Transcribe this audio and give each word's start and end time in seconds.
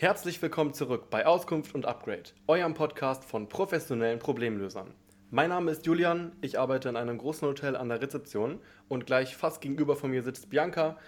Herzlich 0.00 0.40
willkommen 0.40 0.74
zurück 0.74 1.10
bei 1.10 1.26
Auskunft 1.26 1.74
und 1.74 1.84
Upgrade, 1.84 2.30
eurem 2.46 2.72
Podcast 2.72 3.24
von 3.24 3.48
professionellen 3.48 4.20
Problemlösern. 4.20 4.94
Mein 5.32 5.48
Name 5.48 5.72
ist 5.72 5.86
Julian, 5.86 6.36
ich 6.40 6.56
arbeite 6.56 6.88
in 6.88 6.94
einem 6.94 7.18
großen 7.18 7.48
Hotel 7.48 7.74
an 7.74 7.88
der 7.88 8.00
Rezeption 8.00 8.60
und 8.86 9.06
gleich 9.06 9.36
fast 9.36 9.60
gegenüber 9.60 9.96
von 9.96 10.12
mir 10.12 10.22
sitzt 10.22 10.50
Bianca. 10.50 10.98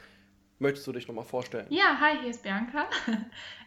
Möchtest 0.59 0.89
du 0.89 0.93
dich 0.93 1.07
nochmal 1.07 1.25
vorstellen? 1.25 1.69
Ja, 1.71 2.01
hi, 2.01 2.19
hier 2.21 2.31
ist 2.31 2.43
Bianca. 2.43 2.87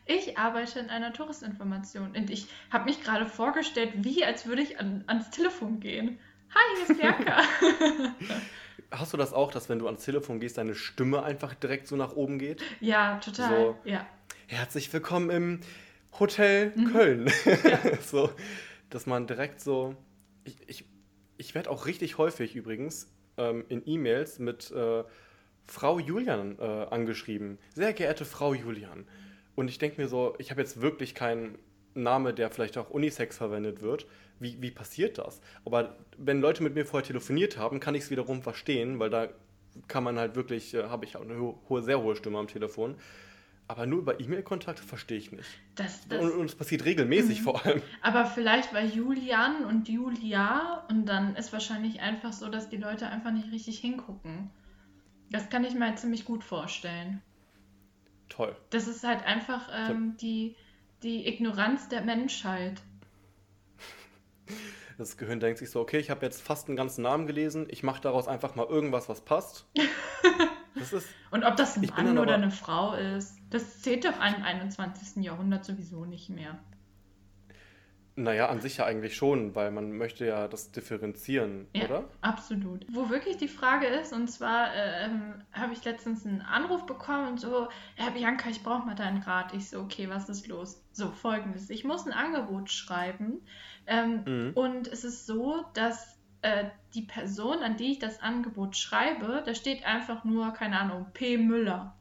Ich 0.06 0.38
arbeite 0.38 0.82
in 0.82 0.90
einer 0.90 1.14
Touristinformation 1.14 2.14
und 2.18 2.30
ich 2.30 2.50
habe 2.70 2.84
mich 2.84 3.02
gerade 3.02 3.26
vorgestellt, 3.26 3.94
wie 3.96 4.26
als 4.26 4.46
würde 4.46 4.62
ich 4.62 4.78
an, 4.78 5.06
ans 5.08 5.30
Telefon 5.30 5.80
gehen. 5.80 6.20
Hi, 6.54 6.76
hier 6.76 6.96
ist 6.96 7.02
Bianca. 7.02 7.42
Hast 8.92 9.14
du 9.14 9.18
das 9.18 9.32
auch, 9.32 9.52
dass 9.52 9.70
wenn 9.70 9.80
du 9.80 9.88
ans 9.88 10.04
Telefon 10.04 10.40
gehst, 10.42 10.58
deine 10.58 10.76
Stimme 10.76 11.24
einfach 11.24 11.54
direkt 11.54 11.88
so 11.88 11.96
nach 11.96 12.18
oben 12.18 12.38
geht? 12.38 12.62
Ja, 12.82 13.18
total. 13.20 13.50
So, 13.50 13.78
ja. 13.86 14.06
Herzlich 14.48 14.92
willkommen 14.92 15.30
im 15.30 15.60
Hotel 16.20 16.74
Mhm. 16.76 16.92
Köln. 16.92 17.32
Ja. 17.64 17.80
so, 18.02 18.30
dass 18.90 19.06
man 19.06 19.26
direkt 19.28 19.62
so. 19.62 19.96
Ich, 20.44 20.58
ich, 20.68 20.86
ich 21.38 21.56
werde 21.56 21.70
auch 21.72 21.86
richtig 21.86 22.18
häufig 22.18 22.56
übrigens 22.56 23.08
ähm, 23.38 23.64
in 23.70 23.82
E-Mails 23.86 24.40
mit 24.40 24.70
äh, 24.72 25.04
Frau 25.66 25.98
Julian 26.00 26.60
äh, 26.60 26.62
angeschrieben. 26.64 27.58
Sehr 27.74 27.94
geehrte 27.94 28.26
Frau 28.26 28.54
Julian. 28.54 29.08
Und 29.56 29.70
ich 29.70 29.78
denke 29.78 30.02
mir 30.02 30.08
so, 30.08 30.36
ich 30.40 30.52
habe 30.52 30.62
jetzt 30.62 30.82
wirklich 30.82 31.16
keinen 31.16 31.58
Name, 31.94 32.34
der 32.34 32.50
vielleicht 32.52 32.78
auch 32.78 32.90
Unisex 32.90 33.38
verwendet 33.38 33.82
wird. 33.82 34.08
Wie, 34.40 34.62
wie 34.62 34.72
passiert 34.72 35.20
das? 35.20 35.42
Aber 35.64 35.96
wenn 36.18 36.42
Leute 36.42 36.64
mit 36.64 36.76
mir 36.76 36.86
vorher 36.86 37.06
telefoniert 37.08 37.58
haben, 37.58 37.80
kann 37.80 37.96
ich 37.96 38.04
es 38.04 38.10
wiederum 38.12 38.42
verstehen, 38.42 39.00
weil 39.00 39.10
da 39.10 39.30
kann 39.88 40.04
man 40.04 40.20
halt 40.20 40.36
wirklich, 40.36 40.74
äh, 40.74 40.84
habe 40.84 41.06
ich 41.06 41.16
auch 41.16 41.22
eine 41.22 41.40
ho 41.40 41.62
hohe, 41.70 41.82
sehr 41.82 42.02
hohe 42.02 42.16
Stimme 42.16 42.40
am 42.40 42.48
Telefon. 42.48 42.96
Aber 43.68 43.86
nur 43.86 44.00
über 44.00 44.20
E-Mail-Kontakte 44.20 44.84
verstehe 44.84 45.18
ich 45.18 45.32
nicht. 45.32 45.48
Das, 45.76 46.08
das, 46.08 46.22
Und, 46.22 46.46
es 46.46 46.56
passiert 46.56 46.84
regelmäßig 46.86 47.40
Mhm. 47.40 47.44
vor 47.44 47.66
allem. 47.66 47.82
aber 48.02 48.26
vielleicht 48.26 48.72
bei 48.74 48.86
Julian 48.86 49.66
und 49.66 49.88
Julia 49.88 50.86
und 50.90 51.06
dann 51.06 51.36
ist 51.36 51.54
wahrscheinlich 51.54 52.02
einfach 52.02 52.34
so, 52.34 52.50
dass 52.50 52.70
die 52.70 52.78
Leute 52.78 53.08
einfach 53.08 53.32
nicht 53.32 53.52
richtig 53.52 53.80
hingucken. 53.80 54.50
Das 55.32 55.50
kann 55.50 55.64
ich 55.64 55.74
mir 55.74 55.86
halt 55.88 55.98
ziemlich 56.00 56.26
gut 56.26 56.44
vorstellen. 56.44 57.22
Toll. 58.30 58.56
Das 58.70 58.88
ist 58.88 59.04
halt 59.04 59.24
einfach 59.26 59.70
ähm, 59.74 60.16
die, 60.18 60.56
die 61.02 61.28
Ignoranz 61.28 61.88
der 61.90 62.02
Menschheit. 62.02 62.82
Das 65.00 65.18
Gehirn 65.18 65.40
denkt 65.40 65.58
sich 65.58 65.72
so, 65.72 65.80
okay, 65.82 65.98
ich 65.98 66.12
habe 66.12 66.24
jetzt 66.24 66.40
fast 66.44 66.68
einen 66.68 66.78
ganzen 66.78 67.02
Namen 67.02 67.26
gelesen, 67.26 67.66
ich 67.72 67.82
mache 67.82 68.00
daraus 68.00 68.28
einfach 68.28 68.54
mal 68.54 68.68
irgendwas, 68.68 69.10
was 69.10 69.22
passt. 69.22 69.66
Ist, 70.76 70.94
Und 71.32 71.44
ob 71.44 71.56
das 71.56 71.78
ein 71.78 71.86
Mann 71.96 72.18
oder 72.18 72.34
eine 72.36 72.52
Frau 72.52 72.94
ist, 72.94 73.38
das 73.52 73.82
zählt 73.82 74.06
doch 74.06 74.16
im 74.18 74.44
21. 74.44 75.24
Jahrhundert 75.24 75.66
sowieso 75.66 76.06
nicht 76.06 76.30
mehr. 76.30 76.58
naja, 78.16 78.48
an 78.50 78.62
sich 78.62 78.78
ja 78.78 78.86
eigentlich 78.86 79.16
schon, 79.16 79.56
weil 79.56 79.72
man 79.72 79.92
möchte 79.94 80.24
ja 80.26 80.48
das 80.48 80.72
differenzieren, 80.72 81.68
Ja, 81.74 81.86
oder? 81.86 82.04
absolut. 82.22 82.86
Wo 82.94 83.10
wirklich 83.10 83.38
die 83.38 83.48
Frage 83.48 83.88
ist, 83.88 84.14
und 84.14 84.28
zwar 84.30 84.72
ähm, 84.76 85.42
habe 85.52 85.74
ich 85.74 85.84
letztens 85.84 86.24
einen 86.24 86.42
Anruf 86.42 86.86
bekommen 86.86 87.28
und 87.30 87.40
so, 87.40 87.70
Herr 87.96 88.12
Bianca, 88.12 88.50
ich 88.52 88.62
brauche 88.62 88.86
mal 88.86 88.94
deinen 88.94 89.24
Rat. 89.24 89.54
Ich 89.56 89.70
so, 89.70 89.80
okay, 89.80 90.10
was 90.10 90.30
ist 90.30 90.46
los? 90.48 90.84
So, 90.92 91.10
folgendes. 91.10 91.72
Ich 91.72 91.84
muss 91.86 92.06
ein 92.06 92.14
Angebot 92.14 92.70
schreiben 92.70 93.42
ähm, 93.88 94.24
Mhm. 94.26 94.52
und 94.54 94.88
es 94.88 95.04
ist 95.04 95.26
so, 95.26 95.66
dass 95.74 96.13
äh, 96.44 96.66
die 96.94 97.02
Person, 97.04 97.60
an 97.64 97.78
die 97.78 97.94
ich 97.94 98.00
das 98.00 98.22
Angebot 98.22 98.78
schreibe, 98.78 99.44
da 99.46 99.56
steht 99.56 99.86
einfach 99.86 100.24
nur, 100.24 100.52
keine 100.54 100.80
Ahnung, 100.80 101.08
P. 101.14 101.38
Müller. 101.38 101.96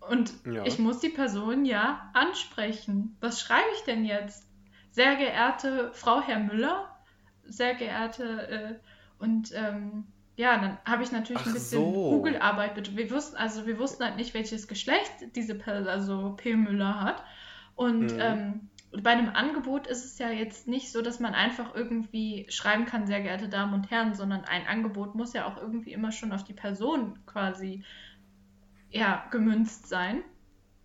Und 0.00 0.32
Ja. 0.46 0.64
ich 0.64 0.78
muss 0.78 1.00
die 1.00 1.08
Person 1.08 1.64
ja 1.64 2.10
ansprechen. 2.14 3.16
Was 3.20 3.40
schreibe 3.40 3.66
ich 3.76 3.82
denn 3.84 4.04
jetzt? 4.04 4.46
Sehr 4.90 5.16
geehrte 5.16 5.90
Frau 5.92 6.20
Herr 6.22 6.38
Müller, 6.38 6.96
sehr 7.44 7.74
geehrte 7.74 8.48
äh, 8.48 8.74
und 9.18 9.52
ähm, 9.54 10.04
ja, 10.36 10.56
dann 10.58 10.78
habe 10.84 11.02
ich 11.02 11.12
natürlich 11.12 11.42
Ach 11.42 11.46
ein 11.46 11.54
bisschen 11.54 11.82
so. 11.82 12.10
Google-Arbeit. 12.10 12.96
Wir 12.96 13.10
wussten 13.10 13.36
also 13.36 13.66
wir 13.66 13.78
wussten 13.78 14.04
halt 14.04 14.16
nicht, 14.16 14.34
welches 14.34 14.68
Geschlecht 14.68 15.12
diese 15.34 15.54
Person, 15.54 15.88
also 15.88 16.34
P 16.36 16.54
Müller 16.56 17.00
hat. 17.00 17.22
Und 17.74 18.12
Mhm. 18.12 18.20
ähm, 18.20 18.70
bei 19.02 19.10
einem 19.10 19.30
Angebot 19.30 19.86
ist 19.86 20.04
es 20.04 20.18
ja 20.18 20.30
jetzt 20.30 20.68
nicht 20.68 20.92
so, 20.92 21.02
dass 21.02 21.20
man 21.20 21.34
einfach 21.34 21.74
irgendwie 21.74 22.46
schreiben 22.48 22.84
kann, 22.84 23.06
sehr 23.06 23.20
geehrte 23.20 23.48
Damen 23.48 23.74
und 23.74 23.90
Herren, 23.90 24.14
sondern 24.14 24.44
ein 24.44 24.66
Angebot 24.66 25.14
muss 25.14 25.32
ja 25.32 25.46
auch 25.46 25.56
irgendwie 25.56 25.92
immer 25.92 26.12
schon 26.12 26.32
auf 26.32 26.44
die 26.44 26.52
Person 26.52 27.18
quasi 27.26 27.82
ja, 28.90 29.26
gemünzt 29.30 29.88
sein. 29.88 30.22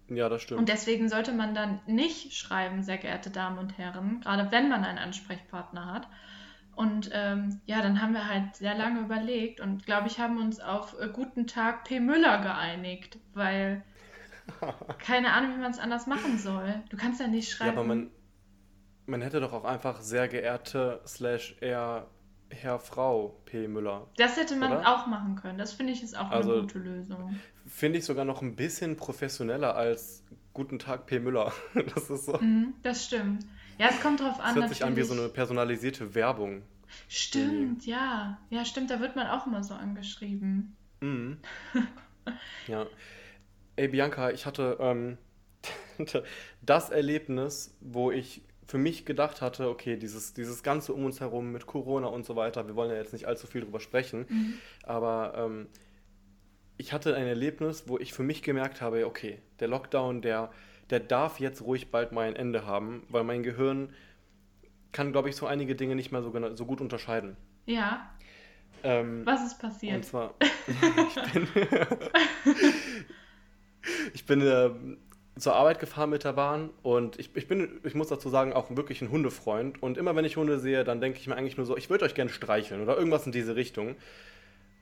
Ja, 0.10 0.28
das 0.28 0.42
stimmt. 0.42 0.60
Und 0.60 0.70
deswegen 0.70 1.10
sollte 1.10 1.32
man 1.32 1.54
dann 1.54 1.80
nicht 1.86 2.34
schreiben, 2.34 2.84
sehr 2.84 2.98
geehrte 2.98 3.30
Damen 3.30 3.58
und 3.58 3.78
Herren, 3.78 4.22
gerade 4.22 4.52
wenn 4.52 4.68
man 4.68 4.84
einen 4.84 4.98
Ansprechpartner 4.98 5.86
hat. 5.86 6.08
Und 6.76 7.10
ähm, 7.14 7.62
ja, 7.66 7.82
dann 7.82 8.02
haben 8.02 8.14
wir 8.14 8.28
halt 8.28 8.56
sehr 8.56 8.76
lange 8.76 9.02
überlegt 9.02 9.60
und 9.60 9.86
glaube 9.86 10.08
ich, 10.08 10.20
haben 10.20 10.38
uns 10.38 10.60
auf 10.60 11.00
äh, 11.00 11.10
Guten 11.10 11.46
Tag 11.46 11.84
P. 11.84 12.00
Müller 12.00 12.40
geeinigt, 12.40 13.20
weil 13.34 13.84
keine 15.00 15.34
Ahnung, 15.34 15.56
wie 15.56 15.62
man 15.62 15.72
es 15.72 15.80
anders 15.80 16.08
machen 16.08 16.38
soll. 16.38 16.76
Du 16.90 16.98
kannst 16.98 17.20
ja 17.20 17.28
nicht 17.28 17.50
ja, 17.52 17.56
schreiben. 17.58 17.78
aber 17.78 17.88
man, 17.88 18.12
man 19.06 19.22
hätte 19.22 19.40
doch 19.40 19.54
auch 19.54 19.66
einfach 19.66 20.02
sehr 20.02 20.28
geehrte 20.28 21.02
slash 21.06 21.56
eher 21.62 22.08
Herr 22.50 22.80
Frau 22.80 23.40
P. 23.46 23.68
Müller. 23.68 24.08
das 24.18 24.36
hätte 24.38 24.56
man 24.58 24.72
oder? 24.74 24.88
auch 24.94 25.08
machen 25.08 25.36
können. 25.36 25.58
Das 25.58 25.72
finde 25.74 25.94
ich 25.94 26.04
ist 26.04 26.18
auch 26.18 26.30
Also- 26.32 26.52
eine 26.54 26.62
gute 26.62 26.80
Lösung. 26.80 27.40
Finde 27.68 28.00
ich 28.00 28.06
sogar 28.06 28.26
noch 28.26 28.42
ein 28.42 28.56
bisschen 28.56 28.98
professioneller 28.98 29.76
als 29.76 30.24
Guten 30.54 30.80
Tag 30.80 31.06
P. 31.06 31.20
Müller. 31.20 31.54
Das 31.96 32.10
ist 32.10 32.26
so. 32.26 32.38
Mhm, 32.38 32.74
das 32.84 33.06
stimmt. 33.06 33.46
Ja, 33.78 33.88
es 33.90 34.02
kommt 34.02 34.20
drauf 34.20 34.36
Das 34.38 34.46
an. 34.48 34.56
hört 34.56 34.70
sich 34.70 34.84
an 34.84 34.96
wie 34.98 35.02
so 35.04 35.14
natürlich. 35.14 35.24
eine 35.24 35.34
personalisierte 35.34 36.14
Werbung. 36.14 36.64
Stimmt, 37.08 37.86
ja. 37.86 38.38
Ja, 38.50 38.66
stimmt, 38.66 38.92
da 38.92 39.00
wird 39.00 39.16
man 39.16 39.28
auch 39.28 39.48
immer 39.48 39.64
so 39.64 39.74
angeschrieben. 39.74 40.76
Mhm. 41.00 41.38
Ja. 42.68 42.86
Ey, 43.76 43.88
Bianca, 43.88 44.32
ich 44.32 44.46
hatte 44.46 44.78
ähm, 44.80 45.18
das 46.62 46.90
Erlebnis, 46.90 47.76
wo 47.82 48.12
ich 48.12 48.44
für 48.68 48.78
mich 48.78 49.06
gedacht 49.06 49.42
hatte, 49.42 49.70
okay, 49.70 49.98
dieses, 49.98 50.34
dieses 50.34 50.64
Ganze 50.64 50.94
um 50.94 51.06
uns 51.06 51.20
herum 51.20 51.52
mit 51.52 51.66
Corona 51.66 52.08
und 52.08 52.26
so 52.26 52.36
weiter, 52.36 52.68
wir 52.68 52.76
wollen 52.76 52.92
ja 52.92 52.98
jetzt 52.98 53.14
nicht 53.14 53.28
allzu 53.28 53.48
viel 53.48 53.62
drüber 53.62 53.80
sprechen, 53.80 54.28
Mhm. 54.30 54.62
aber 54.84 55.34
ähm, 55.38 55.68
ich 56.78 56.92
hatte 56.94 57.16
ein 57.16 57.28
Erlebnis, 57.28 57.84
wo 57.88 57.98
ich 57.98 58.14
für 58.14 58.24
mich 58.24 58.44
gemerkt 58.44 58.82
habe, 58.82 59.06
okay, 59.06 59.40
der 59.60 59.68
Lockdown, 59.70 60.22
der, 60.22 60.52
der 60.90 61.00
darf 61.00 61.40
jetzt 61.40 61.62
ruhig 61.62 61.92
bald 61.92 62.12
mal 62.12 62.28
ein 62.28 62.36
Ende 62.36 62.66
haben, 62.66 63.04
weil 63.10 63.24
mein 63.24 63.44
Gehirn 63.44 63.94
kann, 64.94 65.12
glaube 65.12 65.30
ich, 65.30 65.36
so 65.36 65.46
einige 65.48 65.76
Dinge 65.76 65.96
nicht 65.96 66.12
mehr 66.14 66.22
so, 66.24 66.34
so 66.56 66.66
gut 66.66 66.82
unterscheiden. 66.82 67.36
Ja, 67.66 68.12
Ähm, 68.84 69.28
was 69.28 69.44
ist 69.46 69.60
Und 69.88 70.04
passiert? 70.04 70.06
zwar, 70.06 70.36
ich 70.68 71.22
bin, 71.34 71.48
ich 74.14 74.26
bin 74.26 74.42
äh, 74.42 74.70
zur 75.38 75.56
Arbeit 75.56 75.80
gefahren 75.80 76.10
mit 76.10 76.24
der 76.24 76.34
Bahn 76.34 76.70
und 76.84 77.20
ich, 77.20 77.36
ich 77.36 77.48
bin, 77.48 77.80
ich 77.84 77.96
muss 77.96 78.10
dazu 78.10 78.30
sagen, 78.30 78.54
auch 78.54 78.76
wirklich 78.76 79.02
ein 79.02 79.12
Hundefreund. 79.12 79.82
Und 79.82 79.98
immer 79.98 80.16
wenn 80.16 80.26
ich 80.26 80.38
Hunde 80.38 80.60
sehe, 80.60 80.84
dann 80.84 81.02
denke 81.02 81.20
ich 81.20 81.28
mir 81.28 81.36
eigentlich 81.36 81.58
nur 81.58 81.66
so, 81.66 81.78
ich 81.78 81.90
würde 81.90 82.06
euch 82.06 82.16
gerne 82.16 82.32
streicheln 82.32 82.82
oder 82.82 82.98
irgendwas 82.98 83.26
in 83.26 83.32
diese 83.32 83.56
Richtung. 83.56 83.96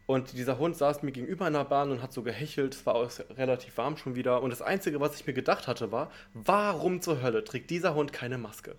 Und 0.09 0.33
dieser 0.33 0.57
Hund 0.57 0.75
saß 0.75 1.03
mir 1.03 1.11
gegenüber 1.11 1.45
in 1.45 1.53
der 1.53 1.65
Bahn 1.65 1.91
und 1.91 2.01
hat 2.01 2.13
so 2.13 2.23
gehechelt. 2.23 2.73
Es 2.73 2.83
war 2.87 2.95
auch 2.95 3.11
relativ 3.37 3.77
warm 3.77 3.95
schon 3.95 4.15
wieder. 4.15 4.41
Und 4.41 4.49
das 4.49 4.63
Einzige, 4.63 4.99
was 4.99 5.15
ich 5.15 5.27
mir 5.27 5.33
gedacht 5.33 5.67
hatte, 5.67 5.91
war, 5.91 6.09
warum 6.33 6.99
zur 6.99 7.21
Hölle 7.21 7.43
trägt 7.43 7.69
dieser 7.69 7.93
Hund 7.93 8.11
keine 8.11 8.39
Maske? 8.39 8.75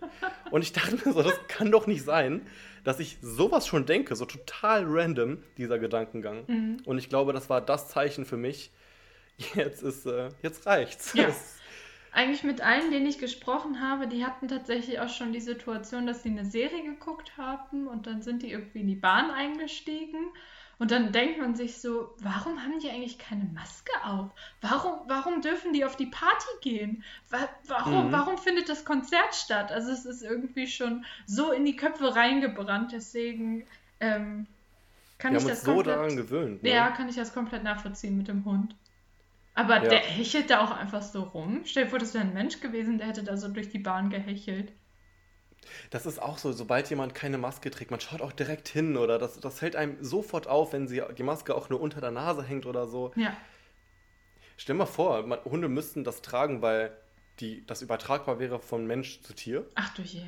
Und 0.51 0.63
ich 0.63 0.73
dachte 0.73 0.97
mir 0.97 1.13
so, 1.13 1.23
das 1.23 1.39
kann 1.47 1.71
doch 1.71 1.87
nicht 1.87 2.03
sein, 2.03 2.41
dass 2.83 2.99
ich 2.99 3.19
sowas 3.23 3.69
schon 3.69 3.87
denke, 3.87 4.17
so 4.17 4.25
total 4.25 4.83
random, 4.89 5.39
dieser 5.57 5.79
Gedankengang. 5.79 6.43
Mhm. 6.49 6.79
Und 6.85 6.99
ich 6.99 7.09
glaube, 7.09 7.33
das 7.33 7.49
war 7.49 7.61
das 7.61 7.87
Zeichen 7.87 8.25
für 8.25 8.37
mich. 8.37 8.73
Jetzt 9.55 9.83
ist, 9.83 10.07
äh, 10.07 10.31
jetzt 10.43 10.67
reicht's. 10.67 11.13
Ja. 11.15 11.29
Eigentlich 12.13 12.43
mit 12.43 12.61
allen, 12.61 12.91
denen 12.91 13.07
ich 13.07 13.19
gesprochen 13.19 13.81
habe, 13.81 14.09
die 14.09 14.27
hatten 14.27 14.49
tatsächlich 14.49 14.99
auch 14.99 15.09
schon 15.09 15.33
die 15.33 15.41
Situation, 15.41 16.09
dass 16.09 16.25
sie 16.25 16.31
eine 16.31 16.45
Serie 16.45 16.83
geguckt 16.83 17.37
haben 17.39 17.87
und 17.87 18.09
dann 18.09 18.21
sind 18.21 18.43
die 18.43 18.51
irgendwie 18.51 18.81
in 18.81 18.89
die 18.89 18.97
Bahn 18.97 19.31
eingestiegen. 19.31 20.19
Und 20.81 20.91
dann 20.91 21.13
denkt 21.13 21.39
man 21.39 21.55
sich 21.55 21.79
so, 21.79 22.15
warum 22.19 22.59
haben 22.65 22.81
die 22.81 22.89
eigentlich 22.91 23.19
keine 23.19 23.45
Maske 23.55 23.93
auf? 24.03 24.31
Warum, 24.63 24.95
warum 25.07 25.41
dürfen 25.43 25.73
die 25.73 25.85
auf 25.85 25.95
die 25.95 26.07
Party 26.07 26.49
gehen? 26.63 27.05
Wa 27.29 27.49
warum, 27.69 28.09
Mhm. 28.09 28.13
warum 28.13 28.39
findet 28.39 28.69
das 28.69 28.85
Konzert 28.85 29.35
statt? 29.35 29.71
Also 29.71 29.93
es 29.93 30.05
ist 30.07 30.23
irgendwie 30.23 30.67
schon 30.67 31.05
so 31.27 31.53
in 31.53 31.65
die 31.65 31.77
Köpfe 31.77 32.17
reingebrannt, 32.17 32.93
deswegen 32.93 33.67
ähm, 34.01 34.47
kann 35.19 35.33
Wir 35.35 35.39
ich 35.39 35.45
haben 35.45 35.49
das 35.51 35.59
uns 35.59 35.67
so 35.67 35.75
komplett... 35.75 35.97
daran 35.97 36.17
gewöhnt. 36.17 36.63
Ne? 36.63 36.71
Ja, 36.71 36.91
kann 36.91 37.09
ich 37.09 37.15
das 37.17 37.33
komplett 37.35 37.63
nachvollziehen 37.63 38.17
mit 38.17 38.27
dem 38.27 38.45
Hund. 38.47 38.75
Aber 39.61 39.83
Ja. 39.83 39.89
der 39.91 39.99
hechelt 39.99 40.49
da 40.51 40.65
auch 40.65 40.71
einfach 40.71 41.03
so 41.03 41.23
rum. 41.23 41.63
Stell 41.65 41.85
dir 41.85 41.91
vor, 41.91 41.99
das 41.99 42.15
wäre 42.15 42.25
ein 42.25 42.33
Mensch 42.33 42.61
gewesen, 42.61 42.99
der 42.99 43.09
hätte 43.09 43.23
da 43.23 43.37
so 43.37 43.49
durch 43.49 43.69
die 43.69 43.79
Bahn 43.79 44.09
gehechelt. 44.09 44.73
Das 45.91 46.07
ist 46.07 46.21
auch 46.21 46.39
so, 46.39 46.53
sobald 46.53 46.89
jemand 46.89 47.15
keine 47.15 47.37
Maske 47.37 47.71
trägt, 47.71 47.91
man 47.91 48.01
schaut 48.01 48.23
auch 48.23 48.33
direkt 48.33 48.69
hin 48.69 48.97
oder 48.97 49.19
das, 49.19 49.39
das 49.39 49.59
fällt 49.59 49.77
einem 49.77 50.03
sofort 50.03 50.47
auf, 50.47 50.73
wenn 50.73 50.89
sie, 50.89 51.03
die 51.19 51.23
Maske 51.23 51.55
auch 51.55 51.69
nur 51.69 51.81
unter 51.81 52.01
der 52.01 52.11
Nase 52.11 52.43
hängt 52.43 52.65
oder 52.65 52.87
so. 52.87 53.13
Ja. 53.17 53.37
Stell 54.57 54.75
mal 54.75 54.87
vor, 54.87 55.27
man, 55.27 55.45
Hunde 55.45 55.69
müssten 55.69 56.03
das 56.03 56.23
tragen, 56.23 56.63
weil 56.63 56.97
die, 57.41 57.67
das 57.67 57.83
übertragbar 57.83 58.39
wäre 58.39 58.59
von 58.61 58.87
Mensch 58.87 59.21
zu 59.23 59.35
Tier. 59.35 59.67
Ach 59.75 59.93
du 59.95 60.03
je. 60.03 60.23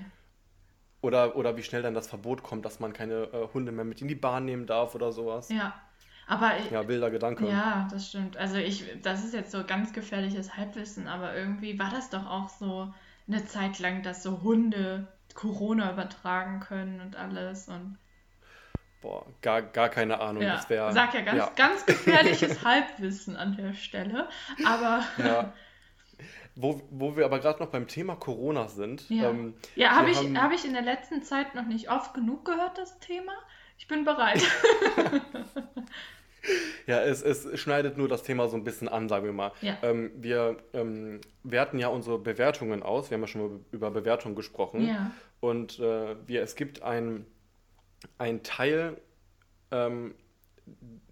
Oder, 1.00 1.34
oder 1.36 1.56
wie 1.56 1.62
schnell 1.62 1.82
dann 1.82 1.94
das 1.94 2.08
Verbot 2.08 2.42
kommt, 2.42 2.64
dass 2.64 2.78
man 2.78 2.92
keine 2.92 3.24
äh, 3.32 3.48
Hunde 3.54 3.72
mehr 3.72 3.84
mit 3.84 4.00
in 4.02 4.08
die 4.08 4.14
Bahn 4.14 4.44
nehmen 4.44 4.66
darf 4.66 4.94
oder 4.94 5.12
sowas. 5.12 5.48
Ja. 5.48 5.74
Aber 6.32 6.56
ich, 6.58 6.70
Ja, 6.70 6.86
wilder 6.88 7.10
Gedanke. 7.10 7.46
ja, 7.48 7.86
das 7.90 8.08
stimmt. 8.08 8.36
Also 8.38 8.56
ich, 8.56 8.84
das 9.02 9.22
ist 9.24 9.34
jetzt 9.34 9.50
so 9.52 9.64
ganz 9.64 9.92
gefährliches 9.92 10.56
Halbwissen, 10.56 11.06
aber 11.08 11.34
irgendwie 11.36 11.78
war 11.78 11.90
das 11.90 12.08
doch 12.10 12.24
auch 12.26 12.48
so 12.48 12.92
eine 13.28 13.44
Zeit 13.44 13.78
lang, 13.80 14.02
dass 14.02 14.22
so 14.22 14.40
Hunde 14.42 15.08
Corona 15.34 15.92
übertragen 15.92 16.60
können 16.60 17.00
und 17.00 17.16
alles 17.16 17.68
und 17.68 17.98
Boah, 19.00 19.26
gar, 19.42 19.62
gar 19.62 19.88
keine 19.88 20.20
Ahnung. 20.20 20.42
ja, 20.44 20.54
Das 20.54 20.70
wäre. 20.70 20.92
sag 20.92 21.12
ja 21.12 21.22
ganz, 21.22 21.38
ja. 21.38 21.50
ganz 21.56 21.84
gefährliches 21.86 22.64
Halbwissen 22.64 23.36
an 23.36 23.56
der 23.56 23.74
Stelle. 23.74 24.28
Aber 24.64 25.02
Ja. 25.18 25.52
Wo, 26.54 26.80
wo 26.90 27.16
wir 27.16 27.24
aber 27.24 27.40
gerade 27.40 27.62
noch 27.62 27.70
beim 27.70 27.88
Thema 27.88 28.14
Corona 28.14 28.68
sind. 28.68 29.08
Ja. 29.10 29.30
Ähm, 29.30 29.54
ja, 29.74 29.90
habe 29.96 30.10
ich, 30.10 30.18
haben- 30.18 30.40
hab 30.40 30.52
ich 30.52 30.64
in 30.64 30.72
der 30.74 30.82
letzten 30.82 31.22
Zeit 31.22 31.54
noch 31.54 31.64
nicht 31.66 31.90
oft 31.90 32.14
genug 32.14 32.44
gehört, 32.44 32.76
das 32.78 32.98
Thema. 33.00 33.32
Ich 33.78 33.88
bin 33.88 34.04
bereit. 34.04 34.42
Ja, 36.86 37.00
es, 37.00 37.22
es 37.22 37.60
schneidet 37.60 37.96
nur 37.96 38.08
das 38.08 38.24
Thema 38.24 38.48
so 38.48 38.56
ein 38.56 38.64
bisschen 38.64 38.88
an, 38.88 39.08
sagen 39.08 39.24
wir 39.24 39.32
mal. 39.32 39.52
Ja. 39.60 39.78
Ähm, 39.82 40.10
wir 40.16 40.56
ähm, 40.72 41.20
werten 41.44 41.78
ja 41.78 41.86
unsere 41.88 42.18
Bewertungen 42.18 42.82
aus. 42.82 43.08
Wir 43.10 43.14
haben 43.16 43.22
ja 43.22 43.28
schon 43.28 43.40
mal 43.40 43.60
über 43.70 43.90
Bewertungen 43.92 44.34
gesprochen. 44.34 44.84
Ja. 44.88 45.12
Und 45.40 45.78
äh, 45.78 46.16
wir, 46.26 46.42
es 46.42 46.56
gibt 46.56 46.82
ein, 46.82 47.24
ein 48.18 48.42
Teil 48.42 48.96
ähm, 49.70 50.16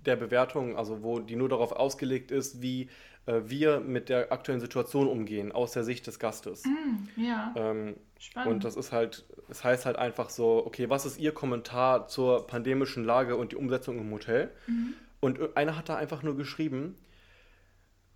der 0.04 0.16
Bewertung, 0.16 0.76
also 0.76 1.02
wo 1.04 1.20
die 1.20 1.36
nur 1.36 1.48
darauf 1.48 1.70
ausgelegt 1.72 2.32
ist, 2.32 2.62
wie 2.62 2.88
äh, 3.26 3.40
wir 3.44 3.78
mit 3.80 4.08
der 4.08 4.32
aktuellen 4.32 4.60
Situation 4.60 5.06
umgehen, 5.08 5.52
aus 5.52 5.72
der 5.72 5.84
Sicht 5.84 6.06
des 6.06 6.18
Gastes. 6.18 6.64
Hm, 6.64 7.08
ja, 7.16 7.54
Ähm, 7.56 7.96
spannend. 8.18 8.52
und 8.54 8.64
das 8.64 8.76
ist 8.76 8.90
halt, 8.92 9.24
es 9.48 9.62
heißt 9.62 9.86
halt 9.86 9.96
einfach 9.96 10.30
so, 10.30 10.64
okay, 10.66 10.88
was 10.90 11.06
ist 11.06 11.18
Ihr 11.18 11.32
Kommentar 11.32 12.08
zur 12.08 12.46
pandemischen 12.46 13.04
Lage 13.04 13.36
und 13.36 13.52
die 13.52 13.56
Umsetzung 13.56 13.98
im 13.98 14.10
Hotel? 14.10 14.50
Mhm. 14.66 14.94
Und 15.20 15.56
einer 15.56 15.76
hat 15.76 15.88
da 15.88 15.96
einfach 15.96 16.22
nur 16.22 16.36
geschrieben, 16.36 16.96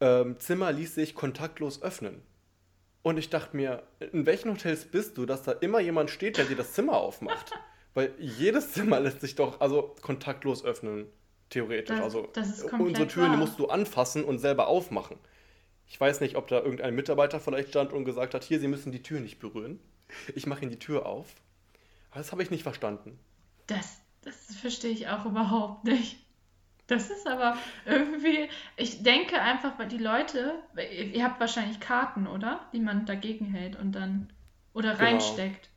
ähm, 0.01 0.39
Zimmer 0.39 0.73
ließ 0.73 0.95
sich 0.95 1.15
kontaktlos 1.15 1.83
öffnen. 1.83 2.23
Und 3.03 3.19
ich 3.19 3.29
dachte 3.29 3.57
mir, 3.57 3.83
in 4.13 4.25
welchen 4.27 4.51
Hotels 4.51 4.87
bist 4.87 5.19
du, 5.19 5.27
dass 5.27 5.43
da 5.43 5.53
immer 5.53 5.81
jemand 5.81 6.11
steht, 6.11 6.39
der 6.39 6.47
dir 6.47 6.57
das 6.57 6.73
Zimmer 6.73 6.95
aufmacht? 6.97 7.53
Weil 7.95 8.13
jedes 8.19 8.73
Zimmer 8.73 8.99
lässt 8.99 9.21
sich 9.21 9.35
doch 9.37 9.61
also 9.61 9.95
kontaktlos 10.01 10.65
öffnen, 10.65 11.07
theoretisch. 11.51 11.95
Das- 11.97 12.01
also 12.05 12.29
das 12.33 12.49
ist 12.49 12.61
komplett 12.69 12.81
unsere 12.89 13.07
Türen 13.09 13.31
wahr. 13.33 13.37
musst 13.37 13.59
du 13.59 13.69
anfassen 13.69 14.25
und 14.25 14.39
selber 14.39 14.67
aufmachen. 14.67 15.17
Ich 15.87 16.01
weiß 16.01 16.21
nicht, 16.23 16.37
ob 16.37 16.49
da 16.49 16.61
irgendein 16.61 16.95
Mitarbeiter 16.95 17.39
vielleicht 17.39 17.69
stand 17.69 17.93
und 17.93 18.05
gesagt 18.07 18.33
hat, 18.35 18.43
hier, 18.43 18.59
Sie 18.59 18.69
müssen 18.69 18.91
die 18.91 19.03
Tür 19.03 19.21
nicht 19.21 19.39
berühren. 19.39 19.79
Ich 20.35 20.47
mache 20.47 20.63
Ihnen 20.63 20.71
die 20.71 20.79
Tür 20.79 21.05
auf. 21.07 21.27
Aber 22.11 22.21
das 22.21 22.33
habe 22.33 22.43
ich 22.43 22.51
nicht 22.51 22.63
verstanden. 22.63 23.19
Das, 23.67 23.99
das 24.23 24.35
verstehe 24.57 24.91
ich 24.91 25.09
auch 25.09 25.27
überhaupt 25.27 25.85
nicht. 25.85 26.24
Das 26.87 27.11
ist 27.11 27.27
aber 27.27 27.57
irgendwie, 27.87 28.49
ich 28.77 29.03
denke 29.03 29.41
einfach, 29.41 29.79
weil 29.79 29.89
die 29.89 29.99
Leute, 29.99 30.63
ihr 31.13 31.25
habt 31.25 31.41
wahrscheinlich 31.41 31.81
Karten, 31.81 32.27
oder? 32.27 32.69
Die 32.73 32.81
man 32.81 33.07
dagegen 33.07 33.47
hält 33.47 33.77
und 33.77 33.93
dann, 33.93 34.33
oder 34.75 34.95
Genau. 34.97 35.05
reinsteckt. 35.05 35.71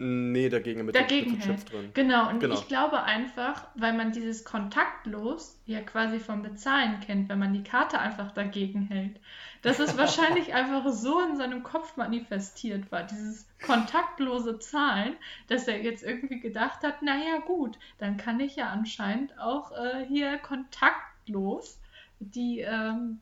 Nee, 0.00 0.48
dagegen 0.48 0.84
mit, 0.84 0.94
Dagegen 0.94 1.40
Chips 1.40 1.46
hält. 1.46 1.72
drin. 1.72 1.90
Genau, 1.92 2.28
und 2.28 2.38
Genau. 2.38 2.54
ich 2.54 2.68
glaube 2.68 3.02
einfach, 3.02 3.66
weil 3.74 3.94
man 3.94 4.12
dieses 4.12 4.44
kontaktlos 4.44 5.60
ja 5.66 5.80
quasi 5.80 6.20
vom 6.20 6.42
Bezahlen 6.42 7.00
kennt, 7.00 7.28
wenn 7.28 7.40
man 7.40 7.52
die 7.52 7.64
Karte 7.64 7.98
einfach 7.98 8.30
dagegen 8.30 8.82
hält, 8.82 9.18
dass 9.62 9.80
es 9.80 9.98
wahrscheinlich 9.98 10.54
einfach 10.54 10.88
so 10.92 11.20
in 11.20 11.36
seinem 11.36 11.64
Kopf 11.64 11.96
manifestiert 11.96 12.92
war, 12.92 13.02
dieses 13.02 13.48
kontaktlose 13.60 14.60
Zahlen, 14.60 15.16
dass 15.48 15.66
er 15.66 15.82
jetzt 15.82 16.04
irgendwie 16.04 16.38
gedacht 16.38 16.84
hat, 16.84 17.02
naja 17.02 17.38
gut, 17.44 17.76
dann 17.98 18.16
kann 18.16 18.38
ich 18.38 18.54
ja 18.54 18.68
anscheinend 18.68 19.36
auch 19.40 19.72
äh, 19.72 20.06
hier 20.06 20.38
kontaktlos 20.38 21.80
die, 22.20 22.60
ähm, 22.60 23.18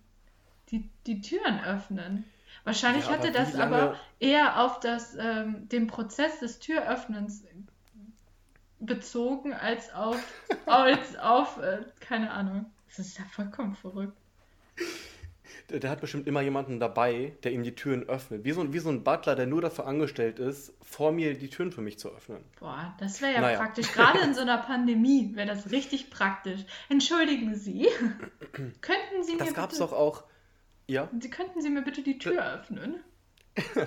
die, 0.71 0.91
die 1.07 1.23
Türen 1.23 1.65
öffnen. 1.65 2.25
Wahrscheinlich 2.67 3.07
Ja, 3.07 3.13
hatte 3.13 3.31
das 3.31 3.55
aber 3.55 3.95
eher 4.19 4.61
auf 4.61 4.81
das, 4.81 5.15
ähm, 5.15 5.69
den 5.69 5.87
Prozess 5.87 6.41
des 6.41 6.59
Türöffnens 6.59 7.45
bezogen 8.81 9.55
als 9.55 9.95
auf, 9.95 10.21
als 10.67 11.17
auf 11.17 11.59
äh, 11.59 11.85
keine 12.01 12.33
Ahnung. 12.33 12.67
Das 12.89 12.99
ist 12.99 13.19
ja 13.19 13.25
vollkommen 13.31 13.77
verrückt. 13.77 14.17
Der, 15.71 15.79
der 15.79 15.91
hat 15.91 16.01
bestimmt 16.01 16.27
immer 16.27 16.41
jemanden 16.41 16.81
dabei, 16.81 17.37
der 17.45 17.53
ihm 17.53 17.63
die 17.63 17.77
Türen 17.77 18.03
öffnet. 18.09 18.45
Wie 18.45 18.51
so, 18.51 18.73
wie 18.73 18.81
so 18.81 18.89
ein 18.89 19.05
Butler, 19.05 19.37
der 19.37 19.47
nur 19.47 19.61
dafür 19.61 19.87
angestellt 19.87 20.41
ist, 20.41 20.75
vor 20.83 21.13
mir 21.13 21.39
die 21.39 21.49
Türen 21.49 21.71
für 21.71 21.83
mich 21.83 22.01
zu 22.01 22.09
öffnen. 22.09 22.43
Boah, 22.59 22.97
das 22.99 23.23
wäre 23.23 23.33
ja 23.33 23.41
Naja. 23.43 23.59
praktisch. 23.59 23.93
Gerade 23.93 24.19
in 24.19 24.35
so 24.35 24.41
einer 24.41 24.59
Pandemie 24.59 25.37
wäre 25.37 25.47
das 25.47 25.71
richtig 25.71 26.11
praktisch. 26.11 26.63
Entschuldigen 26.89 27.55
Sie, 27.55 27.87
könnten 28.81 29.23
Sie 29.23 29.35
mir 29.35 29.39
Das 29.39 29.55
gab 29.55 29.71
es 29.71 29.79
doch 29.79 29.93
auch. 29.93 30.25
Ja, 30.89 31.09
Sie 31.19 31.31
könnten 31.31 31.61
Sie 31.61 31.71
mir 31.71 31.83
bitte 31.83 32.03
die 32.03 32.19
Tür 32.19 32.55
öffnen? 32.55 33.03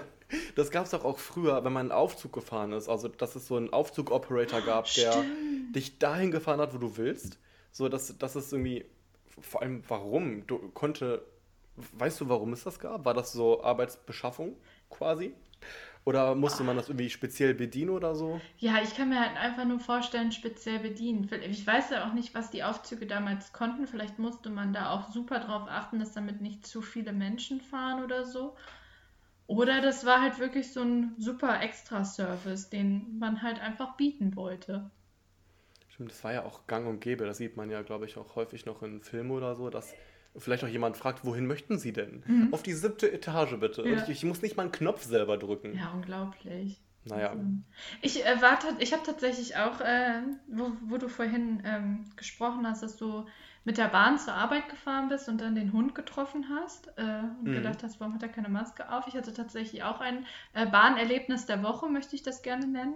das 0.56 0.72
gab 0.72 0.86
es 0.86 0.92
doch 0.92 1.06
auch 1.06 1.18
früher, 1.18 1.64
wenn 1.64 1.74
man 1.74 1.92
einen 1.92 1.92
Aufzug 1.92 2.34
gefahren 2.34 2.74
ist. 2.74 2.90
Also, 2.90 3.08
dass 3.08 3.36
es 3.36 3.48
so 3.48 3.56
einen 3.56 3.72
Aufzug-Operator 3.72 4.62
gab, 4.62 4.86
der 4.94 5.12
Stimmt. 5.12 5.76
dich 5.76 6.00
dahin 6.00 6.32
gefahren 6.32 6.60
hat, 6.60 6.74
wo 6.74 6.78
du 6.78 6.98
willst. 6.98 7.40
So, 7.72 7.88
dass 7.88 8.18
das 8.18 8.36
ist 8.36 8.52
irgendwie. 8.52 8.86
Vor 9.42 9.62
allem, 9.62 9.84
warum? 9.88 10.46
Du 10.48 10.58
konnte. 10.70 11.26
Weißt 11.94 12.20
du, 12.20 12.28
warum 12.28 12.52
es 12.52 12.66
das 12.66 12.80
gab? 12.80 13.06
War 13.06 13.14
das 13.14 13.32
so 13.32 13.64
Arbeitsbeschaffung 13.64 14.58
quasi? 14.90 15.34
Oder 16.10 16.34
musste 16.34 16.64
man 16.64 16.76
das 16.76 16.90
irgendwie 16.90 17.12
speziell 17.12 17.54
bedienen 17.54 17.92
oder 17.92 18.16
so? 18.16 18.42
Ja, 18.58 18.82
ich 18.82 18.96
kann 18.96 19.10
mir 19.10 19.20
halt 19.20 19.38
einfach 19.38 19.64
nur 19.64 19.80
vorstellen, 19.80 20.32
speziell 20.32 20.80
bedienen. 20.80 21.30
Ich 21.52 21.68
weiß 21.68 21.92
ja 21.92 22.08
auch 22.08 22.14
nicht, 22.14 22.34
was 22.34 22.50
die 22.50 22.64
Aufzüge 22.64 23.06
damals 23.06 23.54
konnten. 23.54 23.86
Vielleicht 23.86 24.18
musste 24.18 24.50
man 24.50 24.74
da 24.74 24.90
auch 24.90 25.12
super 25.12 25.40
drauf 25.40 25.68
achten, 25.70 26.00
dass 26.00 26.14
damit 26.14 26.42
nicht 26.42 26.66
zu 26.66 26.82
viele 26.82 27.14
Menschen 27.14 27.62
fahren 27.62 28.04
oder 28.04 28.26
so. 28.26 28.56
Oder 29.46 29.82
das 29.82 30.04
war 30.04 30.20
halt 30.20 30.40
wirklich 30.40 30.74
so 30.74 30.82
ein 30.82 31.14
super 31.20 31.62
Extra-Service, 31.62 32.72
den 32.72 33.20
man 33.20 33.44
halt 33.44 33.62
einfach 33.62 33.96
bieten 33.96 34.36
wollte. 34.36 34.90
Stimmt, 35.90 36.12
das 36.12 36.24
war 36.24 36.34
ja 36.34 36.46
auch 36.46 36.66
gang 36.68 36.88
und 36.88 37.02
gäbe. 37.02 37.26
Das 37.26 37.38
sieht 37.38 37.58
man 37.58 37.70
ja, 37.70 37.82
glaube 37.82 38.06
ich, 38.06 38.18
auch 38.18 38.36
häufig 38.36 38.66
noch 38.66 38.82
in 38.84 39.02
Filmen 39.02 39.32
oder 39.32 39.56
so, 39.56 39.70
dass 39.70 39.96
vielleicht 40.38 40.64
auch 40.64 40.68
jemand 40.68 40.98
fragt, 40.98 41.26
wohin 41.26 41.48
möchten 41.48 41.78
Sie 41.80 41.94
denn? 41.94 42.24
Auf 42.52 42.64
die 42.64 42.74
siebte 42.74 43.12
Etage 43.12 43.56
bitte. 43.60 43.82
Mhm. 43.84 43.88
Ja. 43.88 43.94
Und 43.98 44.04
ich, 44.04 44.10
ich 44.10 44.24
muss 44.26 44.42
nicht 44.42 44.58
mal 44.58 44.64
einen 44.64 44.72
Knopf 44.72 45.04
selber 45.04 45.38
drücken. 45.38 45.76
Ja, 45.78 45.92
unglaublich. 45.92 46.82
Naja. 47.06 47.30
Also, 47.30 47.44
Ich 48.02 48.26
äh, 48.26 48.42
war 48.42 48.60
ich 48.80 48.94
habe 48.94 49.04
tatsächlich 49.04 49.56
auch, 49.58 49.82
äh, 49.82 50.22
wo, 50.48 50.72
wo 50.88 50.98
du 50.98 51.08
vorhin 51.08 51.62
ähm, 51.66 52.06
gesprochen 52.16 52.68
hast, 52.68 52.84
dass 52.84 52.98
du 52.98 53.26
mit 53.66 53.78
der 53.78 53.88
Bahn 53.88 54.18
zur 54.18 54.34
Arbeit 54.34 54.70
gefahren 54.70 55.10
bist 55.10 55.28
und 55.30 55.42
dann 55.42 55.56
den 55.56 55.74
Hund 55.74 55.96
getroffen 55.96 56.46
hast 56.50 56.88
äh, 56.98 57.22
und 57.40 57.52
Mhm. 57.52 57.54
gedacht 57.54 57.84
hast, 57.84 58.00
warum 58.00 58.14
hat 58.14 58.24
er 58.24 58.30
keine 58.30 58.50
Maske 58.50 58.92
auf? 58.92 59.08
Ich 59.08 59.16
hatte 59.16 59.34
tatsächlich 59.34 59.84
auch 59.84 60.00
ein 60.00 60.26
äh, 60.54 60.66
Bahnerlebnis 60.66 61.46
der 61.46 61.64
Woche, 61.64 61.88
möchte 61.90 62.16
ich 62.16 62.24
das 62.24 62.42
gerne 62.42 62.68
nennen. 62.68 62.96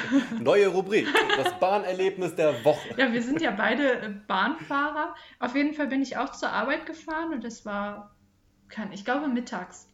Neue 0.40 0.68
Rubrik, 0.68 1.06
das 1.36 1.58
Bahnerlebnis 1.58 2.34
der 2.34 2.64
Woche. 2.64 2.88
Ja, 2.96 3.12
wir 3.12 3.22
sind 3.22 3.40
ja 3.40 3.50
beide 3.50 4.00
äh, 4.00 4.10
Bahnfahrer. 4.26 5.14
Auf 5.38 5.54
jeden 5.54 5.74
Fall 5.74 5.86
bin 5.88 6.02
ich 6.02 6.16
auch 6.16 6.32
zur 6.32 6.50
Arbeit 6.50 6.86
gefahren 6.86 7.32
und 7.32 7.44
es 7.44 7.64
war, 7.66 8.14
kann, 8.68 8.92
ich 8.92 9.04
glaube, 9.04 9.28
mittags. 9.28 9.88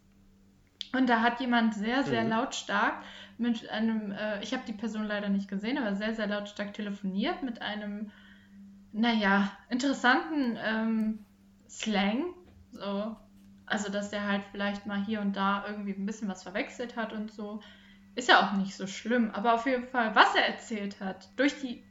Und 0.95 1.09
da 1.09 1.21
hat 1.21 1.41
jemand 1.41 1.75
sehr, 1.75 2.03
sehr 2.03 2.23
Mhm. 2.25 2.31
lautstark 2.31 3.03
mit 3.39 3.69
einem, 3.71 4.13
äh, 4.13 4.43
ich 4.43 4.53
habe 4.53 4.63
die 4.67 4.75
Person 4.75 5.05
leider 5.05 5.29
nicht 5.29 5.49
gesehen, 5.49 5.79
aber 5.79 5.95
sehr, 5.95 6.15
sehr 6.15 6.27
lautstark 6.27 6.75
telefoniert 6.75 7.43
mit 7.43 7.63
einem, 7.63 8.11
naja, 8.93 9.51
interessanten 9.71 10.59
ähm, 10.63 11.25
Slang. 11.69 12.25
So. 12.73 13.17
Also, 13.65 13.91
dass 13.91 14.11
der 14.11 14.27
halt 14.29 14.43
vielleicht 14.51 14.85
mal 14.87 15.03
hier 15.03 15.23
und 15.23 15.35
da 15.35 15.65
irgendwie 15.67 15.93
ein 15.93 16.05
bisschen 16.05 16.29
was 16.29 16.43
verwechselt 16.43 16.95
hat 16.97 17.15
und 17.15 17.33
so. 17.33 17.61
Ist 18.15 18.29
ja 18.29 18.47
auch 18.47 18.53
nicht 18.57 18.75
so 18.75 18.87
schlimm, 18.87 19.31
aber 19.31 19.55
auf 19.55 19.67
jeden 19.67 19.87
Fall, 19.87 20.15
was 20.15 20.35
er 20.35 20.47
erzählt 20.47 21.01
hat, 21.01 21.29
durch 21.37 21.61
die 21.61 21.83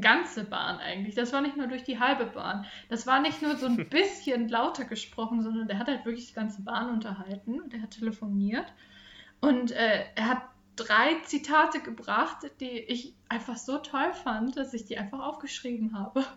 ganze 0.00 0.44
Bahn 0.44 0.78
eigentlich, 0.78 1.14
das 1.14 1.32
war 1.32 1.40
nicht 1.40 1.56
nur 1.56 1.66
durch 1.66 1.84
die 1.84 1.98
halbe 1.98 2.26
Bahn, 2.26 2.66
das 2.88 3.06
war 3.06 3.20
nicht 3.20 3.42
nur 3.42 3.56
so 3.56 3.66
ein 3.66 3.88
bisschen 3.90 4.48
lauter 4.48 4.84
gesprochen, 4.84 5.42
sondern 5.42 5.68
der 5.68 5.78
hat 5.78 5.88
halt 5.88 6.04
wirklich 6.04 6.28
die 6.28 6.34
ganze 6.34 6.62
Bahn 6.62 6.90
unterhalten 6.90 7.60
und 7.60 7.72
er 7.74 7.82
hat 7.82 7.92
telefoniert 7.92 8.72
und 9.40 9.72
äh, 9.72 10.04
er 10.14 10.28
hat 10.28 10.42
drei 10.76 11.20
Zitate 11.24 11.80
gebracht, 11.80 12.38
die 12.60 12.70
ich 12.70 13.14
einfach 13.28 13.56
so 13.56 13.78
toll 13.78 14.12
fand, 14.12 14.56
dass 14.56 14.74
ich 14.74 14.86
die 14.86 14.98
einfach 14.98 15.20
aufgeschrieben 15.20 15.98
habe. 15.98 16.24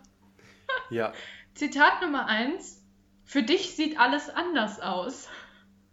Ja, 0.89 1.13
Zitat 1.53 2.01
Nummer 2.01 2.25
eins: 2.25 2.83
Für 3.25 3.43
dich 3.43 3.75
sieht 3.75 3.99
alles 3.99 4.29
anders 4.29 4.79
aus. 4.79 5.29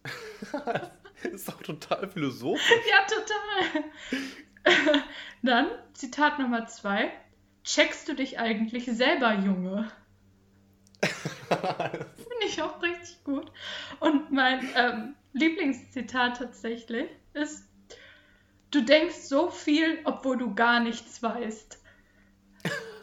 ist 1.32 1.48
doch 1.48 1.62
total 1.62 2.08
philosophisch. 2.08 2.62
Ja, 2.90 3.06
total. 3.06 5.02
Dann 5.42 5.68
Zitat 5.92 6.38
Nummer 6.38 6.66
zwei. 6.66 7.12
Checkst 7.64 8.08
du 8.08 8.14
dich 8.14 8.38
eigentlich 8.38 8.86
selber, 8.86 9.34
Junge? 9.34 9.90
Finde 11.00 12.46
ich 12.46 12.60
auch 12.62 12.82
richtig 12.82 13.22
gut. 13.24 13.50
Und 14.00 14.32
mein 14.32 14.68
ähm, 14.74 15.14
Lieblingszitat 15.32 16.38
tatsächlich 16.38 17.08
ist, 17.34 17.68
du 18.70 18.82
denkst 18.82 19.16
so 19.16 19.50
viel, 19.50 19.98
obwohl 20.04 20.36
du 20.38 20.54
gar 20.54 20.80
nichts 20.80 21.22
weißt. 21.22 21.78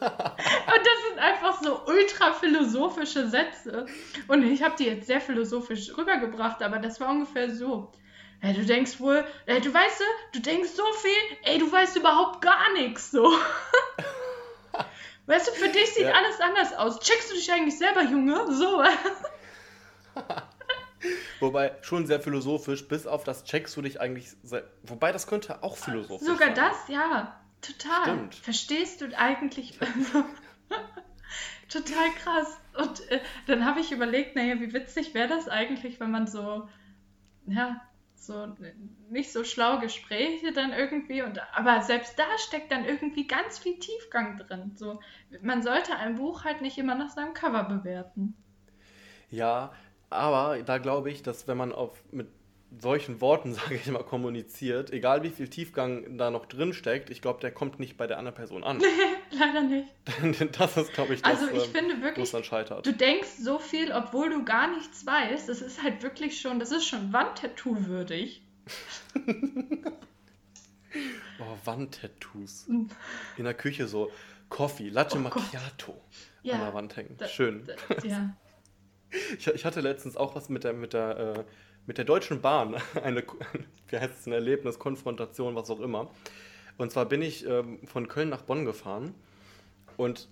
das 0.00 1.08
sind 1.08 1.18
einfach 1.18 1.60
so 1.62 1.84
ultra 1.86 2.32
philosophische 2.32 3.28
Sätze. 3.28 3.86
Und 4.28 4.44
ich 4.44 4.62
habe 4.62 4.76
die 4.78 4.84
jetzt 4.84 5.06
sehr 5.06 5.20
philosophisch 5.20 5.96
rübergebracht, 5.96 6.62
aber 6.62 6.78
das 6.78 7.00
war 7.00 7.10
ungefähr 7.10 7.52
so. 7.54 7.92
Ey, 8.40 8.54
du 8.54 8.64
denkst 8.64 9.00
wohl, 9.00 9.24
ey, 9.46 9.60
du 9.60 9.74
weißt, 9.74 10.02
du 10.32 10.40
denkst 10.40 10.70
so 10.70 10.84
viel, 10.92 11.38
ey, 11.42 11.58
du 11.58 11.70
weißt 11.70 11.96
überhaupt 11.96 12.40
gar 12.40 12.72
nichts, 12.74 13.10
so. 13.10 13.32
weißt 15.26 15.48
du, 15.48 15.52
für 15.52 15.68
dich 15.68 15.92
sieht 15.94 16.04
ja. 16.04 16.12
alles 16.12 16.40
anders 16.40 16.72
aus. 16.74 17.00
Checkst 17.00 17.30
du 17.30 17.34
dich 17.34 17.50
eigentlich 17.52 17.76
selber, 17.76 18.02
Junge? 18.02 18.52
So. 18.52 18.84
Wobei, 21.40 21.76
schon 21.82 22.06
sehr 22.06 22.20
philosophisch, 22.20 22.86
bis 22.86 23.06
auf 23.06 23.24
das 23.24 23.44
checkst 23.44 23.76
du 23.76 23.82
dich 23.82 24.00
eigentlich. 24.00 24.28
Wobei, 24.82 25.12
das 25.12 25.26
könnte 25.26 25.62
auch 25.62 25.76
philosophisch 25.76 26.26
Sogar 26.26 26.54
sein. 26.54 26.56
Sogar 26.56 26.70
das, 26.70 26.88
ja. 26.88 27.40
Total. 27.60 28.02
Stimmt. 28.02 28.34
Verstehst 28.36 29.00
du 29.00 29.18
eigentlich. 29.18 29.78
total 31.68 32.10
krass. 32.22 32.56
Und 32.76 33.10
äh, 33.10 33.20
dann 33.46 33.64
habe 33.64 33.80
ich 33.80 33.90
überlegt, 33.90 34.36
naja, 34.36 34.60
wie 34.60 34.72
witzig 34.72 35.14
wäre 35.14 35.28
das 35.28 35.48
eigentlich, 35.48 35.98
wenn 35.98 36.10
man 36.12 36.28
so, 36.28 36.68
ja, 37.46 37.80
so 38.20 38.56
nicht 39.10 39.32
so 39.32 39.44
schlau 39.44 39.78
Gespräche 39.80 40.52
dann 40.52 40.72
irgendwie 40.72 41.22
und 41.22 41.40
aber 41.56 41.82
selbst 41.82 42.18
da 42.18 42.38
steckt 42.38 42.70
dann 42.70 42.84
irgendwie 42.84 43.26
ganz 43.26 43.58
viel 43.58 43.78
Tiefgang 43.78 44.38
drin. 44.38 44.72
So, 44.76 45.00
man 45.42 45.62
sollte 45.62 45.96
ein 45.96 46.16
Buch 46.16 46.44
halt 46.44 46.60
nicht 46.60 46.78
immer 46.78 46.94
nach 46.94 47.10
seinem 47.10 47.34
Cover 47.34 47.64
bewerten. 47.64 48.34
Ja, 49.30 49.72
aber 50.10 50.62
da 50.62 50.78
glaube 50.78 51.10
ich, 51.10 51.22
dass 51.22 51.48
wenn 51.48 51.58
man 51.58 51.72
auf 51.72 52.02
mit 52.12 52.28
solchen 52.76 53.20
Worten, 53.20 53.54
sage 53.54 53.76
ich 53.76 53.86
mal, 53.86 54.02
kommuniziert, 54.02 54.92
egal 54.92 55.22
wie 55.22 55.30
viel 55.30 55.48
Tiefgang 55.48 56.18
da 56.18 56.30
noch 56.30 56.46
drin 56.46 56.72
steckt, 56.72 57.10
ich 57.10 57.22
glaube, 57.22 57.40
der 57.40 57.50
kommt 57.52 57.78
nicht 57.78 57.96
bei 57.96 58.06
der 58.06 58.18
anderen 58.18 58.36
Person 58.36 58.64
an. 58.64 58.80
Leider 59.30 59.62
nicht. 59.62 59.88
das 60.58 60.76
ist, 60.76 60.92
glaube 60.92 61.14
ich, 61.14 61.22
das, 61.22 61.40
also 61.40 61.52
ich 61.52 61.64
ähm, 61.64 61.70
finde 61.70 62.02
wirklich, 62.02 62.30
dann 62.30 62.44
scheitert. 62.44 62.86
Du 62.86 62.92
denkst 62.92 63.28
so 63.40 63.58
viel, 63.58 63.92
obwohl 63.92 64.30
du 64.30 64.44
gar 64.44 64.74
nichts 64.74 65.06
weißt. 65.06 65.48
Das 65.48 65.60
ist 65.60 65.82
halt 65.82 66.02
wirklich 66.02 66.40
schon, 66.40 66.58
das 66.58 66.72
ist 66.72 66.86
schon 66.86 67.12
Wandtattoo 67.12 67.86
würdig. 67.86 68.42
oh, 71.40 71.56
Wandtattoos. 71.64 72.68
In 73.36 73.44
der 73.44 73.54
Küche 73.54 73.88
so 73.88 74.10
Coffee, 74.48 74.88
Latte 74.88 75.18
oh 75.18 75.20
Macchiato 75.20 76.00
ja, 76.42 76.54
an 76.54 76.60
der 76.60 76.74
Wand 76.74 76.96
hängen. 76.96 77.14
Da, 77.18 77.28
Schön. 77.28 77.66
Da, 77.66 78.06
ja. 78.06 78.36
Ich, 79.38 79.46
ich, 79.46 79.64
hatte 79.64 79.80
letztens 79.80 80.16
auch 80.16 80.34
was 80.34 80.48
mit 80.48 80.64
der, 80.64 80.74
mit 80.74 80.92
der 80.92 81.18
äh, 81.18 81.44
mit 81.88 81.98
der 81.98 82.04
Deutschen 82.04 82.40
Bahn 82.40 82.76
eine, 83.02 83.24
wie 83.88 83.98
heißt 83.98 84.20
es, 84.20 84.26
ein 84.26 84.32
Erlebnis, 84.32 84.78
Konfrontation, 84.78 85.56
was 85.56 85.70
auch 85.70 85.80
immer. 85.80 86.10
Und 86.76 86.92
zwar 86.92 87.06
bin 87.06 87.22
ich 87.22 87.44
ähm, 87.44 87.80
von 87.86 88.06
Köln 88.06 88.28
nach 88.28 88.42
Bonn 88.42 88.64
gefahren 88.64 89.14
und 89.96 90.28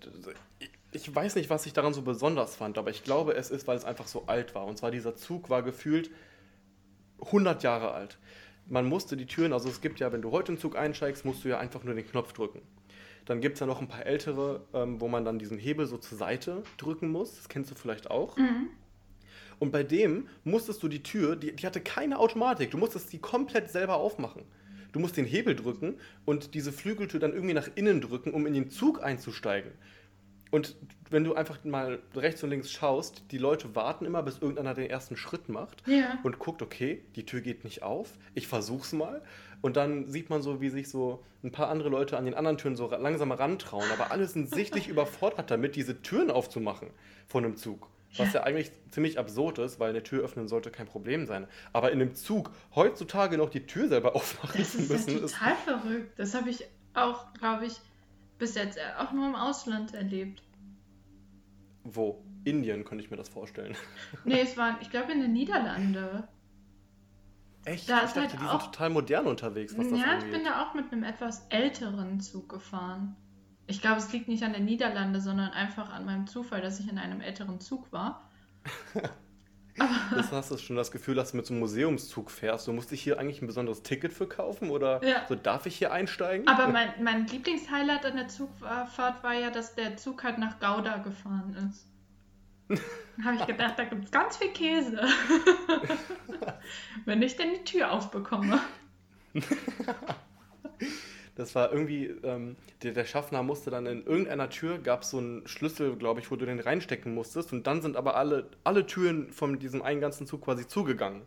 ich 0.93 1.13
weiß 1.13 1.35
nicht, 1.35 1.51
was 1.51 1.67
ich 1.67 1.73
daran 1.73 1.93
so 1.93 2.03
besonders 2.03 2.55
fand, 2.55 2.79
aber 2.79 2.91
ich 2.91 3.03
glaube, 3.03 3.35
es 3.35 3.51
ist, 3.51 3.67
weil 3.67 3.77
es 3.77 3.85
einfach 3.85 4.07
so 4.07 4.27
alt 4.27 4.55
war. 4.55 4.67
Und 4.67 4.79
zwar 4.79 4.93
dieser 4.93 5.17
Zug 5.17 5.51
war 5.51 5.63
gefühlt 5.63 6.11
100 7.21 7.63
Jahre 7.65 7.91
alt. 7.91 8.19
Man 8.69 8.87
musste 8.87 9.17
die 9.17 9.27
Türen, 9.27 9.53
also 9.53 9.69
es 9.69 9.81
gibt 9.81 9.99
ja, 9.99 10.13
wenn 10.13 10.23
du 10.23 10.31
heute 10.31 10.53
in 10.53 10.59
Zug 10.59 10.77
einsteigst, 10.77 11.25
musst 11.25 11.45
du 11.45 11.49
ja 11.49 11.59
einfach 11.59 11.83
nur 11.83 11.95
den 11.95 12.07
Knopf 12.07 12.33
drücken. 12.33 12.61
Dann 13.25 13.41
gibt 13.41 13.55
es 13.55 13.61
ja 13.61 13.67
noch 13.67 13.81
ein 13.81 13.89
paar 13.89 14.07
ältere, 14.07 14.65
ähm, 14.73 15.01
wo 15.01 15.09
man 15.09 15.25
dann 15.25 15.39
diesen 15.39 15.59
Hebel 15.59 15.87
so 15.87 15.99
zur 15.99 16.17
Seite 16.17 16.63
drücken 16.77 17.11
muss. 17.11 17.35
Das 17.37 17.49
kennst 17.49 17.71
du 17.71 17.75
vielleicht 17.75 18.11
auch. 18.11 18.37
Mhm. 18.37 18.69
Und 19.59 19.73
bei 19.73 19.83
dem 19.83 20.29
musstest 20.45 20.83
du 20.83 20.89
die 20.89 21.03
Tür, 21.03 21.37
die, 21.37 21.55
die 21.55 21.67
hatte 21.67 21.81
keine 21.81 22.19
Automatik, 22.19 22.71
du 22.71 22.79
musstest 22.79 23.13
die 23.13 23.19
komplett 23.19 23.71
selber 23.71 23.97
aufmachen. 23.97 24.43
Du 24.93 25.01
musst 25.01 25.17
den 25.17 25.27
Hebel 25.27 25.55
drücken 25.55 25.97
und 26.25 26.55
diese 26.55 26.73
Flügeltür 26.73 27.21
dann 27.21 27.33
irgendwie 27.33 27.55
nach 27.55 27.69
innen 27.75 28.01
drücken, 28.01 28.33
um 28.33 28.47
in 28.47 28.55
den 28.55 28.71
Zug 28.71 29.03
einzusteigen. 29.03 29.73
Und 30.51 30.77
wenn 31.11 31.25
du 31.25 31.35
einfach 31.35 31.63
mal 31.65 31.99
rechts 32.15 32.43
und 32.43 32.51
links 32.51 32.71
schaust, 32.71 33.25
die 33.31 33.39
Leute 33.39 33.75
warten 33.75 34.07
immer, 34.07 34.23
bis 34.23 34.39
irgendeiner 34.39 34.75
den 34.75 34.89
ersten 34.89 35.17
Schritt 35.17 35.49
macht 35.49 35.83
ja. 35.87 36.19
und 36.23 36.39
guckt, 36.39 36.63
okay, 36.63 37.03
die 37.15 37.27
Tür 37.27 37.41
geht 37.41 37.65
nicht 37.65 37.83
auf, 37.83 38.13
ich 38.35 38.47
versuch's 38.49 38.93
mal. 38.93 39.23
Und 39.61 39.77
dann 39.77 40.07
sieht 40.07 40.31
man 40.31 40.43
so, 40.43 40.61
wie 40.61 40.71
sich 40.71 40.89
so 40.89 41.23
ein 41.43 41.53
paar 41.53 41.69
andere 41.69 41.89
Leute 41.89 42.17
an 42.17 42.25
den 42.25 42.35
anderen 42.35 42.59
Türen 42.59 42.77
so 42.77 42.89
langsam 42.89 43.33
rantrauen, 43.33 43.91
aber 43.93 44.13
alle 44.13 44.27
sind 44.27 44.49
sichtlich 44.49 44.89
überfordert 44.89 45.51
damit, 45.51 45.77
diese 45.77 46.01
Türen 46.03 46.31
aufzumachen 46.31 46.89
von 47.27 47.45
einem 47.45 47.57
Zug. 47.57 47.89
Was 48.17 48.33
ja 48.33 48.43
eigentlich 48.45 48.71
ziemlich 48.91 49.19
absurd 49.19 49.59
ist, 49.59 49.79
weil 49.79 49.91
eine 49.91 50.03
Tür 50.03 50.23
öffnen 50.25 50.49
sollte 50.49 50.71
kein 50.71 50.87
Problem 50.87 51.27
sein. 51.27 51.47
Aber 51.73 51.93
in 51.93 52.01
einem 52.01 52.15
Zug 52.15 52.51
heutzutage 52.75 53.37
noch 53.37 53.51
die 53.51 53.67
Tür 53.67 53.89
selber 53.89 54.15
aufmachen 54.17 54.59
das 54.59 54.73
zu 54.73 54.79
müssen. 54.83 55.11
Ja 55.11 55.19
total 55.21 55.53
ist 55.53 55.61
verrückt. 55.63 56.19
Das 56.19 56.35
habe 56.35 56.49
ich 56.51 56.65
auch, 56.95 57.33
glaube 57.35 57.67
ich, 57.67 57.75
bis 58.39 58.55
jetzt 58.55 58.79
auch 58.99 59.13
nur 59.13 59.27
im 59.27 59.35
Ausland 59.35 59.93
erlebt. 59.95 60.43
Wo? 61.85 62.23
Indien 62.45 62.85
könnte 62.85 63.05
ich 63.05 63.11
mir 63.11 63.17
das 63.17 63.29
vorstellen. 63.29 63.77
Nee, 64.25 64.41
es 64.41 64.57
waren, 64.57 64.77
ich 64.81 64.91
glaube, 64.91 65.13
in 65.13 65.21
den 65.21 65.33
Niederlanden. 65.33 66.25
Echt? 67.65 67.91
Da 67.91 68.05
ich 68.05 68.13
dachte, 68.13 68.21
halt 68.21 68.33
die 68.33 68.37
auch, 68.39 68.61
sind 68.63 68.73
total 68.73 68.91
modern 68.91 69.27
unterwegs, 69.27 69.77
was 69.77 69.89
das 69.89 69.99
Ja, 69.99 70.07
angeht. 70.07 70.27
ich 70.27 70.33
bin 70.33 70.45
da 70.45 70.63
auch 70.65 70.75
mit 70.75 70.93
einem 70.93 71.03
etwas 71.03 71.47
älteren 71.49 72.21
Zug 72.21 72.49
gefahren. 72.49 73.17
Ich 73.67 73.81
glaube, 73.81 73.99
es 73.99 74.13
liegt 74.13 74.29
nicht 74.29 74.45
an 74.45 74.53
den 74.53 74.65
Niederlande, 74.65 75.21
sondern 75.21 75.51
einfach 75.51 75.91
an 75.91 76.05
meinem 76.05 76.27
Zufall, 76.27 76.61
dass 76.61 76.79
ich 76.79 76.89
in 76.89 76.99
einem 76.99 77.21
älteren 77.21 77.61
Zug 77.61 77.91
war. 77.93 78.31
das 80.15 80.33
hast 80.33 80.51
du 80.51 80.59
schon 80.59 80.77
das 80.77 80.91
Gefühl, 80.91 81.15
dass 81.15 81.33
du 81.33 81.37
mit 81.37 81.47
so 81.47 81.53
einem 81.53 81.61
Museumszug 81.61 82.31
fährst. 82.31 82.69
Du 82.69 82.73
musst 82.73 82.91
dich 82.91 83.03
hier 83.03 83.19
eigentlich 83.19 83.43
ein 83.43 83.47
besonderes 83.47 83.83
Ticket 83.83 84.13
für 84.13 84.29
kaufen 84.29 84.71
oder 84.71 85.05
ja. 85.05 85.27
so 85.29 85.35
darf 85.35 85.67
ich 85.67 85.77
hier 85.77 85.93
einsteigen? 85.93 86.47
Aber 86.47 86.69
mein, 86.73 86.91
mein 87.03 87.27
Lieblingshighlight 87.27 88.07
an 88.07 88.17
der 88.17 88.29
Zugfahrt 88.29 89.23
war 89.23 89.35
ja, 89.35 89.51
dass 89.51 89.75
der 89.75 89.97
Zug 89.97 90.23
halt 90.23 90.39
nach 90.39 90.61
Gouda 90.61 90.99
gefahren 90.99 91.71
ist. 91.71 91.87
Da 92.69 93.25
habe 93.25 93.37
ich 93.37 93.47
gedacht, 93.47 93.79
da 93.79 93.85
gibt 93.85 94.05
es 94.05 94.11
ganz 94.11 94.37
viel 94.37 94.51
Käse. 94.51 95.01
Wenn 97.05 97.23
ich 97.23 97.37
denn 97.37 97.55
die 97.55 97.65
Tür 97.65 97.93
aufbekomme. 97.93 98.61
Das 101.37 101.55
war 101.55 101.71
irgendwie, 101.71 102.07
ähm, 102.25 102.57
der, 102.83 102.93
der, 102.93 103.05
Schaffner 103.05 103.43
musste 103.43 103.71
dann 103.71 103.87
in 103.87 104.05
irgendeiner 104.05 104.49
Tür, 104.49 104.79
gab 104.79 105.03
es 105.03 105.11
so 105.11 105.19
einen 105.19 105.47
Schlüssel, 105.47 105.95
glaube 105.97 106.21
ich, 106.21 106.31
wo 106.31 106.37
du 106.37 106.47
den 106.47 106.59
reinstecken 106.59 107.15
musstest. 107.15 107.53
Und 107.53 107.67
dann 107.67 107.83
sind 107.83 107.97
aber 107.97 108.17
alle, 108.17 108.51
alle 108.65 108.87
Türen 108.87 109.31
von 109.33 109.59
diesem 109.59 109.83
einen 109.83 110.01
ganzen 110.01 110.27
Zug 110.27 110.43
quasi 110.43 110.67
zugegangen. 110.67 111.23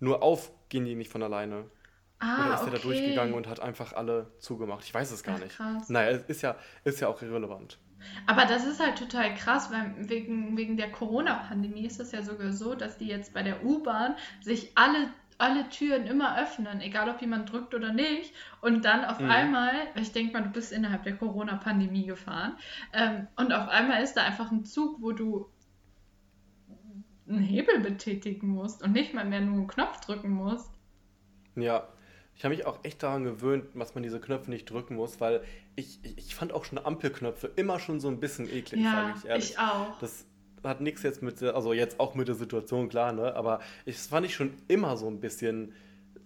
Nur 0.00 0.22
auf 0.22 0.50
gehen 0.70 0.86
die 0.86 0.94
nicht 0.94 1.12
von 1.12 1.22
alleine. 1.22 1.66
Ah, 2.20 2.46
Oder 2.46 2.54
ist 2.54 2.60
okay. 2.62 2.70
der 2.70 2.78
da 2.78 2.84
durchgegangen 2.84 3.34
und 3.34 3.46
hat 3.46 3.60
einfach 3.60 3.92
alle 3.92 4.32
zugemacht? 4.38 4.84
Ich 4.84 4.94
weiß 4.94 5.10
es 5.12 5.22
gar 5.22 5.36
Ach, 5.36 5.44
nicht. 5.44 5.56
Krass. 5.56 5.88
Naja, 5.88 6.18
ist 6.26 6.42
ja, 6.42 6.56
ist 6.84 7.00
ja 7.00 7.08
auch 7.08 7.20
irrelevant. 7.22 7.78
Aber 8.26 8.44
das 8.44 8.64
ist 8.64 8.80
halt 8.80 8.98
total 8.98 9.34
krass, 9.34 9.70
weil 9.70 10.08
wegen, 10.08 10.56
wegen 10.56 10.76
der 10.76 10.90
Corona-Pandemie 10.90 11.86
ist 11.86 12.00
es 12.00 12.12
ja 12.12 12.22
sogar 12.22 12.52
so, 12.52 12.74
dass 12.74 12.96
die 12.96 13.08
jetzt 13.08 13.34
bei 13.34 13.42
der 13.42 13.64
U-Bahn 13.64 14.14
sich 14.40 14.72
alle 14.76 15.10
alle 15.38 15.68
Türen 15.68 16.06
immer 16.06 16.40
öffnen, 16.40 16.80
egal 16.80 17.08
ob 17.08 17.20
jemand 17.20 17.50
drückt 17.50 17.74
oder 17.74 17.92
nicht. 17.92 18.34
Und 18.60 18.84
dann 18.84 19.04
auf 19.04 19.20
mhm. 19.20 19.30
einmal, 19.30 19.72
ich 19.94 20.12
denke 20.12 20.32
mal, 20.32 20.42
du 20.42 20.50
bist 20.50 20.72
innerhalb 20.72 21.04
der 21.04 21.16
Corona-Pandemie 21.16 22.06
gefahren, 22.06 22.56
ähm, 22.92 23.28
und 23.36 23.52
auf 23.52 23.68
einmal 23.68 24.02
ist 24.02 24.14
da 24.14 24.24
einfach 24.24 24.50
ein 24.50 24.64
Zug, 24.64 25.00
wo 25.00 25.12
du 25.12 25.48
einen 27.28 27.38
Hebel 27.38 27.80
betätigen 27.80 28.48
musst 28.48 28.82
und 28.82 28.92
nicht 28.92 29.14
mal 29.14 29.24
mehr 29.24 29.40
nur 29.40 29.56
einen 29.56 29.66
Knopf 29.68 30.00
drücken 30.00 30.30
musst. 30.30 30.70
Ja, 31.54 31.88
ich 32.34 32.44
habe 32.44 32.54
mich 32.54 32.66
auch 32.66 32.84
echt 32.84 33.02
daran 33.02 33.24
gewöhnt, 33.24 33.66
dass 33.74 33.94
man 33.94 34.02
diese 34.02 34.20
Knöpfe 34.20 34.50
nicht 34.50 34.70
drücken 34.70 34.94
muss, 34.94 35.20
weil 35.20 35.42
ich, 35.76 36.00
ich 36.04 36.34
fand 36.34 36.52
auch 36.52 36.64
schon 36.64 36.78
Ampelknöpfe 36.78 37.48
immer 37.56 37.80
schon 37.80 38.00
so 38.00 38.08
ein 38.08 38.20
bisschen 38.20 38.48
eklig, 38.48 38.82
ja, 38.82 38.92
sage 38.92 39.14
ich 39.18 39.24
ehrlich. 39.24 39.50
Ich 39.50 39.58
auch. 39.58 39.98
Das, 39.98 40.24
hat 40.64 40.80
nichts 40.80 41.02
jetzt 41.02 41.22
mit, 41.22 41.40
der, 41.40 41.54
also 41.54 41.72
jetzt 41.72 42.00
auch 42.00 42.14
mit 42.14 42.28
der 42.28 42.34
Situation, 42.34 42.88
klar, 42.88 43.12
ne? 43.12 43.34
Aber 43.34 43.60
ich, 43.84 43.96
das 43.96 44.06
fand 44.06 44.26
ich 44.26 44.34
schon 44.34 44.54
immer 44.68 44.96
so 44.96 45.08
ein 45.08 45.20
bisschen. 45.20 45.72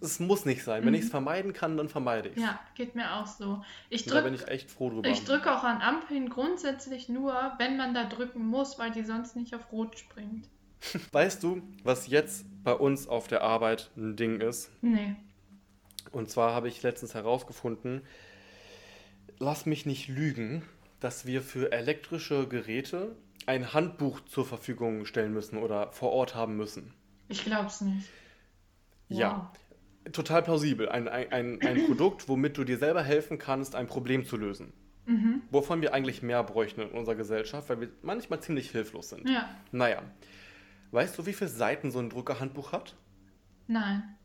Es 0.01 0.19
muss 0.19 0.43
nicht 0.43 0.63
sein. 0.63 0.83
Wenn 0.83 0.89
mhm. 0.89 0.95
ich 0.95 1.03
es 1.03 1.09
vermeiden 1.09 1.53
kann, 1.53 1.77
dann 1.77 1.87
vermeide 1.87 2.29
ich 2.29 2.35
es. 2.35 2.43
Ja, 2.43 2.59
geht 2.75 2.93
mir 2.93 3.13
auch 3.15 3.27
so. 3.27 3.63
Ich 3.89 4.03
drück, 4.03 4.15
da 4.15 4.21
bin 4.21 4.33
ich 4.33 4.47
echt 4.49 4.69
froh 4.69 4.89
drüber. 4.89 5.07
Ich 5.07 5.23
drücke 5.23 5.55
auch 5.55 5.63
an 5.63 5.81
Ampeln 5.81 6.29
grundsätzlich 6.29 7.07
nur, 7.07 7.33
wenn 7.57 7.77
man 7.77 7.93
da 7.93 8.03
drücken 8.05 8.45
muss, 8.45 8.77
weil 8.79 8.91
die 8.91 9.03
sonst 9.03 9.37
nicht 9.37 9.55
auf 9.55 9.71
Rot 9.71 9.97
springt. 9.97 10.49
Weißt 11.11 11.41
du, 11.43 11.61
was 11.83 12.07
jetzt 12.07 12.45
bei 12.63 12.73
uns 12.73 13.07
auf 13.07 13.27
der 13.27 13.43
Arbeit 13.43 13.91
ein 13.95 14.17
Ding 14.17 14.41
ist? 14.41 14.71
Nee. 14.81 15.15
Und 16.11 16.29
zwar 16.29 16.53
habe 16.53 16.67
ich 16.67 16.83
letztens 16.83 17.13
herausgefunden, 17.13 18.01
lass 19.39 19.65
mich 19.65 19.85
nicht 19.85 20.07
lügen, 20.07 20.63
dass 20.99 21.25
wir 21.25 21.41
für 21.41 21.71
elektrische 21.71 22.47
Geräte 22.47 23.15
ein 23.45 23.73
Handbuch 23.73 24.21
zur 24.21 24.45
Verfügung 24.45 25.05
stellen 25.05 25.33
müssen 25.33 25.57
oder 25.57 25.91
vor 25.91 26.11
Ort 26.11 26.35
haben 26.35 26.55
müssen. 26.57 26.93
Ich 27.27 27.43
glaube 27.43 27.67
es 27.67 27.81
nicht. 27.81 28.07
Wow. 29.09 29.19
Ja, 29.19 29.51
total 30.11 30.43
plausibel. 30.43 30.89
Ein, 30.89 31.07
ein, 31.07 31.31
ein, 31.31 31.61
ein 31.61 31.85
Produkt, 31.87 32.27
womit 32.29 32.57
du 32.57 32.63
dir 32.63 32.77
selber 32.77 33.03
helfen 33.03 33.37
kannst, 33.37 33.75
ein 33.75 33.87
Problem 33.87 34.25
zu 34.25 34.37
lösen. 34.37 34.73
Mhm. 35.05 35.41
wovon 35.51 35.81
wir 35.81 35.93
eigentlich 35.93 36.23
mehr 36.23 36.41
bräuchten 36.43 36.79
in 36.79 36.87
unserer 36.91 37.15
Gesellschaft, 37.15 37.67
weil 37.67 37.81
wir 37.81 37.89
manchmal 38.03 38.39
ziemlich 38.39 38.71
hilflos 38.71 39.09
sind. 39.09 39.27
Ja. 39.29 39.49
Naja, 39.73 40.01
weißt 40.91 41.17
du, 41.17 41.25
wie 41.25 41.33
viele 41.33 41.49
Seiten 41.49 41.91
so 41.91 41.99
ein 41.99 42.09
Druckerhandbuch 42.09 42.71
hat? 42.71 42.95
Nein. 43.67 44.15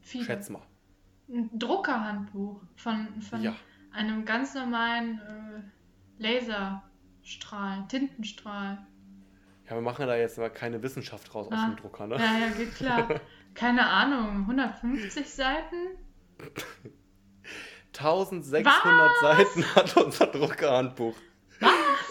Viele. 0.00 0.24
Schätz 0.24 0.50
mal. 0.50 0.60
Ein 1.30 1.48
Druckerhandbuch 1.58 2.60
von, 2.76 3.22
von 3.22 3.42
Ja. 3.42 3.56
einem 3.92 4.26
ganz 4.26 4.54
normalen 4.54 5.20
äh, 6.20 6.22
Laserstrahl, 7.26 7.84
Tintenstrahl. 7.88 8.78
Ja, 9.68 9.74
wir 9.74 9.80
machen 9.80 10.06
da 10.06 10.14
jetzt 10.16 10.38
aber 10.38 10.48
keine 10.48 10.80
Wissenschaft 10.82 11.34
raus 11.34 11.48
aus 11.48 11.54
Ah. 11.58 11.66
dem 11.66 11.76
Drucker, 11.76 12.06
ne? 12.06 12.14
Ja, 12.16 12.38
ja, 12.38 12.48
geht 12.56 12.74
klar. 12.76 13.20
Keine 13.54 13.84
Ahnung, 13.88 14.42
150 14.42 15.28
Seiten? 15.28 15.76
1600 17.98 19.10
Seiten 19.22 19.64
hat 19.74 19.96
unser 19.96 20.26
Druckerhandbuch. 20.26 21.16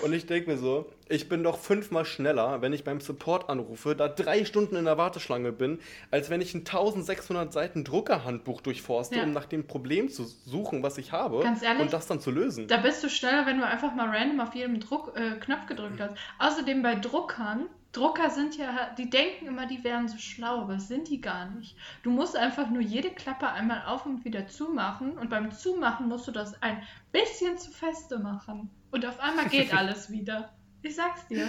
Und 0.03 0.13
ich 0.13 0.25
denke 0.25 0.49
mir 0.51 0.57
so, 0.57 0.91
ich 1.07 1.29
bin 1.29 1.43
doch 1.43 1.57
fünfmal 1.57 2.05
schneller, 2.05 2.61
wenn 2.61 2.73
ich 2.73 2.83
beim 2.83 2.99
Support 2.99 3.49
anrufe, 3.49 3.95
da 3.95 4.07
drei 4.07 4.43
Stunden 4.45 4.75
in 4.75 4.85
der 4.85 4.97
Warteschlange 4.97 5.51
bin, 5.51 5.79
als 6.11 6.29
wenn 6.29 6.41
ich 6.41 6.53
ein 6.53 6.59
1600 6.59 7.53
Seiten 7.53 7.83
Druckerhandbuch 7.83 8.61
durchforste, 8.61 9.17
Ja. 9.17 9.23
um 9.23 9.31
nach 9.31 9.45
dem 9.45 9.67
Problem 9.67 10.09
zu 10.09 10.23
suchen, 10.23 10.83
was 10.83 10.97
ich 10.97 11.11
habe 11.11 11.41
Ganz 11.41 11.61
ehrlich, 11.61 11.81
und 11.81 11.93
das 11.93 12.07
dann 12.07 12.19
zu 12.19 12.31
lösen. 12.31 12.67
Da 12.67 12.77
bist 12.77 13.03
du 13.03 13.09
schneller, 13.09 13.45
wenn 13.45 13.57
du 13.59 13.65
einfach 13.65 13.93
mal 13.95 14.09
random 14.09 14.39
auf 14.41 14.53
jedem 14.55 14.79
Druck, 14.79 15.13
äh, 15.15 15.39
Knopf 15.39 15.65
gedrückt 15.67 15.99
hast. 15.99 16.15
Außerdem 16.39 16.81
bei 16.81 16.95
Druckern, 16.95 17.67
Drucker 17.91 18.29
sind 18.29 18.57
ja, 18.57 18.89
die 18.97 19.09
denken 19.09 19.47
immer, 19.47 19.67
die 19.67 19.81
wären 19.85 20.09
so 20.09 20.17
schlau, 20.17 20.61
aber 20.63 20.73
das 20.73 20.89
sind 20.89 21.07
die 21.07 21.21
gar 21.21 21.49
nicht. 21.51 21.77
Du 22.03 22.09
musst 22.11 22.35
einfach 22.35 22.69
nur 22.69 22.81
jede 22.81 23.09
Klappe 23.09 23.47
einmal 23.47 23.83
auf 23.85 24.05
und 24.05 24.25
wieder 24.25 24.47
zumachen 24.47 25.17
und 25.17 25.29
beim 25.29 25.49
Zumachen 25.51 26.09
musst 26.09 26.27
du 26.27 26.31
das 26.33 26.61
ein 26.61 26.83
bisschen 27.13 27.57
zu 27.57 27.71
feste 27.71 28.19
machen. 28.19 28.69
Und 28.95 29.05
auf 29.05 29.19
einmal 29.19 29.49
geht 29.49 29.73
alles 29.73 30.09
wieder. 30.09 30.53
Ich 30.81 30.95
sag's 30.95 31.27
dir. 31.27 31.47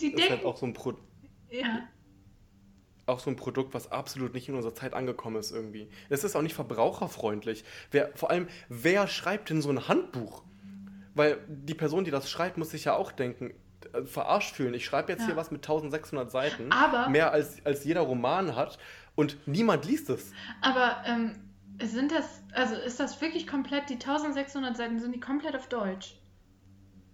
Die 0.00 0.10
Das 0.12 0.20
ist 0.22 0.30
halt 0.30 0.30
denken. 0.40 0.46
auch 0.46 0.56
so, 0.56 0.64
ein 0.64 0.72
Pro 0.72 0.94
ja, 1.50 1.80
auch 3.04 3.18
so 3.20 3.28
ein 3.28 3.36
Produkt, 3.36 3.74
was 3.74 3.92
absolut 3.92 4.32
nicht 4.32 4.48
in 4.48 4.54
unserer 4.54 4.74
Zeit 4.74 4.94
angekommen 4.94 5.36
ist 5.36 5.50
irgendwie. 5.50 5.90
Es 6.08 6.24
ist 6.24 6.34
auch 6.34 6.40
nicht 6.40 6.54
verbraucherfreundlich. 6.54 7.62
Wer, 7.90 8.10
vor 8.14 8.30
allem, 8.30 8.48
wer 8.70 9.06
schreibt 9.06 9.50
denn 9.50 9.60
so 9.60 9.68
ein 9.70 9.86
Handbuch? 9.86 10.44
Weil 11.14 11.38
die 11.46 11.74
Person, 11.74 12.04
die 12.04 12.10
das 12.10 12.30
schreibt, 12.30 12.56
muss 12.56 12.70
sich 12.70 12.84
ja 12.86 12.94
auch 12.96 13.12
denken, 13.12 13.52
äh, 13.92 14.04
verarscht 14.04 14.54
fühlen. 14.56 14.72
Ich 14.72 14.86
schreibe 14.86 15.12
jetzt 15.12 15.20
Ja. 15.22 15.26
hier 15.26 15.36
was 15.36 15.50
mit 15.50 15.62
1600 15.62 16.30
Seiten, 16.30 16.72
Aber- 16.72 17.10
mehr 17.10 17.32
als, 17.32 17.58
als 17.66 17.84
jeder 17.84 18.00
Roman 18.00 18.56
hat 18.56 18.78
und 19.14 19.36
niemand 19.46 19.84
liest 19.84 20.08
es. 20.08 20.32
aber 20.62 21.02
ähm, 21.04 21.34
sind 21.82 22.12
das, 22.12 22.40
also 22.54 22.76
ist 22.76 22.98
das 22.98 23.20
wirklich 23.20 23.46
komplett, 23.46 23.90
die 23.90 23.98
1600 23.98 24.74
Seiten, 24.76 25.00
sind 25.00 25.14
die 25.14 25.20
komplett 25.20 25.54
auf 25.56 25.68
Deutsch? 25.68 26.18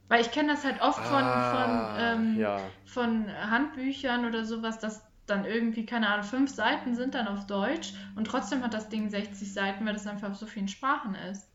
Weil 0.08 0.22
ich 0.22 0.30
kenne 0.30 0.52
das 0.52 0.64
halt 0.64 0.80
oft 0.80 1.04
von, 1.04 1.22
Ah, 1.22 1.94
von, 1.94 1.98
ähm, 2.02 2.38
ja. 2.40 2.60
von 2.86 3.26
Handbüchern 3.50 4.24
oder 4.24 4.44
sowas, 4.44 4.78
dass 4.78 5.02
dann 5.26 5.44
irgendwie, 5.44 5.84
keine 5.84 6.08
Ahnung, 6.08 6.24
fünf 6.24 6.50
Seiten 6.50 6.94
sind 6.94 7.14
dann 7.14 7.28
auf 7.28 7.46
Deutsch 7.46 7.92
und 8.16 8.26
trotzdem 8.26 8.62
hat 8.62 8.72
das 8.72 8.88
Ding 8.88 9.10
60 9.10 9.52
Seiten, 9.52 9.84
weil 9.84 9.92
das 9.92 10.06
einfach 10.06 10.30
auf 10.30 10.36
so 10.36 10.46
vielen 10.46 10.68
Sprachen 10.68 11.14
ist. 11.14 11.46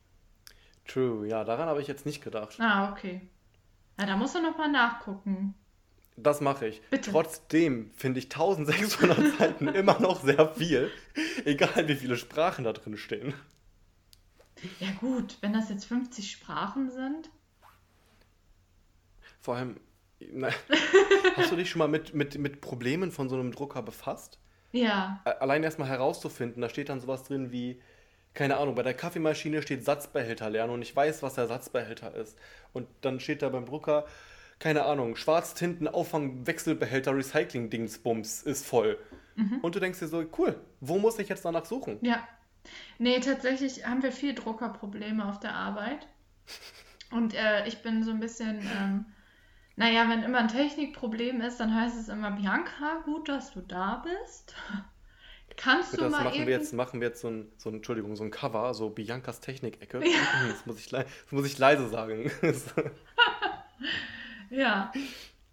True, 0.88 1.28
ja, 1.28 1.44
daran 1.44 1.68
habe 1.68 1.82
ich 1.82 1.88
jetzt 1.88 2.06
nicht 2.06 2.24
gedacht. 2.24 2.60
Ah, 2.60 2.92
okay. 2.92 3.22
Ja, 4.00 4.06
da 4.06 4.16
musst 4.16 4.36
du 4.36 4.42
nochmal 4.42 4.70
nachgucken. 4.72 5.56
Das 6.16 6.42
mache 6.42 6.68
ich. 6.68 6.82
Bitte. 6.92 7.10
Trotzdem 7.10 7.90
finde 7.96 8.20
ich 8.20 8.26
1600 8.26 9.18
Seiten 9.40 9.68
immer 9.70 10.00
noch 10.00 10.22
sehr 10.22 10.54
viel, 10.54 10.92
egal 11.46 11.88
wie 11.88 11.96
viele 11.96 12.18
Sprachen 12.18 12.66
da 12.66 12.74
drin 12.74 12.98
stehen. 12.98 13.34
Ja 14.80 14.90
gut, 15.00 15.38
wenn 15.42 15.54
das 15.54 15.70
jetzt 15.70 15.86
50 15.86 16.30
Sprachen 16.30 16.92
sind. 16.92 17.30
Vor 19.44 19.58
allem, 19.58 19.78
na, 20.32 20.48
hast 21.36 21.52
du 21.52 21.58
dich 21.58 21.70
schon 21.70 21.80
mal 21.80 21.90
mit, 21.90 22.14
mit, 22.14 22.38
mit 22.38 22.62
Problemen 22.62 23.12
von 23.12 23.28
so 23.28 23.36
einem 23.36 23.52
Drucker 23.52 23.82
befasst? 23.82 24.40
Ja, 24.72 25.22
Allein 25.26 25.64
erstmal 25.64 25.90
herauszufinden, 25.90 26.62
da 26.62 26.70
steht 26.70 26.88
dann 26.88 27.02
sowas 27.02 27.24
drin 27.24 27.52
wie, 27.52 27.80
keine 28.34 28.58
Ahnung, 28.58 28.74
bei 28.74 28.84
der 28.84 28.94
Kaffeemaschine 28.94 29.62
steht 29.62 29.84
Satzbehälter 29.84 30.50
lernen 30.50 30.74
und 30.74 30.82
ich 30.82 30.96
weiß, 30.96 31.22
was 31.22 31.36
der 31.36 31.48
Satzbehälter 31.48 32.16
ist. 32.16 32.38
Und 32.72 32.88
dann 33.02 33.20
steht 33.20 33.42
da 33.42 33.50
beim 33.50 33.66
Drucker, 33.66 34.06
keine 34.60 34.86
Ahnung, 34.86 35.18
Schwarztinten, 35.18 35.90
Auffang, 35.90 36.48
Wechselbehälter, 36.48 37.12
Recycling-Dingsbums 37.12 38.44
ist 38.44 38.66
voll. 38.66 38.98
Und 39.62 39.76
du 39.76 39.80
denkst 39.80 40.00
dir 40.00 40.08
so, 40.08 40.24
cool, 40.38 40.56
wo 40.80 41.00
muss 41.00 41.20
ich 41.20 41.28
jetzt 41.28 41.44
danach 41.44 41.66
suchen? 41.66 42.00
ja. 42.02 42.26
Nee, 42.98 43.20
tatsächlich 43.20 43.86
haben 43.86 44.04
wir 44.04 44.14
viel 44.14 44.34
Druckerprobleme 44.34 45.28
auf 45.28 45.38
der 45.42 45.54
Arbeit. 45.54 46.08
Und 47.12 47.34
äh, 47.34 47.68
ich 47.68 47.82
bin 47.82 48.04
so 48.04 48.12
ein 48.12 48.22
bisschen, 48.22 48.60
ähm, 48.80 49.06
naja, 49.76 50.08
wenn 50.10 50.24
immer 50.24 50.40
ein 50.40 50.48
Technikproblem 50.48 51.42
ist, 51.42 51.60
dann 51.60 51.74
heißt 51.74 52.00
es 52.00 52.10
immer, 52.10 52.32
Bianca, 52.32 53.02
gut, 53.06 53.28
dass 53.30 53.52
du 53.54 53.62
da 53.62 54.04
bist. 54.06 54.56
Kannst 55.56 55.94
du 55.94 55.98
Das 55.98 56.12
mal 56.12 56.24
machen 56.24 56.36
eben... 56.38 56.48
wir 56.48 56.54
jetzt, 56.58 56.74
machen 56.74 57.00
wir 57.00 57.10
jetzt 57.10 57.22
so 57.22 57.28
ein, 57.30 57.52
so 57.58 57.70
ein, 57.70 57.76
Entschuldigung, 57.76 58.16
so 58.16 58.24
ein 58.24 58.32
Cover, 58.32 58.74
so 58.74 58.90
Biancas 58.90 59.40
Technik-Ecke. 59.40 60.02
Das, 60.48 60.66
muss 60.66 60.80
ich, 60.80 60.90
das 60.90 61.06
muss 61.32 61.46
ich 61.46 61.58
leise 61.58 61.88
sagen. 61.90 62.32
Ja, 64.50 64.92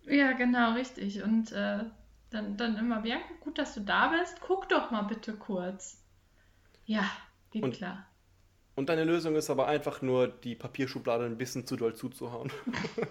ja, 0.05 0.33
genau, 0.33 0.73
richtig. 0.75 1.23
Und 1.23 1.53
äh, 1.53 1.85
dann, 2.31 2.57
dann 2.59 2.77
immer, 2.77 3.01
Bianca, 3.01 3.25
gut, 3.41 3.57
dass 3.59 3.75
du 3.75 3.81
da 3.81 4.09
bist. 4.09 4.41
Guck 4.43 4.69
doch 4.69 4.91
mal 4.91 5.03
bitte 5.03 5.33
kurz. 5.35 6.03
Ja, 6.85 7.05
geht 7.51 7.63
Und- 7.63 7.73
klar. 7.75 8.07
Und 8.81 8.89
deine 8.89 9.05
Lösung 9.05 9.37
ist 9.37 9.51
aber 9.51 9.67
einfach 9.67 10.01
nur, 10.01 10.27
die 10.27 10.55
Papierschublade 10.55 11.27
ein 11.27 11.37
bisschen 11.37 11.67
zu 11.67 11.77
doll 11.77 11.95
zuzuhauen. 11.95 12.51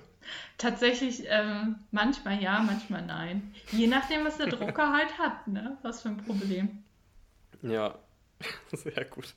Tatsächlich, 0.57 1.25
ähm, 1.27 1.75
manchmal 1.91 2.41
ja, 2.41 2.63
manchmal 2.63 3.05
nein. 3.05 3.53
Je 3.71 3.85
nachdem, 3.85 4.25
was 4.25 4.37
der 4.37 4.47
Drucker 4.47 4.91
halt 4.97 5.19
hat, 5.19 5.47
ne? 5.47 5.77
Was 5.83 6.01
für 6.01 6.09
ein 6.09 6.17
Problem. 6.17 6.83
Ja, 7.61 7.99
sehr 8.71 9.05
gut. 9.05 9.35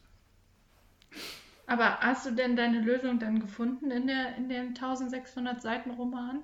Aber 1.66 1.98
hast 2.00 2.24
du 2.24 2.30
denn 2.30 2.56
deine 2.56 2.80
Lösung 2.80 3.18
dann 3.18 3.38
gefunden 3.38 3.90
in 3.90 4.06
der, 4.06 4.34
in 4.38 4.48
dem 4.48 4.68
1600 4.68 5.60
Seiten 5.60 5.90
Roman? 5.90 6.38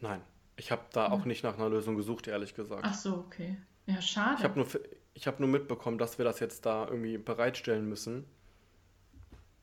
Nein, 0.00 0.20
ich 0.56 0.72
habe 0.72 0.82
da 0.92 1.12
auch 1.12 1.26
nicht 1.26 1.44
nach 1.44 1.54
einer 1.54 1.68
Lösung 1.68 1.94
gesucht, 1.94 2.26
ehrlich 2.26 2.56
gesagt. 2.56 2.82
Ach 2.84 2.94
so, 2.94 3.18
okay. 3.18 3.56
Ja, 3.86 3.98
Ich 4.00 4.06
schade. 4.06 4.42
habe 4.42 4.58
nur, 4.58 4.66
ich 5.14 5.28
hab 5.28 5.38
nur 5.38 5.48
mitbekommen, 5.48 5.96
dass 5.96 6.18
wir 6.18 6.24
das 6.24 6.40
jetzt 6.40 6.66
da 6.66 6.88
irgendwie 6.88 7.18
bereitstellen 7.18 7.88
müssen. 7.88 8.24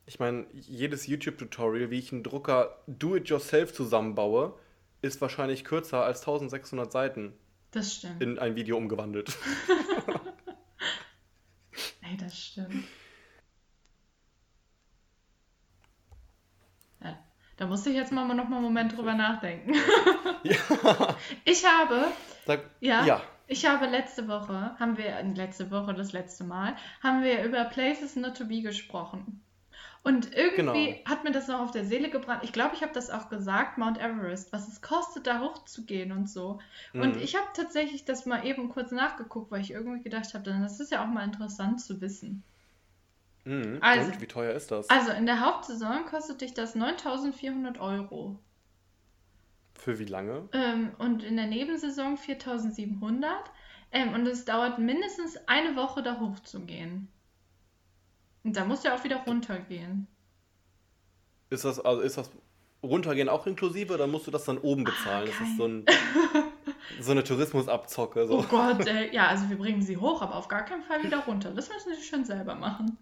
Ich 0.07 0.19
meine, 0.19 0.47
jedes 0.53 1.05
YouTube-Tutorial, 1.05 1.91
wie 1.91 1.99
ich 1.99 2.13
einen 2.13 2.23
Drucker 2.23 2.81
do-it-yourself 2.87 3.73
zusammenbaue, 3.73 4.57
ist 5.01 5.19
wahrscheinlich 5.19 5.65
kürzer 5.65 6.01
als 6.03 6.21
1600 6.21 6.89
Seiten 6.89 7.33
Das 7.71 7.95
stimmt. 7.95 8.23
in 8.23 8.39
ein 8.39 8.55
Video 8.55 8.77
umgewandelt. 8.77 9.37
Ey, 12.01 12.15
das 12.15 12.39
stimmt. 12.39 12.85
Ja, 17.03 17.19
da 17.57 17.67
musste 17.67 17.89
ich 17.89 17.97
jetzt 17.97 18.13
mal 18.13 18.25
noch 18.33 18.47
mal 18.47 18.55
einen 18.55 18.63
Moment 18.63 18.95
drüber 18.95 19.13
nachdenken. 19.13 19.73
ja, 20.43 20.55
Ich 21.43 21.65
habe, 21.65 22.05
sag, 22.45 22.61
ja, 22.79 23.05
ja. 23.05 23.21
ich 23.47 23.65
habe 23.65 23.87
letzte 23.87 24.29
Woche, 24.29 24.73
haben 24.79 24.97
wir, 24.97 25.07
äh, 25.07 25.33
letzte 25.33 25.69
Woche, 25.69 25.93
das 25.93 26.13
letzte 26.13 26.45
Mal, 26.45 26.77
haben 27.03 27.23
wir 27.23 27.43
über 27.43 27.65
Places 27.65 28.15
Not 28.15 28.37
to 28.37 28.45
Be 28.45 28.61
gesprochen. 28.61 29.43
Und 30.07 30.33
irgendwie 30.35 30.93
Genau. 30.93 31.05
hat 31.09 31.23
mir 31.25 31.31
das 31.31 31.47
noch 31.49 31.59
auf 31.59 31.71
der 31.71 31.83
Seele 31.83 32.09
gebrannt. 32.09 32.43
Ich 32.43 32.53
glaube, 32.53 32.75
ich 32.75 32.81
habe 32.81 32.93
das 32.93 33.09
auch 33.09 33.27
gesagt, 33.29 33.77
Mount 33.77 33.97
Everest, 33.99 34.53
was 34.53 34.67
es 34.69 34.81
kostet, 34.81 35.27
da 35.27 35.41
hochzugehen 35.41 36.11
und 36.13 36.29
so. 36.29 36.59
Und 36.93 37.15
Mhm. 37.17 37.21
ich 37.21 37.35
habe 37.35 37.47
tatsächlich 37.53 38.05
das 38.05 38.25
mal 38.25 38.45
eben 38.45 38.69
kurz 38.69 38.91
nachgeguckt, 38.91 39.51
weil 39.51 39.61
ich 39.61 39.71
irgendwie 39.71 40.01
gedacht 40.01 40.33
habe, 40.33 40.43
das 40.49 40.79
ist 40.79 40.91
ja 40.91 41.03
auch 41.03 41.07
mal 41.07 41.25
interessant 41.25 41.81
zu 41.81 41.99
wissen. 41.99 42.43
Mhm. 43.43 43.79
Also- 43.81 44.11
Und 44.11 44.21
wie 44.21 44.27
teuer 44.27 44.53
ist 44.53 44.71
das? 44.71 44.89
Also 44.89 45.11
in 45.11 45.25
der 45.25 45.41
Hauptsaison 45.45 46.05
kostet 46.05 46.39
dich 46.41 46.53
das 46.53 46.73
9400 46.75 47.79
Euro. 47.79 48.39
Für 49.75 49.99
wie 49.99 50.05
lange? 50.05 50.47
Ähm, 50.53 50.91
und 50.99 51.23
in 51.23 51.35
der 51.37 51.47
Nebensaison 51.47 52.17
4700. 52.17 53.51
Ähm, 53.91 54.13
und 54.13 54.25
es 54.27 54.43
dauert 54.45 54.79
mindestens 54.79 55.37
eine 55.47 55.75
Woche, 55.75 56.01
da 56.03 56.19
hochzugehen. 56.19 57.07
Und 58.47 58.55
da 58.55 58.63
musst 58.63 58.85
du 58.85 58.87
ja 58.87 58.95
auch 58.95 59.03
wieder 59.03 59.17
runtergehen. 59.17 60.07
Ist 61.49 61.65
das, 61.65 61.81
also 61.81 62.01
ist 62.01 62.17
das 62.17 62.31
runtergehen 62.81 63.27
auch 63.27 63.45
inklusive 63.45 63.93
oder 63.93 64.07
musst 64.07 64.25
du 64.25 64.31
das 64.31 64.45
dann 64.45 64.57
oben 64.57 64.85
bezahlen? 64.85 65.27
das 65.27 65.49
ist 65.49 65.57
so, 65.57 65.65
ein, 65.65 65.85
so 67.01 67.11
eine 67.11 67.25
Tourismusabzocke. 67.25 68.23
Oh 68.23 68.41
So. 68.41 68.47
Gott, 68.47 68.87
äh, 68.87 69.13
ja, 69.13 69.27
also 69.27 69.49
wir 69.49 69.57
bringen 69.57 69.81
sie 69.81 69.97
hoch, 69.97 70.21
aber 70.21 70.35
auf 70.35 70.47
gar 70.47 70.63
keinen 70.63 70.83
Fall 70.83 71.03
wieder 71.03 71.25
runter. 71.25 71.51
Das 71.51 71.67
müssen 71.67 71.93
sie 71.93 72.07
schon 72.07 72.23
selber 72.23 72.55
machen. 72.55 72.97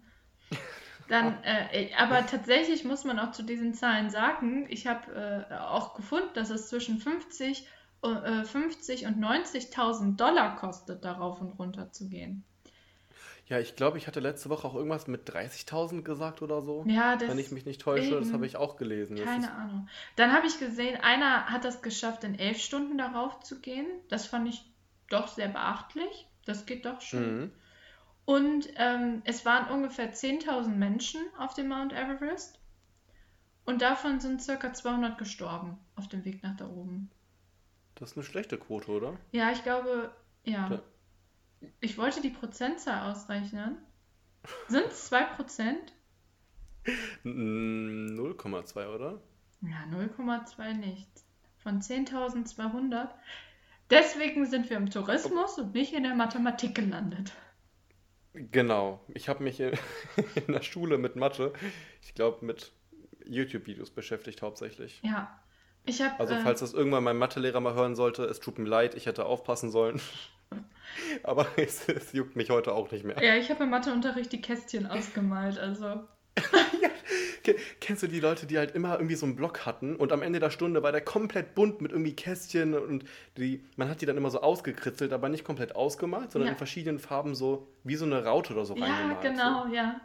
Dann, 1.06 1.40
äh, 1.44 1.94
aber 1.96 2.26
tatsächlich 2.26 2.82
muss 2.82 3.04
man 3.04 3.20
auch 3.20 3.30
zu 3.30 3.44
diesen 3.44 3.72
Zahlen 3.72 4.10
sagen, 4.10 4.66
ich 4.68 4.88
habe 4.88 5.46
äh, 5.48 5.54
auch 5.54 5.94
gefunden, 5.94 6.30
dass 6.34 6.50
es 6.50 6.68
zwischen 6.68 6.98
50, 6.98 7.68
äh, 8.02 8.42
50 8.42 9.06
und 9.06 9.18
90.000 9.20 10.16
Dollar 10.16 10.56
kostet, 10.56 11.04
darauf 11.04 11.40
und 11.40 11.52
runter 11.52 11.92
zu 11.92 12.08
gehen. 12.08 12.44
Ja, 13.48 13.60
ich 13.60 13.76
glaube, 13.76 13.96
ich 13.96 14.08
hatte 14.08 14.18
letzte 14.18 14.50
Woche 14.50 14.66
auch 14.66 14.74
irgendwas 14.74 15.06
mit 15.06 15.28
30.000 15.28 16.02
gesagt 16.02 16.42
oder 16.42 16.62
so. 16.62 16.84
Ja, 16.88 17.14
das 17.16 17.28
Wenn 17.28 17.38
ich 17.38 17.52
mich 17.52 17.64
nicht 17.64 17.80
täusche, 17.80 18.16
das 18.16 18.26
eben. 18.26 18.34
habe 18.34 18.46
ich 18.46 18.56
auch 18.56 18.76
gelesen. 18.76 19.16
Das 19.16 19.24
Keine 19.24 19.52
Ahnung. 19.52 19.88
Dann 20.16 20.32
habe 20.32 20.48
ich 20.48 20.58
gesehen, 20.58 21.00
einer 21.00 21.46
hat 21.46 21.64
das 21.64 21.80
geschafft, 21.80 22.24
in 22.24 22.36
elf 22.36 22.58
Stunden 22.58 22.98
darauf 22.98 23.38
zu 23.40 23.60
gehen. 23.60 23.86
Das 24.08 24.26
fand 24.26 24.48
ich 24.48 24.64
doch 25.10 25.28
sehr 25.28 25.46
beachtlich. 25.48 26.28
Das 26.44 26.66
geht 26.66 26.84
doch 26.86 27.00
schon. 27.00 27.40
mhm. 27.40 27.52
Und 28.24 28.68
ähm, 28.74 29.22
es 29.24 29.44
waren 29.44 29.70
ungefähr 29.72 30.12
10.000 30.12 30.66
Menschen 30.74 31.20
auf 31.38 31.54
dem 31.54 31.68
Mount 31.68 31.92
Everest. 31.92 32.58
Und 33.64 33.82
davon 33.82 34.18
sind 34.18 34.42
circa 34.42 34.72
200 34.72 35.18
gestorben 35.18 35.78
auf 35.94 36.08
dem 36.08 36.24
Weg 36.24 36.42
nach 36.42 36.56
da 36.56 36.66
oben. 36.68 37.10
Das 37.94 38.10
ist 38.10 38.16
eine 38.16 38.24
schlechte 38.24 38.58
Quote, 38.58 38.90
oder? 38.90 39.14
Ja, 39.30 39.52
ich 39.52 39.62
glaube, 39.62 40.10
ja. 40.44 40.68
Da- 40.68 40.82
Ich 41.80 41.98
wollte 41.98 42.20
die 42.20 42.30
Prozentzahl 42.30 43.10
ausrechnen. 43.10 43.78
Sind 44.68 44.86
es 44.86 45.12
2%? 45.12 45.74
Mm, 47.24 48.18
0,2, 48.18 48.94
oder? 48.94 49.20
Ja, 49.62 49.84
0,2 49.90 50.74
nicht. 50.74 51.10
Von 51.58 51.80
10.200. 51.80 53.08
Deswegen 53.90 54.46
sind 54.46 54.68
wir 54.70 54.76
im 54.76 54.90
Tourismus 54.90 55.58
und 55.58 55.74
nicht 55.74 55.92
in 55.92 56.02
der 56.02 56.14
Mathematik 56.14 56.74
gelandet. 56.74 57.32
Genau. 58.34 59.00
Ich 59.08 59.28
habe 59.28 59.42
mich 59.42 59.60
in, 59.60 59.72
in 60.46 60.52
der 60.52 60.62
Schule 60.62 60.98
mit 60.98 61.16
Mathe, 61.16 61.52
ich 62.02 62.14
glaube, 62.14 62.44
mit 62.44 62.72
YouTube-Videos 63.24 63.90
beschäftigt 63.90 64.42
hauptsächlich. 64.42 65.00
Ja. 65.02 65.40
Ich 65.84 66.02
habe. 66.02 66.18
Also, 66.18 66.34
äh, 66.34 66.40
falls 66.40 66.60
das 66.60 66.74
irgendwann 66.74 67.04
mein 67.04 67.16
Mathelehrer 67.16 67.60
mal 67.60 67.74
hören 67.74 67.94
sollte, 67.94 68.24
es 68.24 68.40
tut 68.40 68.58
mir 68.58 68.68
leid, 68.68 68.94
ich 68.94 69.06
hätte 69.06 69.24
aufpassen 69.24 69.70
sollen. 69.70 70.00
Aber 71.22 71.46
es, 71.56 71.88
es 71.88 72.12
juckt 72.12 72.36
mich 72.36 72.50
heute 72.50 72.72
auch 72.74 72.90
nicht 72.90 73.04
mehr. 73.04 73.22
ja, 73.22 73.34
ich 73.36 73.50
habe 73.50 73.64
im 73.64 73.70
Matheunterricht 73.70 74.32
die 74.32 74.40
Kästchen 74.40 74.86
ausgemalt, 74.86 75.58
also. 75.58 76.04
Ke- 77.44 77.56
Kennst 77.80 78.02
du 78.02 78.06
die 78.08 78.20
Leute, 78.20 78.46
die 78.46 78.58
halt 78.58 78.74
immer 78.74 78.94
irgendwie 78.96 79.14
so 79.14 79.24
einen 79.26 79.36
Block 79.36 79.66
hatten 79.66 79.96
und 79.96 80.12
am 80.12 80.22
Ende 80.22 80.40
der 80.40 80.50
Stunde 80.50 80.82
war 80.82 80.92
der 80.92 81.00
komplett 81.00 81.54
bunt 81.54 81.80
mit 81.80 81.92
irgendwie 81.92 82.14
Kästchen 82.14 82.74
und 82.74 83.04
die, 83.36 83.64
man 83.76 83.88
hat 83.88 84.00
die 84.00 84.06
dann 84.06 84.16
immer 84.16 84.30
so 84.30 84.40
ausgekritzelt, 84.40 85.12
aber 85.12 85.28
nicht 85.28 85.44
komplett 85.44 85.74
ausgemalt, 85.76 86.32
sondern 86.32 86.48
Ja. 86.48 86.52
in 86.52 86.58
verschiedenen 86.58 86.98
Farben 86.98 87.34
so 87.34 87.68
wie 87.84 87.94
so 87.96 88.04
eine 88.04 88.24
Raute 88.24 88.52
oder 88.52 88.64
so 88.64 88.76
Ja, 88.76 88.84
reingemalt. 88.86 89.22
genau, 89.22 89.66
ja. 89.68 90.00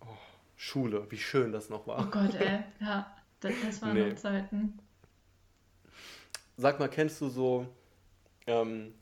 So. 0.00 0.06
Schule, 0.56 1.06
wie 1.10 1.18
schön 1.18 1.52
das 1.52 1.68
noch 1.68 1.84
Oh 1.86 1.88
war. 1.88 2.10
Gott, 2.10 2.34
ey. 2.36 2.60
Ja, 2.80 3.14
das, 3.40 3.52
das 3.64 3.82
waren 3.82 3.94
Nee. 3.94 4.08
noch 4.10 4.16
Zeiten. 4.16 4.78
Sag 6.56 6.78
mal, 6.80 6.88
kennst 6.88 7.20
du 7.20 7.28
so 7.28 7.66
ähm, 8.46 8.94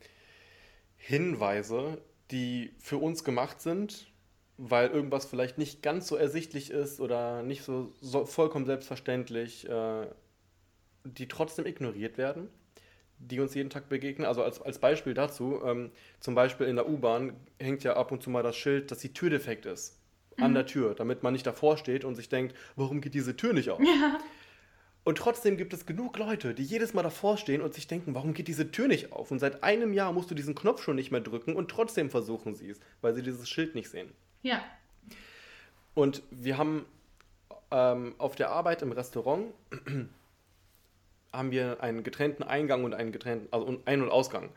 Hinweise, 1.07 2.01
die 2.31 2.73
für 2.79 2.97
uns 2.97 3.23
gemacht 3.23 3.61
sind, 3.61 4.11
weil 4.57 4.89
irgendwas 4.89 5.25
vielleicht 5.25 5.57
nicht 5.57 5.81
ganz 5.81 6.05
so 6.07 6.17
ersichtlich 6.17 6.69
ist 6.69 6.99
oder 6.99 7.43
nicht 7.43 7.63
so, 7.63 7.93
so 8.01 8.25
vollkommen 8.25 8.65
selbstverständlich, 8.65 9.69
äh, 9.69 10.07
die 11.05 11.29
trotzdem 11.29 11.65
ignoriert 11.65 12.17
werden, 12.17 12.49
die 13.19 13.39
uns 13.39 13.55
jeden 13.55 13.69
Tag 13.69 13.87
begegnen? 13.87 14.27
Also 14.27 14.43
als, 14.43 14.61
als 14.61 14.79
Beispiel 14.79 15.13
dazu, 15.13 15.61
ähm, 15.63 15.91
zum 16.19 16.35
Beispiel 16.35 16.67
in 16.67 16.75
der 16.75 16.89
U-Bahn 16.89 17.37
hängt 17.57 17.85
ja 17.85 17.95
ab 17.95 18.11
und 18.11 18.21
zu 18.21 18.29
mal 18.29 18.43
das 18.43 18.57
Schild, 18.57 18.91
dass 18.91 18.99
die 18.99 19.13
Tür 19.13 19.29
defekt 19.29 19.65
ist. 19.65 20.01
An 20.39 20.53
der 20.53 20.65
Tür, 20.65 20.93
damit 20.93 21.23
man 21.23 21.33
nicht 21.33 21.47
davor 21.47 21.77
steht 21.77 22.03
und 22.03 22.15
sich 22.15 22.29
denkt, 22.29 22.55
warum 22.75 23.01
geht 23.01 23.15
diese 23.15 23.35
Tür 23.35 23.53
nicht 23.53 23.71
auf? 23.71 23.79
Ja, 23.79 24.19
Und 25.07 25.17
trotzdem 25.19 25.55
gibt 25.55 25.71
es 25.71 25.85
genug 25.85 26.17
Leute, 26.17 26.53
die 26.53 26.65
jedes 26.65 26.93
Mal 26.93 27.01
davor 27.01 27.37
stehen 27.37 27.61
und 27.61 27.73
sich 27.73 27.87
denken, 27.87 28.13
warum 28.13 28.33
geht 28.33 28.49
diese 28.49 28.73
Tür 28.73 28.89
nicht 28.89 29.13
auf? 29.13 29.31
Und 29.31 29.39
seit 29.39 29.63
einem 29.63 29.93
Jahr 29.93 30.11
musst 30.11 30.29
du 30.29 30.35
diesen 30.35 30.53
Knopf 30.53 30.83
schon 30.83 30.97
nicht 30.97 31.11
mehr 31.11 31.21
drücken 31.21 31.55
und 31.55 31.71
trotzdem 31.71 32.09
versuchen 32.09 32.55
sie 32.55 32.71
es, 32.71 32.81
weil 32.99 33.15
sie 33.15 33.23
dieses 33.23 33.47
Schild 33.47 33.73
nicht 33.73 33.89
sehen. 33.89 34.11
ja. 34.43 34.61
Und 35.93 36.23
wir 36.29 36.57
haben 36.57 36.85
ähm, 37.71 38.15
auf 38.17 38.35
der 38.35 38.49
Arbeit 38.49 38.81
im 38.81 38.91
Restaurant 38.91 39.53
haben 41.31 41.51
wir 41.51 41.81
einen 41.81 42.03
getrennten 42.03 42.43
Eingang 42.43 42.83
und 42.83 42.93
einen 42.93 43.13
getrennten, 43.13 43.47
also 43.51 43.81
Ein- 43.85 44.01
und 44.01 44.11
Ausgang. 44.11 44.49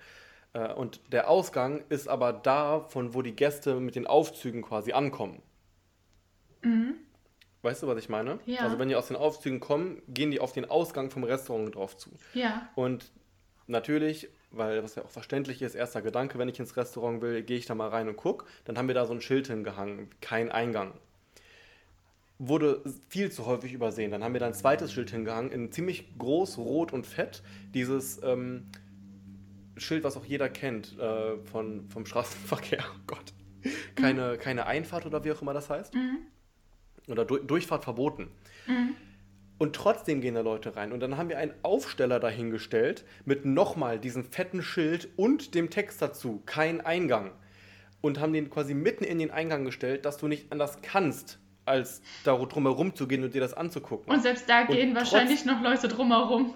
Äh, 0.52 0.72
und 0.72 1.00
der 1.12 1.30
Ausgang 1.30 1.84
ist 1.90 2.08
aber 2.08 2.32
da, 2.32 2.80
von 2.88 3.14
wo 3.14 3.22
die 3.22 3.36
Gäste 3.36 3.78
mit 3.78 3.94
den 3.94 4.08
Aufzügen 4.08 4.62
quasi 4.62 4.90
ankommen. 4.90 5.42
Mhm. 6.62 6.96
Weißt 7.62 7.82
du, 7.82 7.86
was 7.86 7.98
ich 7.98 8.08
meine? 8.08 8.38
Ja. 8.46 8.60
Also 8.60 8.78
wenn 8.78 8.88
die 8.88 8.96
aus 8.96 9.08
den 9.08 9.16
Aufzügen 9.16 9.60
kommen, 9.60 10.02
gehen 10.08 10.30
die 10.30 10.40
auf 10.40 10.52
den 10.52 10.64
Ausgang 10.64 11.10
vom 11.10 11.24
Restaurant 11.24 11.74
drauf 11.74 11.96
zu. 11.96 12.10
Ja. 12.32 12.68
Und 12.74 13.10
natürlich, 13.66 14.28
weil 14.50 14.80
das 14.80 14.94
ja 14.94 15.04
auch 15.04 15.10
verständlich 15.10 15.60
ist, 15.60 15.74
erster 15.74 16.00
Gedanke, 16.00 16.38
wenn 16.38 16.48
ich 16.48 16.58
ins 16.58 16.76
Restaurant 16.76 17.20
will, 17.20 17.42
gehe 17.42 17.58
ich 17.58 17.66
da 17.66 17.74
mal 17.74 17.88
rein 17.88 18.08
und 18.08 18.16
gucke. 18.16 18.46
Dann 18.64 18.78
haben 18.78 18.88
wir 18.88 18.94
da 18.94 19.04
so 19.04 19.12
ein 19.12 19.20
Schild 19.20 19.48
hingehangen, 19.48 20.08
kein 20.22 20.50
Eingang. 20.50 20.94
Wurde 22.38 22.82
viel 23.08 23.30
zu 23.30 23.44
häufig 23.44 23.74
übersehen. 23.74 24.10
Dann 24.10 24.24
haben 24.24 24.32
wir 24.32 24.40
da 24.40 24.46
ein 24.46 24.54
zweites 24.54 24.92
Schild 24.92 25.10
hingehangen, 25.10 25.52
in 25.52 25.70
ziemlich 25.70 26.16
groß, 26.18 26.56
rot 26.56 26.94
und 26.94 27.06
fett. 27.06 27.42
Dieses 27.74 28.22
ähm, 28.22 28.70
Schild, 29.76 30.02
was 30.04 30.16
auch 30.16 30.24
jeder 30.24 30.48
kennt 30.48 30.98
äh, 30.98 31.36
von, 31.44 31.88
vom 31.90 32.06
Straßenverkehr. 32.06 32.84
Oh 32.94 33.00
Gott. 33.06 33.34
Keine, 33.94 34.38
keine 34.38 34.64
Einfahrt 34.64 35.04
oder 35.04 35.22
wie 35.22 35.32
auch 35.32 35.42
immer 35.42 35.52
das 35.52 35.68
heißt. 35.68 35.92
Mhm. 35.94 36.20
Oder 37.08 37.24
du 37.24 37.38
Durchfahrt 37.38 37.84
verboten. 37.84 38.30
Mhm. 38.66 38.94
Und 39.58 39.76
trotzdem 39.76 40.20
gehen 40.22 40.34
da 40.34 40.40
Leute 40.40 40.74
rein. 40.76 40.90
Und 40.92 41.00
dann 41.00 41.16
haben 41.18 41.28
wir 41.28 41.36
einen 41.38 41.52
Aufsteller 41.62 42.18
dahingestellt 42.18 43.04
mit 43.26 43.44
nochmal 43.44 43.98
diesem 43.98 44.24
fetten 44.24 44.62
Schild 44.62 45.08
und 45.16 45.54
dem 45.54 45.68
Text 45.68 46.00
dazu. 46.00 46.42
Kein 46.46 46.80
Eingang. 46.80 47.32
Und 48.00 48.18
haben 48.20 48.32
den 48.32 48.48
quasi 48.48 48.72
mitten 48.72 49.04
in 49.04 49.18
den 49.18 49.30
Eingang 49.30 49.66
gestellt, 49.66 50.06
dass 50.06 50.16
du 50.16 50.28
nicht 50.28 50.50
anders 50.50 50.78
kannst, 50.80 51.38
als 51.66 52.00
da 52.24 52.34
drumherum 52.36 52.94
zu 52.94 53.06
gehen 53.06 53.22
und 53.22 53.34
dir 53.34 53.42
das 53.42 53.52
anzugucken. 53.52 54.10
Und 54.10 54.22
selbst 54.22 54.48
da 54.48 54.62
Und 54.62 54.68
gehen 54.68 54.94
trotz- 54.94 55.12
wahrscheinlich 55.12 55.44
noch 55.44 55.60
Leute 55.62 55.88
drumherum. 55.88 56.54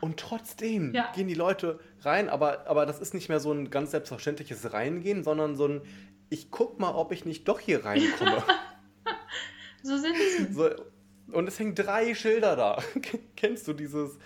Und 0.00 0.18
trotzdem 0.20 0.94
Ja. 0.94 1.10
gehen 1.14 1.26
die 1.26 1.34
Leute 1.34 1.80
rein, 2.02 2.28
aber, 2.28 2.68
aber 2.68 2.86
das 2.86 3.00
ist 3.00 3.14
nicht 3.14 3.28
mehr 3.28 3.40
so 3.40 3.52
ein 3.52 3.70
ganz 3.70 3.90
selbstverständliches 3.90 4.72
Reingehen, 4.72 5.24
sondern 5.24 5.56
so 5.56 5.66
ein, 5.66 5.80
ich 6.30 6.50
guck 6.52 6.78
mal, 6.78 6.94
ob 6.94 7.10
ich 7.10 7.24
nicht 7.24 7.48
doch 7.48 7.58
hier 7.58 7.84
reinkomme. 7.84 8.42
So 9.82 9.96
sind 9.96 10.16
sie. 10.16 10.52
so, 10.52 10.70
und 11.32 11.48
es 11.48 11.58
hängen 11.58 11.74
drei 11.74 12.14
Schilder 12.14 12.56
da. 12.56 12.82
Kennst 13.36 13.66
du 13.66 13.72
dieses, 13.72 14.18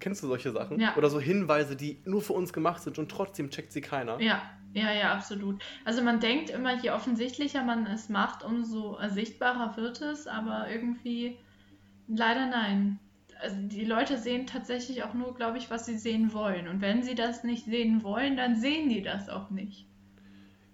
kennst 0.00 0.22
du 0.22 0.26
solche 0.26 0.52
Sachen? 0.52 0.80
Ja. 0.80 0.96
Oder 0.96 1.10
so 1.10 1.20
Hinweise, 1.20 1.76
die 1.76 2.00
nur 2.04 2.22
für 2.22 2.32
uns 2.32 2.52
gemacht 2.52 2.82
sind 2.82 2.98
und 2.98 3.10
trotzdem 3.10 3.50
checkt 3.50 3.72
sie 3.72 3.80
keiner? 3.80 4.20
Ja, 4.20 4.42
ja, 4.72 4.92
ja, 4.92 5.12
absolut. 5.12 5.62
Also 5.84 6.02
man 6.02 6.20
denkt 6.20 6.50
immer, 6.50 6.76
je 6.76 6.90
offensichtlicher 6.90 7.64
man 7.64 7.86
es 7.86 8.08
macht, 8.08 8.44
umso 8.44 8.98
sichtbarer 9.08 9.76
wird 9.76 10.00
es, 10.02 10.26
aber 10.26 10.68
irgendwie 10.70 11.38
leider 12.06 12.46
nein. 12.46 12.98
Also 13.40 13.56
die 13.60 13.84
Leute 13.84 14.18
sehen 14.18 14.46
tatsächlich 14.46 15.04
auch 15.04 15.14
nur, 15.14 15.34
glaube 15.34 15.58
ich, 15.58 15.70
was 15.70 15.86
sie 15.86 15.96
sehen 15.96 16.32
wollen. 16.32 16.66
Und 16.66 16.80
wenn 16.80 17.02
sie 17.02 17.14
das 17.14 17.44
nicht 17.44 17.66
sehen 17.66 18.02
wollen, 18.02 18.36
dann 18.36 18.56
sehen 18.56 18.88
die 18.88 19.02
das 19.02 19.28
auch 19.28 19.50
nicht. 19.50 19.86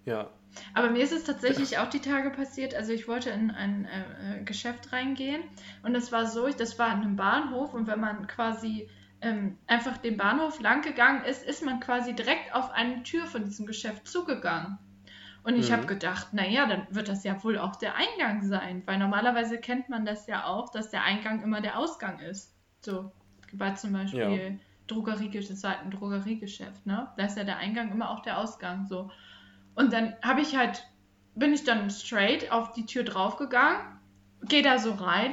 Ja. 0.07 0.31
Aber 0.75 0.91
mir 0.91 1.03
ist 1.03 1.13
es 1.13 1.25
tatsächlich 1.25 1.79
auch 1.79 1.89
die 1.89 2.01
Tage 2.01 2.31
passiert. 2.31 2.75
Also 2.75 2.93
ich 2.93 3.09
wollte 3.09 3.31
in 3.31 3.51
ein 3.51 3.87
äh, 3.87 4.43
Geschäft 4.45 4.93
reingehen 4.93 5.43
und 5.83 5.95
es 5.95 6.13
war 6.13 6.27
so, 6.27 6.47
ich- 6.47 6.57
das 6.57 6.79
war 6.79 6.89
an 6.89 7.03
einem 7.03 7.17
Bahnhof 7.17 7.75
und 7.75 7.87
wenn 7.87 8.01
man 8.01 8.27
quasi 8.27 8.89
ähm, 9.21 9.59
einfach 9.67 9.97
den 9.99 10.17
Bahnhof 10.17 10.61
lang 10.61 10.83
gegangen 10.83 11.25
ist, 11.25 11.45
ist 11.47 11.65
man 11.65 11.81
quasi 11.81 12.15
direkt 12.15 12.55
auf 12.55 12.71
eine 12.71 13.03
Tür 13.05 13.27
von 13.27 13.45
diesem 13.45 13.67
Geschäft 13.67 14.07
zugegangen. 14.07 14.79
Und 15.43 15.57
ich 15.57 15.69
Mhm. 15.69 15.73
habe 15.73 15.87
gedacht, 15.87 16.33
naja, 16.33 16.67
dann 16.67 16.87
wird 16.91 17.09
das 17.09 17.25
ja 17.25 17.43
wohl 17.45 17.59
auch 17.59 17.77
der 17.77 17.95
Eingang 17.97 18.43
sein, 18.45 18.83
weil 18.87 18.99
normalerweise 18.99 19.59
kennt 19.59 19.89
man 19.89 20.05
das 20.07 20.27
ja 20.27 20.47
auch, 20.47 20.71
dass 20.71 20.91
der 20.91 21.05
Eingang 21.05 21.43
immer 21.43 21.61
der 21.61 21.79
Ausgang 21.79 22.19
ist. 22.21 22.55
So, 22.81 23.13
bei 23.53 23.71
zum 23.73 23.93
Beispiel 23.93 24.19
Ja. 24.19 24.39
Drogeriegeschäft, 24.87 25.51
das 25.53 25.63
war 25.63 25.71
halt 25.73 25.83
ein 25.83 25.91
Drogeriegeschäft, 25.91 26.87
ne? 26.87 27.09
Da 27.17 27.25
ist 27.27 27.37
ja 27.37 27.45
der 27.45 27.59
Eingang 27.59 27.91
immer 27.93 28.11
auch 28.11 28.21
der 28.21 28.39
Ausgang, 28.39 28.87
so. 28.87 29.11
Und 29.75 29.93
dann 29.93 30.15
habe 30.23 30.41
ich 30.41 30.57
halt, 30.57 30.85
bin 31.35 31.53
ich 31.53 31.65
dann 31.65 31.91
straight 31.91 32.51
auf 32.53 32.73
die 32.73 32.87
Tür 32.87 33.05
draufgegangen, 33.05 33.81
gehe 34.43 34.63
da 34.63 34.79
so 34.79 34.93
rein 34.93 35.33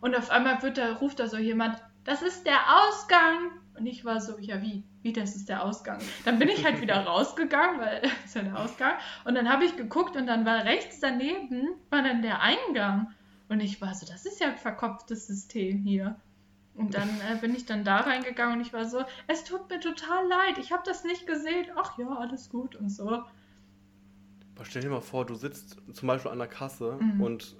und 0.00 0.14
auf 0.14 0.30
einmal 0.30 0.62
wird 0.62 0.78
da, 0.78 0.94
ruft 0.94 1.20
da 1.20 1.26
so 1.26 1.36
jemand, 1.36 1.82
das 2.04 2.22
ist 2.22 2.46
der 2.46 2.58
Ausgang. 2.68 3.50
Und 3.76 3.86
ich 3.86 4.04
war 4.04 4.20
so, 4.20 4.38
ja 4.38 4.60
wie, 4.60 4.82
wie 5.02 5.12
das 5.12 5.36
ist 5.36 5.48
der 5.48 5.62
Ausgang. 5.62 6.00
Dann 6.24 6.38
bin 6.38 6.48
ich 6.48 6.64
halt 6.64 6.80
wieder 6.80 6.96
rausgegangen, 7.06 7.80
weil 7.80 8.00
das 8.02 8.12
ist 8.24 8.34
ja 8.34 8.42
der 8.42 8.58
Ausgang. 8.58 8.94
Und 9.24 9.34
dann 9.34 9.48
habe 9.48 9.64
ich 9.64 9.76
geguckt 9.76 10.16
und 10.16 10.26
dann 10.26 10.44
war 10.44 10.64
rechts 10.64 11.00
daneben, 11.00 11.68
war 11.90 12.02
dann 12.02 12.22
der 12.22 12.40
Eingang. 12.40 13.12
Und 13.48 13.60
ich 13.60 13.80
war 13.80 13.94
so, 13.94 14.06
das 14.06 14.26
ist 14.26 14.40
ja 14.40 14.48
ein 14.48 14.58
verkopftes 14.58 15.26
System 15.26 15.78
hier. 15.78 16.16
Und 16.74 16.94
dann 16.94 17.08
äh, 17.08 17.36
bin 17.40 17.54
ich 17.54 17.66
dann 17.66 17.82
da 17.82 17.98
reingegangen 17.98 18.56
und 18.56 18.60
ich 18.60 18.72
war 18.72 18.84
so, 18.84 19.04
es 19.26 19.42
tut 19.42 19.68
mir 19.68 19.80
total 19.80 20.28
leid, 20.28 20.58
ich 20.58 20.70
habe 20.70 20.84
das 20.86 21.02
nicht 21.02 21.26
gesehen. 21.26 21.66
Ach 21.76 21.98
ja, 21.98 22.08
alles 22.08 22.50
gut 22.50 22.76
und 22.76 22.88
so. 22.88 23.24
Aber 24.58 24.64
stell 24.64 24.82
dir 24.82 24.90
mal 24.90 25.00
vor, 25.00 25.24
du 25.24 25.36
sitzt 25.36 25.76
zum 25.92 26.08
Beispiel 26.08 26.32
an 26.32 26.38
der 26.38 26.48
Kasse 26.48 26.98
Mhm. 27.00 27.20
und 27.22 27.56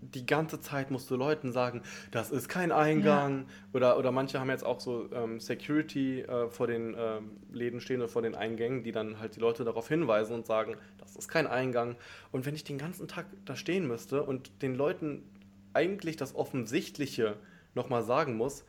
die 0.00 0.24
ganze 0.24 0.60
Zeit 0.60 0.92
musst 0.92 1.10
du 1.10 1.16
Leuten 1.16 1.50
sagen, 1.50 1.82
das 2.12 2.30
ist 2.30 2.48
kein 2.48 2.70
Eingang. 2.70 3.40
Ja. 3.40 3.44
Oder, 3.72 3.98
oder 3.98 4.12
manche 4.12 4.38
haben 4.38 4.48
jetzt 4.48 4.64
auch 4.64 4.78
so 4.78 5.10
ähm, 5.12 5.40
Security 5.40 6.20
äh, 6.20 6.48
vor 6.48 6.68
den 6.68 6.94
ähm, 6.96 7.32
Läden 7.50 7.80
stehen 7.80 8.00
oder 8.00 8.08
vor 8.08 8.22
den 8.22 8.36
Eingängen, 8.36 8.84
die 8.84 8.92
dann 8.92 9.18
halt 9.18 9.34
die 9.34 9.40
Leute 9.40 9.64
darauf 9.64 9.88
hinweisen 9.88 10.34
und 10.34 10.46
sagen, 10.46 10.76
das 10.98 11.16
ist 11.16 11.26
kein 11.26 11.48
Eingang. 11.48 11.96
Und 12.30 12.46
wenn 12.46 12.54
ich 12.54 12.62
den 12.62 12.78
ganzen 12.78 13.08
Tag 13.08 13.26
da 13.44 13.56
stehen 13.56 13.88
müsste 13.88 14.22
und 14.22 14.62
den 14.62 14.76
Leuten 14.76 15.24
eigentlich 15.74 16.16
das 16.16 16.36
Offensichtliche 16.36 17.36
nochmal 17.74 18.04
sagen 18.04 18.36
muss, 18.36 18.64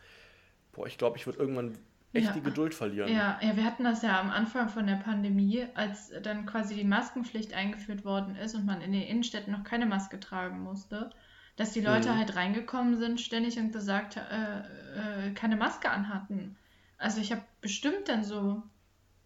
boah, 0.72 0.88
ich 0.88 0.98
glaube, 0.98 1.18
ich 1.18 1.28
würde 1.28 1.38
irgendwann 1.38 1.78
echt 2.14 2.28
ja. 2.28 2.34
die 2.34 2.42
Geduld 2.42 2.74
verlieren. 2.74 3.12
Ja, 3.12 3.40
ja, 3.42 3.56
wir 3.56 3.64
hatten 3.64 3.84
das 3.84 4.02
ja 4.02 4.20
am 4.20 4.30
Anfang 4.30 4.70
von 4.70 4.88
der 4.88 4.96
Pandemie, 4.96 5.66
als 5.76 6.12
dann 6.24 6.46
quasi 6.46 6.76
die 6.76 6.84
Maskenpflicht 6.84 7.54
eingeführt 7.54 8.04
worden 8.04 8.36
ist 8.36 8.56
und 8.56 8.66
man 8.66 8.82
in 8.82 8.92
den 8.92 9.04
Innenstädten 9.04 9.54
noch 9.54 9.64
keine 9.64 9.86
Maske 9.86 10.20
tragen 10.20 10.62
musste, 10.62 11.12
dass 11.56 11.72
die 11.72 11.82
Leute 11.82 12.10
mhm. 12.10 12.18
halt 12.18 12.36
reingekommen 12.36 12.98
sind 12.98 13.22
ständig 13.22 13.60
und 13.60 13.72
gesagt, 13.72 14.18
äh, 14.18 15.28
äh, 15.28 15.32
keine 15.34 15.56
Maske 15.56 15.90
anhatten. 15.90 16.56
Also 16.98 17.22
ich 17.22 17.32
habe 17.32 17.44
bestimmt 17.62 18.08
dann 18.08 18.24
so 18.24 18.64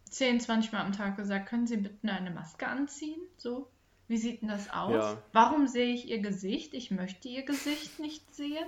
10, 0.10 0.42
20 0.42 0.72
Mal 0.74 0.82
am 0.82 0.92
Tag 0.92 1.16
gesagt, 1.16 1.48
können 1.48 1.68
Sie 1.68 1.78
bitte 1.78 2.12
eine 2.12 2.32
Maske 2.32 2.68
anziehen? 2.68 3.20
So, 3.38 3.68
wie 4.08 4.18
sieht 4.18 4.42
denn 4.42 4.50
das 4.50 4.70
aus? 4.70 4.94
Ja. 4.94 5.18
Warum 5.32 5.68
sehe 5.68 5.94
ich 5.94 6.10
Ihr 6.10 6.20
Gesicht? 6.20 6.74
Ich 6.74 6.92
möchte 6.92 7.30
Ihr 7.30 7.44
Gesicht 7.44 8.00
nicht 8.00 8.36
sehen. 8.36 8.68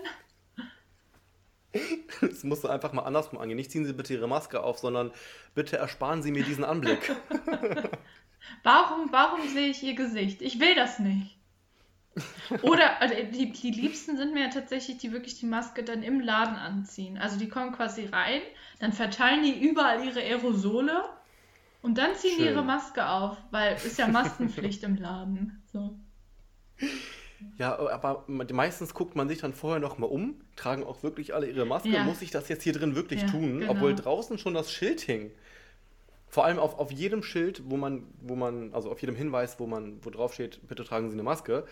Das 2.22 2.44
musst 2.44 2.64
du 2.64 2.68
einfach 2.68 2.94
mal 2.94 3.04
andersrum 3.04 3.40
angehen. 3.40 3.58
Nicht 3.58 3.72
ziehen 3.72 3.86
Sie 3.86 3.94
bitte 3.94 4.14
Ihre 4.14 4.28
Maske 4.28 4.64
auf, 4.64 4.80
sondern 4.80 5.12
bitte 5.54 5.78
ersparen 5.78 6.22
Sie 6.24 6.32
mir 6.32 6.44
diesen 6.44 6.64
Anblick. 6.64 7.16
warum, 8.64 9.12
warum 9.12 9.48
sehe 9.50 9.70
ich 9.70 9.84
Ihr 9.84 9.96
Gesicht? 9.96 10.42
Ich 10.42 10.60
will 10.60 10.76
das 10.76 11.00
nicht. 11.00 11.38
Oder 12.62 13.02
also 13.02 13.14
die, 13.34 13.52
die 13.52 13.72
Liebsten 13.72 14.16
sind 14.16 14.34
mir 14.34 14.44
ja 14.44 14.50
tatsächlich, 14.50 14.98
die 15.00 15.12
wirklich 15.12 15.38
die 15.40 15.46
Maske 15.46 15.84
dann 15.84 16.02
im 16.02 16.22
Laden 16.22 16.56
anziehen. 16.56 17.18
Also 17.18 17.38
die 17.38 17.50
kommen 17.50 17.74
quasi 17.74 18.06
rein, 18.06 18.42
dann 18.80 18.94
verteilen 18.94 19.44
die 19.44 19.60
überall 19.60 20.06
ihre 20.06 20.22
Aerosole 20.22 21.04
und 21.82 21.98
dann 21.98 22.16
ziehen 22.16 22.36
Schön. 22.36 22.44
die 22.46 22.50
ihre 22.52 22.64
Maske 22.64 23.08
auf, 23.10 23.38
weil 23.52 23.76
ist 23.76 24.00
ja 24.00 24.08
Maskenpflicht 24.08 24.84
im 24.84 24.96
Laden. 24.96 25.62
So. 25.74 26.00
Ja, 27.58 27.78
aber 27.78 28.26
meistens 28.28 28.94
guckt 28.94 29.16
man 29.16 29.30
sich 29.30 29.40
dann 29.40 29.54
vorher 29.54 29.80
noch 29.80 29.98
mal 29.98 30.08
um, 30.08 30.36
tragen 30.56 30.84
auch 30.84 31.04
wirklich 31.04 31.34
alle 31.34 31.48
ihre 31.48 31.66
Maske. 31.66 31.90
Ja. 31.90 32.04
Muss 32.04 32.22
ich 32.22 32.32
das 32.32 32.50
jetzt 32.50 32.64
hier 32.64 32.74
drin 32.74 32.96
wirklich 32.96 33.22
ja, 33.22 33.28
tun? 33.28 33.60
Genau. 33.60 33.72
Obwohl 33.72 33.96
draußen 33.96 34.38
schon 34.38 34.54
das 34.54 34.72
Schild 34.72 35.02
hing. 35.02 35.32
Vor 36.28 36.46
allem 36.46 36.60
auf, 36.60 36.78
auf 36.80 36.92
jedem 36.92 37.24
Schild, 37.24 37.64
wo 37.66 37.78
man, 37.78 38.04
wo 38.20 38.36
man, 38.36 38.74
also 38.74 38.92
auf 38.92 39.00
jedem 39.00 39.16
Hinweis, 39.16 39.60
wo 39.60 39.68
man, 39.68 40.04
wo 40.04 40.10
drauf 40.10 40.34
steht, 40.34 40.68
bitte 40.68 40.84
tragen 40.84 41.10
Sie 41.10 41.16
eine 41.16 41.24
Maske, 41.24 41.66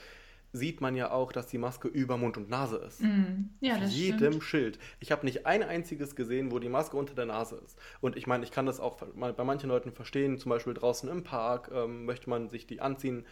sieht 0.53 0.81
man 0.81 0.95
ja 0.95 1.11
auch, 1.11 1.31
dass 1.31 1.47
die 1.47 1.57
Maske 1.57 1.87
über 1.87 2.15
Mund 2.15 2.37
und 2.37 2.49
Nase 2.49 2.77
ist. 2.77 3.01
Mm, 3.01 3.49
ja, 3.59 3.77
das 3.79 3.89
Auf 3.89 3.95
jedem 3.95 4.17
stimmt. 4.19 4.43
Schild. 4.43 4.79
Ich 4.99 5.11
habe 5.11 5.25
nicht 5.25 5.47
ein 5.47 5.63
einziges 5.63 6.15
gesehen, 6.15 6.51
wo 6.51 6.59
die 6.59 6.69
Maske 6.69 6.95
unter 6.95 7.15
der 7.15 7.25
Nase 7.25 7.59
ist. 7.65 7.77
Und 8.01 8.15
ich 8.15 8.27
meine, 8.27 8.43
ich 8.43 8.51
kann 8.51 8.67
das 8.67 8.79
auch 8.79 8.97
bei 8.97 9.43
manchen 9.43 9.67
Leuten 9.67 9.91
verstehen, 9.91 10.37
zum 10.37 10.51
Beispiel 10.51 10.75
draußen 10.75 11.09
im 11.09 11.23
Park 11.23 11.71
ähm, 11.73 12.05
möchte 12.05 12.29
man 12.29 12.49
sich 12.49 12.67
die 12.67 12.81
anziehen, 12.81 13.25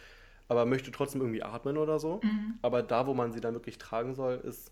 aber 0.52 0.66
möchte 0.66 0.92
trotzdem 0.92 1.20
irgendwie 1.20 1.42
atmen 1.42 1.76
oder 1.76 1.98
so. 1.98 2.20
Mhm. 2.22 2.58
Aber 2.62 2.82
da, 2.82 3.06
wo 3.06 3.14
man 3.14 3.32
sie 3.32 3.40
dann 3.40 3.54
wirklich 3.54 3.78
tragen 3.78 4.14
soll, 4.14 4.34
ist 4.44 4.70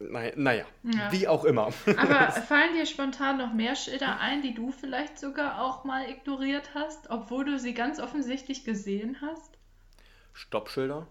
naja, 0.00 0.32
naja 0.36 0.64
ja. 0.82 1.12
wie 1.12 1.28
auch 1.28 1.44
immer. 1.44 1.70
Aber 1.96 2.32
fallen 2.48 2.74
dir 2.74 2.86
spontan 2.86 3.38
noch 3.38 3.52
mehr 3.52 3.76
Schilder 3.76 4.18
ein, 4.18 4.42
die 4.42 4.54
du 4.54 4.72
vielleicht 4.72 5.18
sogar 5.18 5.60
auch 5.60 5.84
mal 5.84 6.08
ignoriert 6.08 6.70
hast, 6.74 7.10
obwohl 7.10 7.44
du 7.44 7.58
sie 7.58 7.74
ganz 7.74 8.00
offensichtlich 8.00 8.64
gesehen 8.64 9.18
hast? 9.20 9.58
Stoppschilder? 10.32 11.06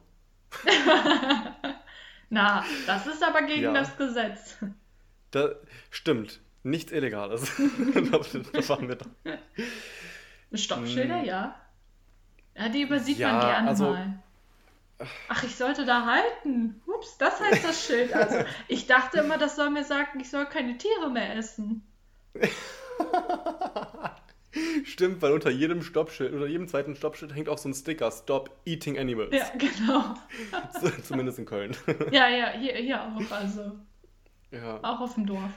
Na, 2.30 2.65
das 2.88 3.08
ist 3.08 3.24
aber 3.24 3.44
gegen 3.44 3.63
ja. 3.63 3.74
das 3.74 3.96
Gesetz. 3.98 4.58
Da, 5.32 5.50
stimmt. 5.92 6.42
Nichts 6.63 6.92
Illegales. 6.92 7.52
da 7.58 8.70
waren 8.70 8.88
wir 8.88 8.96
da. 8.96 9.06
Stoppschilder, 10.54 11.20
hm. 11.20 11.26
ja. 11.26 11.56
Ja, 12.60 12.69
die 12.69 12.82
übersieht 12.82 13.17
ja, 13.17 13.32
man 13.32 13.41
gerne 13.41 13.69
also, 13.69 13.86
mal. 13.86 14.19
Ach, 15.30 15.43
ich 15.43 15.56
sollte 15.56 15.86
da 15.86 16.06
halten. 16.06 16.82
Ups, 16.86 17.17
das 17.17 17.39
heißt 17.39 17.63
das 17.63 17.86
Schild. 17.86 18.13
Also, 18.13 18.43
ich 18.67 18.86
dachte 18.86 19.19
immer, 19.19 19.38
das 19.38 19.56
soll 19.56 19.69
mir 19.69 19.86
sagen, 19.86 20.19
ich 20.19 20.30
soll 20.30 20.45
keine 20.45 20.78
Tiere 20.78 21.10
mehr 21.10 21.38
essen. 21.38 21.84
Stimmt, 24.84 25.22
weil 25.22 25.32
unter 25.32 25.50
jedem 25.52 25.82
Stoppschild, 25.84 26.34
unter 26.34 26.48
jedem 26.48 26.67
zweiten 26.67 26.95
Stoppschild 26.95 27.34
hängt 27.34 27.48
auch 27.48 27.58
so 27.58 27.69
ein 27.69 27.74
Sticker, 27.74 28.12
Stop 28.12 28.50
Eating 28.65 29.00
Animals. 29.00 29.34
Ja, 29.34 29.50
genau. 29.58 30.15
Zumindest 31.04 31.39
in 31.39 31.45
Köln. 31.45 31.78
ja, 32.12 32.28
ja, 32.28 32.50
hier, 32.50 32.74
hier 32.76 33.02
auch, 33.02 33.32
also. 33.32 33.72
Ja. 34.52 34.80
Auch 34.82 35.00
auf 35.00 35.13
dem 35.13 35.28
Dorf. 35.28 35.52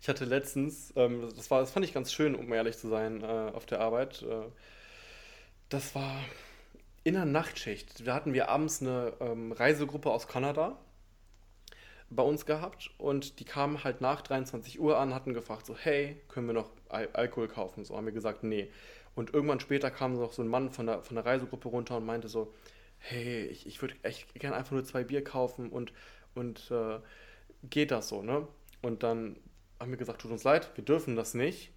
Ich 0.00 0.08
hatte 0.08 0.24
letztens, 0.24 0.92
ähm, 0.96 1.28
das, 1.36 1.50
war, 1.50 1.60
das 1.60 1.70
fand 1.70 1.84
ich 1.84 1.92
ganz 1.92 2.12
schön, 2.12 2.34
um 2.34 2.50
ehrlich 2.52 2.78
zu 2.78 2.88
sein, 2.88 3.22
äh, 3.22 3.50
auf 3.52 3.66
der 3.66 3.80
Arbeit. 3.80 4.22
Äh, 4.22 4.46
das 5.74 5.94
war 5.96 6.20
in 7.02 7.14
der 7.14 7.24
Nachtschicht. 7.24 8.06
Da 8.06 8.14
hatten 8.14 8.32
wir 8.32 8.48
abends 8.48 8.80
eine 8.80 9.12
ähm, 9.18 9.50
Reisegruppe 9.50 10.08
aus 10.08 10.28
Kanada 10.28 10.78
bei 12.10 12.22
uns 12.22 12.46
gehabt 12.46 12.90
und 12.96 13.40
die 13.40 13.44
kamen 13.44 13.82
halt 13.82 14.00
nach 14.00 14.22
23 14.22 14.78
Uhr 14.78 14.98
an, 14.98 15.12
hatten 15.12 15.34
gefragt 15.34 15.66
so, 15.66 15.76
hey, 15.76 16.22
können 16.28 16.46
wir 16.46 16.54
noch 16.54 16.70
Al 16.88 17.08
Alkohol 17.12 17.48
kaufen? 17.48 17.84
So 17.84 17.96
haben 17.96 18.06
wir 18.06 18.12
gesagt, 18.12 18.44
nee. 18.44 18.70
Und 19.16 19.34
irgendwann 19.34 19.58
später 19.58 19.90
kam 19.90 20.14
noch 20.14 20.32
so 20.32 20.42
ein 20.42 20.48
Mann 20.48 20.70
von 20.70 20.86
der, 20.86 21.02
von 21.02 21.16
der 21.16 21.26
Reisegruppe 21.26 21.68
runter 21.68 21.96
und 21.96 22.06
meinte 22.06 22.28
so, 22.28 22.54
hey, 22.98 23.46
ich, 23.46 23.66
ich 23.66 23.82
würde 23.82 23.96
echt 24.04 24.32
gerne 24.34 24.56
einfach 24.56 24.72
nur 24.72 24.84
zwei 24.84 25.02
Bier 25.02 25.24
kaufen 25.24 25.70
und, 25.70 25.92
und 26.36 26.70
äh, 26.70 27.00
geht 27.68 27.90
das 27.90 28.08
so, 28.08 28.22
ne? 28.22 28.46
Und 28.80 29.02
dann 29.02 29.36
haben 29.80 29.90
wir 29.90 29.98
gesagt, 29.98 30.20
tut 30.20 30.30
uns 30.30 30.44
leid, 30.44 30.70
wir 30.76 30.84
dürfen 30.84 31.16
das 31.16 31.34
nicht, 31.34 31.72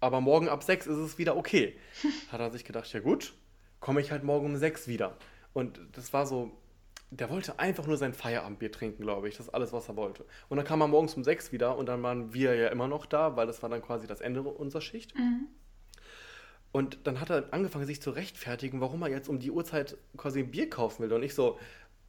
aber 0.00 0.20
morgen 0.20 0.48
ab 0.48 0.62
sechs 0.62 0.86
ist 0.86 0.98
es 0.98 1.18
wieder 1.18 1.36
okay. 1.36 1.76
Hat 2.32 2.40
er 2.40 2.50
sich 2.50 2.64
gedacht, 2.64 2.92
ja 2.92 3.00
gut, 3.00 3.32
komme 3.80 4.00
ich 4.00 4.10
halt 4.10 4.24
morgen 4.24 4.46
um 4.46 4.56
sechs 4.56 4.88
wieder. 4.88 5.16
Und 5.52 5.80
das 5.92 6.12
war 6.12 6.26
so, 6.26 6.52
der 7.10 7.30
wollte 7.30 7.58
einfach 7.58 7.86
nur 7.86 7.96
sein 7.96 8.12
Feierabendbier 8.12 8.72
trinken, 8.72 9.02
glaube 9.02 9.28
ich. 9.28 9.36
Das 9.36 9.46
ist 9.46 9.54
alles, 9.54 9.72
was 9.72 9.88
er 9.88 9.96
wollte. 9.96 10.24
Und 10.48 10.56
dann 10.56 10.66
kam 10.66 10.80
er 10.80 10.88
morgens 10.88 11.14
um 11.14 11.24
sechs 11.24 11.52
wieder 11.52 11.76
und 11.76 11.86
dann 11.86 12.02
waren 12.02 12.34
wir 12.34 12.54
ja 12.54 12.68
immer 12.68 12.88
noch 12.88 13.06
da, 13.06 13.36
weil 13.36 13.46
das 13.46 13.62
war 13.62 13.70
dann 13.70 13.82
quasi 13.82 14.06
das 14.06 14.20
Ende 14.20 14.42
unserer 14.42 14.82
Schicht. 14.82 15.16
Mhm. 15.16 15.46
Und 16.72 17.06
dann 17.06 17.20
hat 17.20 17.30
er 17.30 17.52
angefangen, 17.52 17.86
sich 17.86 18.02
zu 18.02 18.10
rechtfertigen, 18.10 18.80
warum 18.80 19.02
er 19.02 19.08
jetzt 19.08 19.28
um 19.28 19.38
die 19.38 19.50
Uhrzeit 19.50 19.96
quasi 20.16 20.40
ein 20.40 20.50
Bier 20.50 20.68
kaufen 20.68 21.04
will. 21.04 21.12
Und 21.12 21.22
ich 21.22 21.34
so, 21.34 21.58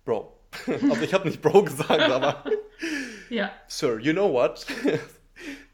Bro. 0.04 0.38
also 0.67 1.02
ich 1.02 1.13
habe 1.13 1.28
nicht 1.28 1.41
Bro 1.41 1.63
gesagt, 1.65 2.02
aber 2.02 2.43
ja. 3.30 3.52
Sir, 3.67 4.00
you 4.00 4.13
know 4.13 4.32
what? 4.32 4.65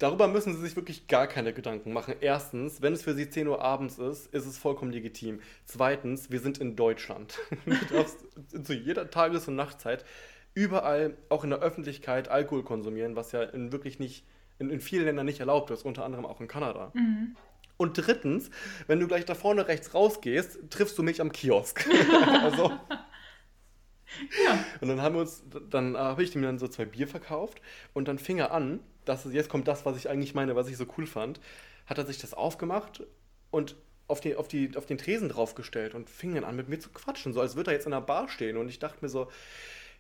Darüber 0.04 0.28
müssen 0.28 0.54
Sie 0.54 0.60
sich 0.60 0.76
wirklich 0.76 1.08
gar 1.08 1.28
keine 1.28 1.54
Gedanken 1.54 1.94
machen. 1.94 2.16
Erstens, 2.20 2.82
wenn 2.82 2.92
es 2.92 3.04
für 3.04 3.14
Sie 3.14 3.30
10 3.30 3.48
Uhr 3.48 3.62
abends 3.62 4.00
ist, 4.00 4.28
ist 4.34 4.46
es 4.46 4.58
vollkommen 4.58 4.92
legitim. 4.92 5.40
Zweitens, 5.64 6.30
wir 6.30 6.42
sind 6.42 6.58
in 6.58 6.76
Deutschland. 6.76 7.40
Du 7.66 7.96
darfst 7.96 8.18
zu 8.66 8.74
jeder 8.74 9.10
Tages- 9.10 9.48
und 9.48 9.56
Nachtzeit 9.56 10.04
überall, 10.54 11.16
auch 11.30 11.46
in 11.46 11.52
der 11.52 11.60
Öffentlichkeit, 11.60 12.28
Alkohol 12.28 12.64
konsumieren, 12.66 13.16
was 13.16 13.32
ja 13.32 13.44
in 13.44 13.72
wirklich 13.72 13.98
nicht, 13.98 14.26
in, 14.60 14.70
in 14.70 14.82
vielen 14.82 15.06
Ländern 15.06 15.26
nicht 15.26 15.40
erlaubt 15.40 15.72
ist, 15.72 15.86
unter 15.86 16.04
anderem 16.04 16.26
auch 16.26 16.42
in 16.42 16.50
Kanada. 16.50 16.92
Mhm. 16.94 17.38
Und 17.78 17.94
drittens, 17.94 18.50
wenn 18.88 19.00
du 19.00 19.08
gleich 19.08 19.24
da 19.24 19.36
vorne 19.36 19.70
rechts 19.70 19.94
rausgehst, 19.94 20.70
triffst 20.70 20.98
du 20.98 21.04
mich 21.04 21.22
am 21.22 21.32
Kiosk. 21.32 21.88
also. 22.42 22.74
Ja. 24.46 24.66
Und 24.82 24.90
dann 24.90 25.02
haben 25.02 25.16
wir 25.16 25.22
uns, 25.22 25.44
dann 25.70 25.96
äh, 25.96 26.00
habe 26.00 26.24
ich 26.24 26.36
ihm 26.36 26.42
dann 26.42 26.60
so 26.60 26.68
zwei 26.68 26.84
Bier 26.84 27.08
verkauft 27.08 27.62
und 27.94 28.10
dann 28.10 28.20
fing 28.20 28.40
er 28.40 28.52
an, 28.52 28.82
das 29.06 29.26
ist, 29.26 29.34
jetzt 29.34 29.50
kommt 29.50 29.68
das, 29.68 29.86
was 29.86 29.98
ich 29.98 30.10
eigentlich 30.10 30.34
meine, 30.34 30.56
was 30.56 30.70
ich 30.70 30.78
so 30.78 30.86
cool 30.98 31.06
fand, 31.06 31.40
hat 31.86 31.98
er 31.98 32.06
sich 32.06 32.18
das 32.20 32.34
aufgemacht 32.34 33.04
und 33.52 33.76
auf, 34.08 34.22
die, 34.22 34.36
auf, 34.36 34.48
die, 34.48 34.76
auf 34.76 34.86
den 34.86 34.98
Tresen 34.98 35.30
draufgestellt 35.30 35.96
und 35.96 36.10
fing 36.10 36.36
dann 36.36 36.44
an, 36.44 36.56
mit 36.56 36.70
mir 36.70 36.80
zu 36.80 36.90
quatschen, 36.90 37.34
so 37.34 37.42
als 37.42 37.56
würde 37.56 37.72
er 37.72 37.76
jetzt 37.76 37.88
in 37.88 37.94
einer 37.94 38.02
Bar 38.02 38.30
stehen. 38.30 38.58
Und 38.58 38.70
ich 38.70 38.80
dachte 38.80 38.98
mir 39.02 39.10
so, 39.10 39.30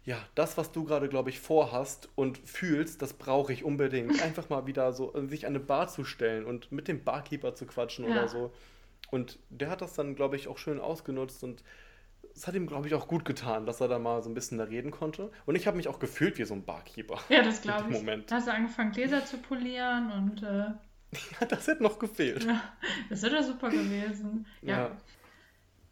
ja, 0.05 0.17
das, 0.35 0.57
was 0.57 0.71
du 0.71 0.83
gerade, 0.83 1.07
glaube 1.07 1.29
ich, 1.29 1.39
vorhast 1.39 2.09
und 2.15 2.37
fühlst, 2.37 3.01
das 3.01 3.13
brauche 3.13 3.53
ich 3.53 3.63
unbedingt. 3.63 4.21
Einfach 4.23 4.49
mal 4.49 4.67
wieder 4.67 4.91
so, 4.93 5.13
sich 5.27 5.45
an 5.45 5.53
eine 5.53 5.63
Bar 5.63 5.87
zu 5.87 6.03
stellen 6.03 6.45
und 6.45 6.71
mit 6.71 6.87
dem 6.87 7.03
Barkeeper 7.03 7.55
zu 7.55 7.65
quatschen 7.65 8.05
ja. 8.05 8.11
oder 8.11 8.27
so. 8.27 8.53
Und 9.11 9.39
der 9.49 9.69
hat 9.69 9.81
das 9.81 9.93
dann, 9.93 10.15
glaube 10.15 10.35
ich, 10.35 10.47
auch 10.47 10.57
schön 10.57 10.79
ausgenutzt 10.79 11.43
und 11.43 11.63
es 12.35 12.47
hat 12.47 12.55
ihm, 12.55 12.67
glaube 12.67 12.87
ich, 12.87 12.93
auch 12.95 13.07
gut 13.07 13.25
getan, 13.25 13.65
dass 13.65 13.81
er 13.81 13.87
da 13.87 13.99
mal 13.99 14.21
so 14.21 14.29
ein 14.29 14.33
bisschen 14.33 14.57
da 14.57 14.63
reden 14.65 14.91
konnte. 14.91 15.31
Und 15.45 15.55
ich 15.55 15.67
habe 15.67 15.77
mich 15.77 15.87
auch 15.87 15.99
gefühlt 15.99 16.37
wie 16.37 16.45
so 16.45 16.53
ein 16.53 16.65
Barkeeper. 16.65 17.19
Ja, 17.29 17.41
das 17.41 17.61
glaube 17.61 17.91
ich. 17.91 17.97
Moment. 17.97 18.31
Da 18.31 18.35
hast 18.37 18.47
du 18.47 18.53
angefangen, 18.53 18.91
Gläser 18.91 19.25
zu 19.25 19.37
polieren 19.37 20.11
und. 20.11 20.43
Äh... 20.43 20.71
ja, 21.39 21.47
das 21.47 21.67
hätte 21.67 21.83
noch 21.83 21.99
gefehlt. 21.99 22.43
Ja, 22.43 22.61
das 23.09 23.21
wäre 23.21 23.43
super 23.43 23.69
gewesen. 23.69 24.47
Ja. 24.61 24.77
ja. 24.77 24.97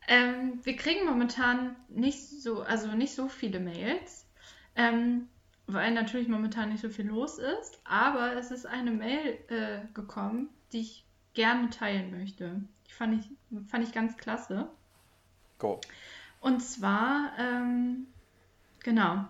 Ähm, 0.08 0.60
wir 0.64 0.76
kriegen 0.76 1.06
momentan 1.06 1.76
nicht 1.90 2.20
so, 2.20 2.62
also 2.62 2.88
nicht 2.88 3.14
so 3.14 3.30
viele 3.30 3.60
Mails, 3.60 4.28
ähm, 4.76 5.28
weil 5.68 5.94
natürlich 5.94 6.28
momentan 6.28 6.70
nicht 6.70 6.82
so 6.82 6.90
viel 6.90 7.08
los 7.08 7.38
ist. 7.38 7.80
Aber 7.84 8.36
es 8.36 8.50
ist 8.50 8.66
eine 8.66 8.92
Mail 8.92 9.38
äh, 9.50 9.82
gekommen, 9.94 10.50
die 10.74 10.82
ich 10.82 11.06
gerne 11.34 11.70
teilen 11.70 12.12
möchte. 12.12 12.64
Die 12.88 12.94
fand 12.94 13.20
ich, 13.20 13.70
fand 13.70 13.84
ich 13.84 13.94
ganz 13.94 14.18
klasse. 14.18 14.70
Go. 15.60 15.80
Und 16.42 16.62
zwar 16.62 17.32
ähm, 17.40 18.08
Genau. 18.84 19.26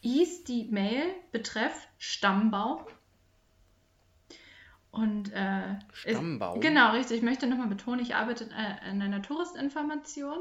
Hieß 0.00 0.44
die 0.44 0.64
Mail 0.70 1.14
betreff 1.32 1.88
Stammbaum. 1.98 2.84
Und 4.90 5.32
äh, 5.32 5.76
Stammbaum? 5.92 6.56
Ist, 6.56 6.62
genau, 6.62 6.92
richtig. 6.92 7.18
Ich 7.18 7.22
möchte 7.22 7.46
nochmal 7.46 7.68
betonen, 7.68 8.00
ich 8.00 8.14
arbeite 8.14 8.44
äh, 8.44 8.90
in 8.90 9.02
einer 9.02 9.22
Touristinformation. 9.22 10.38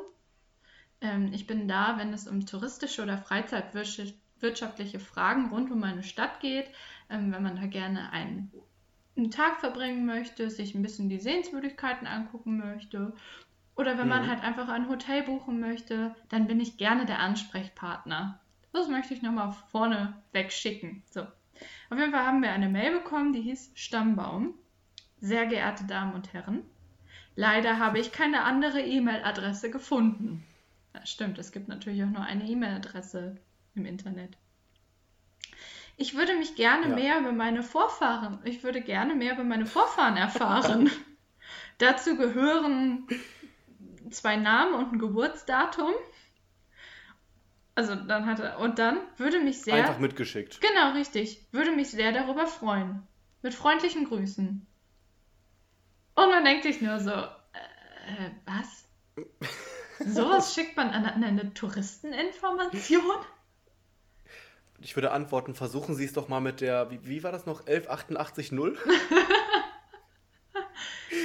Ähm, 1.02 1.32
ich 1.34 1.48
bin 1.48 1.68
da, 1.68 1.98
wenn 1.98 2.14
es 2.14 2.28
um 2.28 2.46
touristische 2.46 3.02
oder 3.02 3.18
freizeitwirtschaftliche 3.18 5.00
Fragen 5.00 5.50
rund 5.50 5.72
um 5.72 5.80
meine 5.80 6.04
Stadt 6.04 6.40
geht. 6.40 6.68
Ähm, 7.10 7.32
wenn 7.32 7.42
man 7.42 7.56
da 7.56 7.66
gerne 7.66 8.12
einen, 8.12 8.52
einen, 9.16 9.32
Tag 9.32 9.60
verbringen 9.60 10.06
möchte, 10.06 10.50
sich 10.50 10.76
ein 10.76 10.84
bisschen 10.84 11.10
die 11.10 11.20
Sehenswürdigkeiten 11.20 12.06
angucken 12.06 12.58
möchte. 12.58 13.14
Oder 13.76 13.98
wenn 13.98 14.04
mhm. 14.04 14.10
man 14.10 14.28
halt 14.30 14.44
einfach 14.44 14.70
ein 14.70 14.90
Hotel 14.90 15.24
buchen 15.24 15.60
möchte, 15.60 16.16
dann 16.30 16.48
bin 16.48 16.60
ich 16.60 16.78
gerne 16.78 17.06
der 17.06 17.20
Ansprechpartner. 17.20 18.40
Das 18.72 18.88
möchte 18.88 19.14
ich 19.14 19.22
nochmal 19.22 19.56
vorne 19.72 20.14
wegschicken. 20.32 21.04
So. 21.10 21.22
Auf 21.90 22.00
jeden 22.00 22.12
Fall 22.12 22.26
haben 22.26 22.42
wir 22.42 22.52
eine 22.52 22.70
Mail 22.70 23.00
bekommen, 23.00 23.34
die 23.34 23.42
hieß 23.42 23.72
Stammbaum. 23.76 24.54
Sehr 25.22 25.46
geehrte 25.46 25.86
Damen 25.86 26.14
und 26.14 26.34
Herren, 26.34 26.64
leider 27.36 27.80
habe 27.80 28.00
ich 28.00 28.12
keine 28.12 28.44
andere 28.44 28.82
E-Mail-Adresse 28.82 29.72
gefunden. 29.72 30.44
Ja, 30.94 31.06
stimmt, 31.06 31.38
es 31.38 31.52
gibt 31.52 31.70
natürlich 31.70 32.04
auch 32.04 32.10
nur 32.10 32.24
eine 32.24 32.46
E-Mail-Adresse 32.46 33.38
im 33.76 33.86
Internet. 33.86 34.38
Ich 35.96 36.16
würde 36.16 36.36
mich 36.36 36.56
gerne 36.56 36.90
ja. 36.90 36.96
mehr 36.96 37.20
über 37.20 37.32
meine 37.32 37.64
Vorfahren, 37.64 38.40
ich 38.44 38.64
würde 38.64 38.82
gerne 38.82 39.16
mehr 39.16 39.34
über 39.34 39.44
meine 39.44 39.66
Vorfahren 39.66 40.18
erfahren. 40.18 40.92
Dazu 41.78 42.18
gehören 42.18 43.08
zwei 44.12 44.36
Namen 44.36 44.74
und 44.74 44.94
ein 44.94 45.00
Geburtsdatum. 45.00 45.92
Also 47.76 47.96
dann 47.96 48.26
hat 48.26 48.40
er, 48.40 48.60
und 48.60 48.78
dann 48.78 49.00
würde 49.18 49.40
mich 49.40 49.62
sehr. 49.62 49.76
Einfach 49.76 50.00
mitgeschickt. 50.00 50.62
Genau, 50.62 50.92
richtig. 50.94 51.48
Würde 51.52 51.72
mich 51.72 51.90
sehr 51.90 52.12
darüber 52.12 52.46
freuen. 52.46 53.08
Mit 53.42 53.54
freundlichen 53.54 54.06
Grüßen. 54.06 54.66
Und 56.16 56.30
man 56.30 56.46
denkt 56.46 56.64
sich 56.64 56.82
nur 56.82 57.00
so, 57.00 57.12
äh, 57.12 58.30
was? 58.46 58.88
Sowas 60.06 60.54
schickt 60.54 60.78
man 60.78 60.90
an, 60.90 61.06
an 61.06 61.24
eine 61.24 61.54
Touristeninformation? 61.54 63.02
Ich 64.80 64.96
würde 64.96 65.12
antworten, 65.12 65.56
versuchen 65.56 65.96
Sie 65.96 66.06
es 66.06 66.14
doch 66.14 66.28
mal 66.28 66.42
mit 66.42 66.62
der, 66.62 66.92
wie, 66.92 67.00
wie 67.08 67.24
war 67.24 67.32
das 67.32 67.46
noch, 67.46 67.66
11880? 67.68 68.52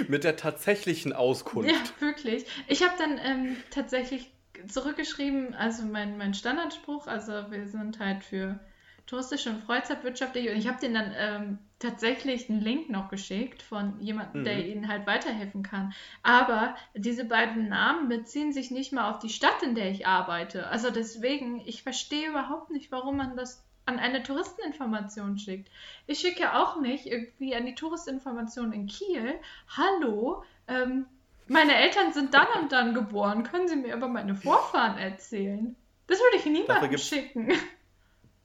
mit 0.08 0.24
der 0.24 0.36
tatsächlichen 0.36 1.12
Auskunft. 1.12 1.70
Ja, 1.70 1.78
wirklich. 2.00 2.44
Ich 2.66 2.82
habe 2.82 2.94
dann 2.98 3.18
ähm, 3.22 3.56
tatsächlich 3.70 4.30
zurückgeschrieben, 4.66 5.54
also 5.54 5.84
mein, 5.84 6.18
mein 6.18 6.34
Standardspruch, 6.34 7.06
also 7.06 7.32
wir 7.50 7.66
sind 7.68 7.98
halt 7.98 8.24
für 8.24 8.58
touristische 9.06 9.50
und 9.50 9.64
freizeitwirtschaftliche 9.64 10.50
und 10.50 10.58
ich 10.58 10.68
habe 10.68 10.80
den 10.80 10.94
dann 10.94 11.12
ähm, 11.16 11.58
tatsächlich 11.78 12.50
einen 12.50 12.60
Link 12.60 12.90
noch 12.90 13.08
geschickt 13.08 13.62
von 13.62 13.98
jemandem, 14.00 14.42
mhm. 14.42 14.44
der 14.44 14.66
ihnen 14.66 14.88
halt 14.88 15.06
weiterhelfen 15.06 15.62
kann. 15.62 15.94
Aber 16.22 16.76
diese 16.94 17.24
beiden 17.24 17.68
Namen 17.68 18.08
beziehen 18.08 18.52
sich 18.52 18.70
nicht 18.70 18.92
mal 18.92 19.10
auf 19.10 19.18
die 19.18 19.30
Stadt, 19.30 19.62
in 19.62 19.74
der 19.74 19.90
ich 19.90 20.06
arbeite. 20.06 20.66
Also 20.66 20.90
deswegen, 20.90 21.62
ich 21.64 21.82
verstehe 21.82 22.28
überhaupt 22.28 22.70
nicht, 22.70 22.92
warum 22.92 23.16
man 23.16 23.36
das 23.36 23.64
an 23.88 23.98
eine 23.98 24.22
Touristeninformation 24.22 25.38
schickt. 25.38 25.70
Ich 26.06 26.20
schicke 26.20 26.42
ja 26.42 26.62
auch 26.62 26.80
nicht 26.80 27.06
irgendwie 27.06 27.54
an 27.54 27.64
die 27.64 27.74
Touristinformation 27.74 28.72
in 28.72 28.86
Kiel, 28.86 29.34
hallo, 29.76 30.44
ähm, 30.68 31.06
meine 31.46 31.74
Eltern 31.74 32.12
sind 32.12 32.34
dann 32.34 32.46
und 32.60 32.72
dann 32.72 32.92
geboren. 32.92 33.42
Können 33.42 33.68
Sie 33.68 33.76
mir 33.76 33.94
über 33.94 34.06
meine 34.06 34.34
Vorfahren 34.34 34.98
erzählen? 34.98 35.74
Das 36.06 36.18
würde 36.18 36.36
ich 36.36 36.44
niemandem 36.44 36.98
schicken. 36.98 37.52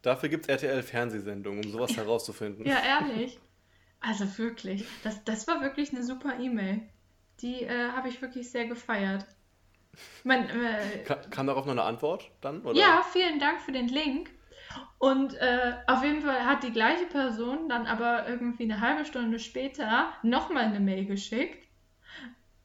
Dafür 0.02 0.30
gibt 0.30 0.46
es 0.46 0.50
RTL-Fernsehsendungen, 0.50 1.66
um 1.66 1.72
sowas 1.72 1.98
herauszufinden. 1.98 2.66
Ja, 2.66 2.78
ehrlich. 2.80 3.40
Also 4.00 4.38
wirklich. 4.38 4.86
Das, 5.04 5.22
das 5.26 5.48
war 5.48 5.62
wirklich 5.62 5.92
eine 5.92 6.04
super 6.04 6.40
E-Mail. 6.40 6.82
Die 7.42 7.64
äh, 7.64 7.90
habe 7.90 8.08
ich 8.08 8.22
wirklich 8.22 8.50
sehr 8.50 8.66
gefeiert. 8.66 9.26
Mein, 10.24 10.50
äh, 10.50 11.04
kam, 11.06 11.30
kam, 11.30 11.48
darauf 11.48 11.66
noch 11.66 11.74
eine 11.74 11.84
Antwort 11.84 12.32
dann? 12.40 12.62
Oder? 12.62 12.80
Ja, 12.80 13.06
vielen 13.12 13.40
Dank 13.40 13.62
für 13.62 13.74
den 13.74 13.88
Link. 13.90 14.32
Und 14.98 15.34
äh, 15.36 15.74
auf 15.88 16.04
jeden 16.04 16.22
Fall 16.22 16.46
hat 16.46 16.64
die 16.64 16.72
gleiche 16.72 17.06
Person 17.06 17.68
dann 17.70 17.88
aber 17.88 18.28
irgendwie 18.28 18.64
eine 18.64 18.80
halbe 18.80 19.06
Stunde 19.06 19.40
später 19.40 20.14
nochmal 20.24 20.64
eine 20.64 20.80
Mail 20.80 21.06
geschickt 21.06 21.64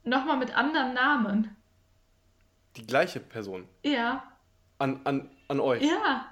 Nochmal 0.09 0.38
mit 0.38 0.57
anderen 0.57 0.94
Namen. 0.94 1.57
Die 2.77 2.87
gleiche 2.87 3.21
Person? 3.21 3.68
Ja. 3.83 4.23
An, 4.79 5.01
an, 5.05 5.31
an 5.49 5.61
euch? 5.61 5.83
Ja. 5.83 6.27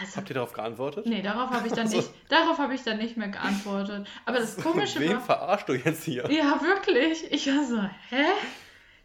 Also, 0.00 0.16
Habt 0.16 0.28
ihr 0.28 0.34
darauf 0.34 0.52
geantwortet? 0.52 1.06
Nee, 1.06 1.22
darauf 1.22 1.50
habe 1.50 1.66
ich 1.66 1.72
dann 1.72 1.86
also, 1.86 1.96
nicht, 1.98 2.10
darauf 2.28 2.58
habe 2.58 2.74
ich 2.74 2.82
dann 2.82 2.98
nicht 2.98 3.16
mehr 3.16 3.28
geantwortet. 3.28 4.06
Aber 4.26 4.40
das 4.40 4.56
Komische 4.56 5.00
Wen 5.00 5.12
war... 5.12 5.20
verarschst 5.20 5.68
du 5.68 5.74
jetzt 5.74 6.04
hier? 6.04 6.30
Ja, 6.30 6.60
wirklich. 6.60 7.32
Ich 7.32 7.46
war 7.46 7.64
so, 7.64 7.80
hä? 8.10 8.24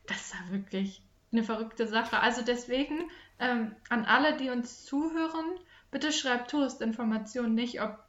Das 0.07 0.17
ist 0.17 0.33
ja 0.33 0.51
wirklich 0.51 1.01
eine 1.31 1.43
verrückte 1.43 1.87
Sache. 1.87 2.19
Also 2.19 2.41
deswegen, 2.41 3.09
ähm, 3.39 3.75
an 3.89 4.05
alle, 4.05 4.37
die 4.37 4.49
uns 4.49 4.83
zuhören, 4.85 5.45
bitte 5.91 6.11
schreibt 6.11 6.51
Touristinformationen 6.51 7.53
nicht, 7.53 7.81
ob 7.81 7.99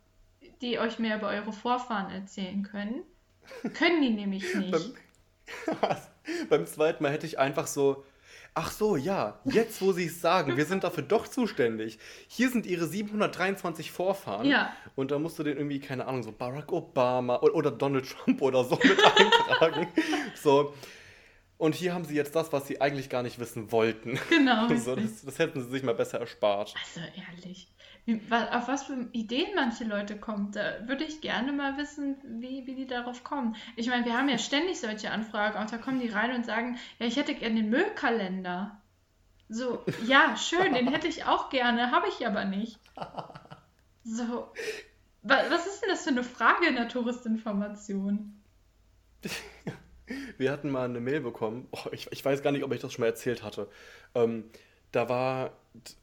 die 0.60 0.78
euch 0.78 0.98
mehr 0.98 1.18
über 1.18 1.28
eure 1.28 1.52
Vorfahren 1.52 2.10
erzählen 2.12 2.62
können. 2.62 3.02
Können 3.74 4.02
die 4.02 4.10
nämlich 4.10 4.54
nicht. 4.54 4.70
beim, 4.70 5.96
beim 6.48 6.66
zweiten 6.66 7.02
Mal 7.02 7.12
hätte 7.12 7.26
ich 7.26 7.38
einfach 7.38 7.66
so, 7.66 8.04
ach 8.54 8.70
so, 8.70 8.96
ja, 8.96 9.40
jetzt 9.44 9.80
wo 9.82 9.92
sie 9.92 10.06
es 10.06 10.20
sagen, 10.20 10.56
wir 10.56 10.66
sind 10.66 10.84
dafür 10.84 11.02
doch 11.02 11.26
zuständig. 11.26 11.98
Hier 12.28 12.50
sind 12.50 12.66
ihre 12.66 12.86
723 12.86 13.90
Vorfahren. 13.90 14.46
Ja. 14.46 14.72
Und 14.94 15.10
da 15.10 15.18
musst 15.18 15.38
du 15.38 15.42
den 15.42 15.56
irgendwie, 15.56 15.80
keine 15.80 16.06
Ahnung, 16.06 16.22
so 16.22 16.32
Barack 16.32 16.70
Obama 16.72 17.38
oder, 17.40 17.54
oder 17.54 17.70
Donald 17.70 18.08
Trump 18.08 18.42
oder 18.42 18.64
so 18.64 18.76
mit 18.76 18.98
eintragen. 19.16 19.88
so. 20.34 20.74
Und 21.62 21.76
hier 21.76 21.94
haben 21.94 22.04
sie 22.04 22.16
jetzt 22.16 22.34
das, 22.34 22.52
was 22.52 22.66
sie 22.66 22.80
eigentlich 22.80 23.08
gar 23.08 23.22
nicht 23.22 23.38
wissen 23.38 23.70
wollten. 23.70 24.18
Genau. 24.30 24.66
so, 24.76 24.96
das, 24.96 25.24
das 25.24 25.38
hätten 25.38 25.62
sie 25.62 25.70
sich 25.70 25.84
mal 25.84 25.94
besser 25.94 26.18
erspart. 26.18 26.74
Also 26.96 27.06
ehrlich 27.16 27.72
wie, 28.04 28.20
auf 28.32 28.66
was 28.66 28.82
für 28.82 29.08
Ideen 29.12 29.54
manche 29.54 29.84
Leute 29.84 30.18
kommen. 30.18 30.50
Da 30.50 30.88
würde 30.88 31.04
ich 31.04 31.20
gerne 31.20 31.52
mal 31.52 31.78
wissen, 31.78 32.16
wie, 32.24 32.66
wie 32.66 32.74
die 32.74 32.88
darauf 32.88 33.22
kommen. 33.22 33.54
Ich 33.76 33.86
meine, 33.86 34.04
wir 34.04 34.18
haben 34.18 34.28
ja 34.28 34.38
ständig 34.38 34.80
solche 34.80 35.12
Anfragen, 35.12 35.56
auch 35.56 35.70
da 35.70 35.78
kommen 35.78 36.00
die 36.00 36.08
rein 36.08 36.34
und 36.34 36.44
sagen, 36.44 36.80
ja, 36.98 37.06
ich 37.06 37.16
hätte 37.16 37.36
gerne 37.36 37.54
den 37.54 37.70
Müllkalender. 37.70 38.82
So, 39.48 39.84
ja, 40.04 40.36
schön, 40.36 40.74
den 40.74 40.88
hätte 40.88 41.06
ich 41.06 41.26
auch 41.26 41.48
gerne, 41.48 41.92
habe 41.92 42.08
ich 42.08 42.26
aber 42.26 42.44
nicht. 42.44 42.80
So, 44.02 44.50
was 45.22 45.66
ist 45.68 45.82
denn 45.82 45.90
das 45.90 46.02
für 46.02 46.10
eine 46.10 46.24
Frage 46.24 46.66
in 46.66 46.74
der 46.74 46.88
Touristinformation? 46.88 48.42
Wir 50.38 50.52
hatten 50.52 50.70
mal 50.70 50.84
eine 50.84 51.00
Mail 51.00 51.20
bekommen, 51.20 51.68
oh, 51.70 51.88
ich, 51.92 52.08
ich, 52.10 52.24
weiß 52.24 52.42
gar 52.42 52.52
nicht, 52.52 52.64
ob 52.64 52.72
ich 52.72 52.80
das 52.80 52.92
schon 52.92 53.02
mal 53.02 53.08
erzählt 53.08 53.42
hatte. 53.42 53.68
Ähm, 54.14 54.44
da 54.92 55.08
war, 55.08 55.56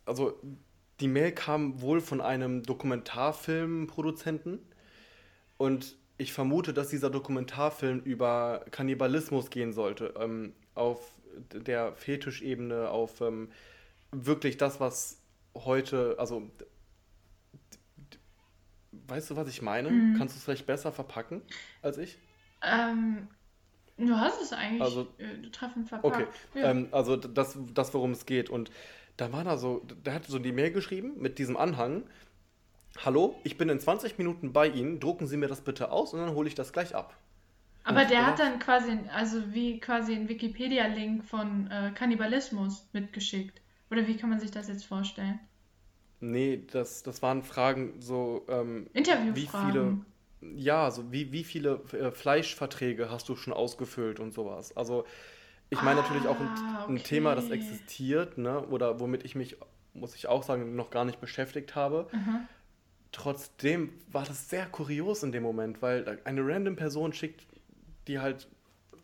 also 0.05 0.39
die 0.99 1.07
Mail 1.07 1.31
kam 1.31 1.81
wohl 1.81 2.01
von 2.01 2.21
einem 2.21 2.63
Dokumentarfilmproduzenten 2.63 4.59
und 5.57 5.95
ich 6.17 6.33
vermute, 6.33 6.73
dass 6.73 6.89
dieser 6.89 7.09
Dokumentarfilm 7.09 8.01
über 8.01 8.65
Kannibalismus 8.71 9.49
gehen 9.49 9.71
sollte, 9.71 10.13
ähm, 10.19 10.53
auf 10.75 11.13
der 11.53 11.93
Fetischebene, 11.93 12.89
auf 12.89 13.21
ähm, 13.21 13.49
wirklich 14.11 14.57
das, 14.57 14.79
was 14.79 15.21
heute, 15.55 16.15
also 16.17 16.49
weißt 18.91 19.29
du, 19.31 19.35
was 19.35 19.47
ich 19.47 19.61
meine? 19.61 19.89
Mhm. 19.89 20.15
Kannst 20.17 20.35
du 20.35 20.37
es 20.37 20.43
vielleicht 20.43 20.65
besser 20.65 20.91
verpacken 20.91 21.41
als 21.81 21.97
ich? 21.97 22.17
Ähm, 22.61 23.27
du 24.07 24.17
hast 24.17 24.41
es 24.41 24.53
eigentlich 24.53 24.81
also, 24.81 25.07
äh, 25.17 25.49
treffend 25.51 25.87
verpackt. 25.87 26.15
Okay, 26.15 26.27
ja. 26.55 26.71
ähm, 26.71 26.87
also 26.91 27.15
das, 27.15 27.57
das 27.73 27.93
worum 27.93 28.11
es 28.11 28.25
geht 28.25 28.49
und 28.49 28.71
da 29.17 29.33
war 29.33 29.43
da 29.43 29.57
so, 29.57 29.85
der 30.05 30.13
hat 30.13 30.25
so 30.25 30.39
die 30.39 30.51
Mail 30.51 30.71
geschrieben 30.71 31.13
mit 31.17 31.39
diesem 31.39 31.57
Anhang. 31.57 32.03
Hallo, 33.03 33.35
ich 33.43 33.57
bin 33.57 33.69
in 33.69 33.79
20 33.79 34.17
Minuten 34.17 34.53
bei 34.53 34.67
Ihnen, 34.67 34.99
drucken 34.99 35.27
Sie 35.27 35.37
mir 35.37 35.47
das 35.47 35.61
bitte 35.61 35.91
aus 35.91 36.13
und 36.13 36.19
dann 36.19 36.33
hole 36.33 36.47
ich 36.47 36.55
das 36.55 36.73
gleich 36.73 36.95
ab. 36.95 37.15
Aber 37.83 38.01
und 38.01 38.09
der 38.09 38.25
hat 38.25 38.39
dann 38.39 38.59
quasi, 38.59 38.97
also 39.13 39.53
wie 39.53 39.79
quasi 39.79 40.13
ein 40.13 40.29
Wikipedia-Link 40.29 41.25
von 41.25 41.69
äh, 41.71 41.91
Kannibalismus 41.95 42.87
mitgeschickt. 42.93 43.61
Oder 43.89 44.07
wie 44.07 44.17
kann 44.17 44.29
man 44.29 44.39
sich 44.39 44.51
das 44.51 44.67
jetzt 44.67 44.85
vorstellen? 44.85 45.39
Nee, 46.19 46.63
das, 46.71 47.03
das 47.03 47.21
waren 47.21 47.43
Fragen 47.43 47.93
so. 47.99 48.45
Ähm, 48.49 48.87
Interviewfragen. 48.93 49.35
Wie 49.35 49.71
viele, 49.71 49.97
ja, 50.41 50.89
so 50.91 51.11
wie, 51.11 51.31
wie 51.31 51.43
viele 51.43 51.81
äh, 51.91 52.11
Fleischverträge 52.11 53.11
hast 53.11 53.27
du 53.29 53.35
schon 53.35 53.53
ausgefüllt 53.53 54.19
und 54.19 54.33
sowas. 54.33 54.75
Also 54.75 55.05
ich 55.69 55.81
meine 55.81 55.99
ah, 55.99 56.03
natürlich 56.03 56.27
auch 56.27 56.39
ein, 56.39 56.47
ah, 56.47 56.83
okay. 56.83 56.93
ein, 56.93 57.03
Thema, 57.03 57.35
das 57.35 57.49
existiert, 57.49 58.37
ne? 58.37 58.61
oder 58.67 58.99
womit 58.99 59.23
ich 59.23 59.35
mich, 59.35 59.57
muss 59.93 60.15
ich 60.15 60.27
auch 60.27 60.43
sagen, 60.43 60.75
noch 60.75 60.89
gar 60.89 61.05
nicht 61.05 61.21
beschäftigt 61.21 61.75
habe. 61.75 62.07
Mhm. 62.11 62.47
Trotzdem 63.11 63.93
war 64.11 64.23
das 64.23 64.49
sehr 64.49 64.65
kurios 64.65 65.23
in 65.23 65.31
dem 65.31 65.43
Moment, 65.43 65.81
weil 65.81 66.19
eine 66.23 66.41
random 66.45 66.75
Person 66.75 67.13
schickt 67.13 67.45
die 68.07 68.19
halt 68.19 68.47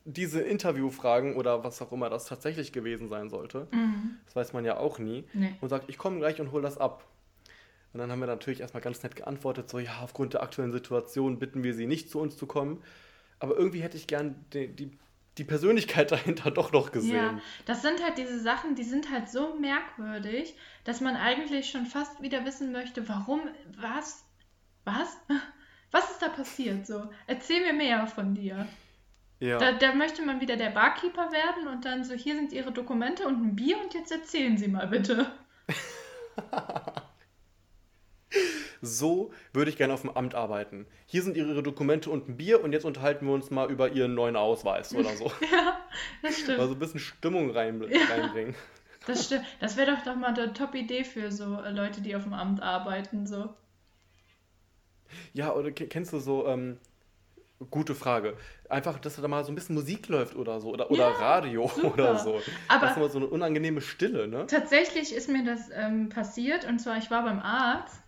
diese 0.03 0.41
Interviewfragen 0.41 1.35
oder 1.35 1.63
was 1.63 1.81
auch 1.81 1.91
immer 1.91 2.09
das 2.09 2.25
tatsächlich 2.25 2.71
gewesen 2.71 3.07
sein 3.07 3.29
sollte. 3.29 3.67
Mhm. 3.71 4.17
Das 4.25 4.35
weiß 4.35 4.53
man 4.53 4.65
ja 4.65 4.77
auch 4.77 4.99
nie. 4.99 5.25
Nee. 5.33 5.55
Und 5.61 5.69
sagt, 5.69 5.89
ich 5.89 5.97
komme 5.97 6.19
gleich 6.19 6.39
und 6.39 6.51
hole 6.51 6.61
das 6.61 6.77
ab. 6.77 7.05
Und 7.95 7.99
dann 7.99 8.11
haben 8.11 8.19
wir 8.19 8.27
natürlich 8.27 8.59
erstmal 8.59 8.83
ganz 8.83 9.01
nett 9.03 9.15
geantwortet, 9.15 9.69
so 9.69 9.79
ja, 9.79 10.01
aufgrund 10.01 10.33
der 10.33 10.43
aktuellen 10.43 10.73
Situation 10.73 11.39
bitten 11.39 11.63
wir 11.63 11.73
sie 11.73 11.87
nicht 11.87 12.11
zu 12.11 12.19
uns 12.19 12.35
zu 12.35 12.45
kommen. 12.45 12.83
Aber 13.39 13.55
irgendwie 13.55 13.81
hätte 13.81 13.95
ich 13.95 14.05
gern 14.05 14.35
die, 14.51 14.67
die, 14.67 14.91
die 15.37 15.45
Persönlichkeit 15.45 16.11
dahinter 16.11 16.51
doch 16.51 16.73
noch 16.73 16.91
gesehen. 16.91 17.15
Ja, 17.15 17.39
das 17.65 17.83
sind 17.83 18.03
halt 18.03 18.17
diese 18.17 18.37
Sachen, 18.41 18.75
die 18.75 18.83
sind 18.83 19.09
halt 19.09 19.29
so 19.29 19.55
merkwürdig, 19.55 20.57
dass 20.83 20.99
man 20.99 21.15
eigentlich 21.15 21.69
schon 21.69 21.85
fast 21.85 22.21
wieder 22.21 22.43
wissen 22.43 22.73
möchte, 22.73 23.07
warum, 23.07 23.43
was, 23.79 24.25
was? 24.83 25.17
Was 25.91 26.11
ist 26.11 26.21
da 26.21 26.27
passiert? 26.27 26.85
So, 26.85 27.09
erzähl 27.25 27.61
mir 27.61 27.71
mehr 27.71 28.05
von 28.07 28.33
dir. 28.35 28.67
Ja. 29.39 29.57
Da, 29.57 29.71
da, 29.71 29.95
möchte 29.95 30.25
man 30.25 30.41
wieder 30.41 30.57
der 30.57 30.71
Barkeeper 30.71 31.31
werden 31.31 31.69
und 31.69 31.85
dann 31.85 32.03
so, 32.03 32.13
hier 32.13 32.35
sind 32.35 32.51
Ihre 32.51 32.73
Dokumente 32.73 33.25
und 33.25 33.41
ein 33.41 33.55
Bier 33.55 33.77
und 33.81 33.93
jetzt 33.93 34.11
erzählen 34.11 34.57
Sie 34.57 34.67
mal 34.67 34.87
bitte. 34.87 35.31
so 38.81 39.31
würde 39.53 39.69
ich 39.69 39.77
gerne 39.77 39.93
auf 39.93 40.01
dem 40.01 40.11
Amt 40.11 40.35
arbeiten. 40.35 40.85
Hier 41.05 41.23
sind 41.23 41.37
Ihre 41.37 41.63
Dokumente 41.63 42.09
und 42.09 42.29
ein 42.29 42.37
Bier 42.37 42.63
und 42.63 42.73
jetzt 42.73 42.85
unterhalten 42.85 43.25
wir 43.25 43.33
uns 43.33 43.51
mal 43.51 43.71
über 43.71 43.89
Ihren 43.89 44.13
neuen 44.13 44.35
Ausweis 44.35 44.93
oder 44.93 45.15
so. 45.15 45.25
ja, 45.51 45.79
das 46.21 46.39
stimmt. 46.39 46.57
Mal 46.57 46.67
so 46.67 46.73
ein 46.73 46.79
bisschen 46.79 46.99
Stimmung 46.99 47.51
rein, 47.51 47.83
ja. 47.89 48.05
reinbringen. 48.05 48.55
Das 49.07 49.25
stimmt. 49.25 49.45
Das 49.59 49.77
wäre 49.77 49.91
doch 49.91 50.03
doch 50.03 50.15
mal 50.15 50.33
eine 50.33 50.53
Top-Idee 50.53 51.03
für 51.03 51.31
so 51.31 51.61
äh, 51.61 51.69
Leute, 51.71 52.01
die 52.01 52.15
auf 52.15 52.23
dem 52.23 52.33
Amt 52.33 52.61
arbeiten. 52.61 53.27
So. 53.27 53.53
Ja, 55.33 55.53
oder 55.53 55.71
kennst 55.71 56.11
du 56.11 56.19
so, 56.19 56.47
ähm, 56.47 56.79
Gute 57.69 57.95
Frage. 57.95 58.35
Einfach, 58.67 58.99
dass 58.99 59.15
da 59.15 59.27
mal 59.29 59.45
so 59.45 59.51
ein 59.51 59.55
bisschen 59.55 59.75
Musik 59.75 60.09
läuft 60.09 60.35
oder 60.35 60.59
so. 60.59 60.69
Oder, 60.69 60.91
oder 60.91 61.07
Radio 61.07 61.67
super. 61.75 61.93
oder 61.93 62.19
so. 62.19 62.41
Aber 62.67 62.81
das 62.81 62.91
ist 62.91 62.97
immer 62.97 63.09
so 63.09 63.17
eine 63.17 63.27
unangenehme 63.27 63.79
Stille, 63.79 64.27
ne? 64.27 64.45
Tatsächlich 64.47 65.13
ist 65.15 65.29
mir 65.29 65.45
das 65.45 65.69
ähm, 65.73 66.09
passiert. 66.09 66.65
Und 66.65 66.79
zwar, 66.79 66.97
ich 66.97 67.09
war 67.09 67.23
beim 67.23 67.39
Arzt. 67.39 68.01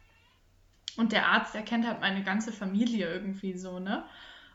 Und 0.97 1.11
der 1.11 1.27
Arzt, 1.27 1.53
der 1.53 1.61
kennt 1.61 1.87
halt 1.87 2.01
meine 2.01 2.23
ganze 2.23 2.51
Familie 2.51 3.07
irgendwie 3.11 3.57
so, 3.57 3.79
ne? 3.79 4.03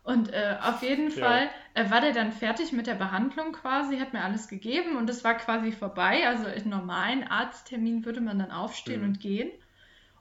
Und 0.05 0.33
äh, 0.33 0.57
auf 0.61 0.83
jeden 0.83 1.11
ja. 1.11 1.25
Fall 1.25 1.51
äh, 1.75 1.89
war 1.89 2.01
der 2.01 2.13
dann 2.13 2.33
fertig 2.33 2.73
mit 2.73 2.89
der 2.89 2.97
Behandlung 2.97 3.53
quasi, 3.53 3.99
hat 3.99 4.13
mir 4.13 4.25
alles 4.25 4.49
gegeben 4.49 4.97
und 4.97 5.09
es 5.09 5.23
war 5.23 5.35
quasi 5.35 5.71
vorbei. 5.71 6.27
Also 6.27 6.47
in 6.47 6.69
normalen 6.69 7.23
Arzttermin 7.23 8.05
würde 8.05 8.21
man 8.21 8.41
dann 8.41 8.51
aufstehen 8.51 9.03
mhm. 9.03 9.09
und 9.09 9.21
gehen. 9.21 9.51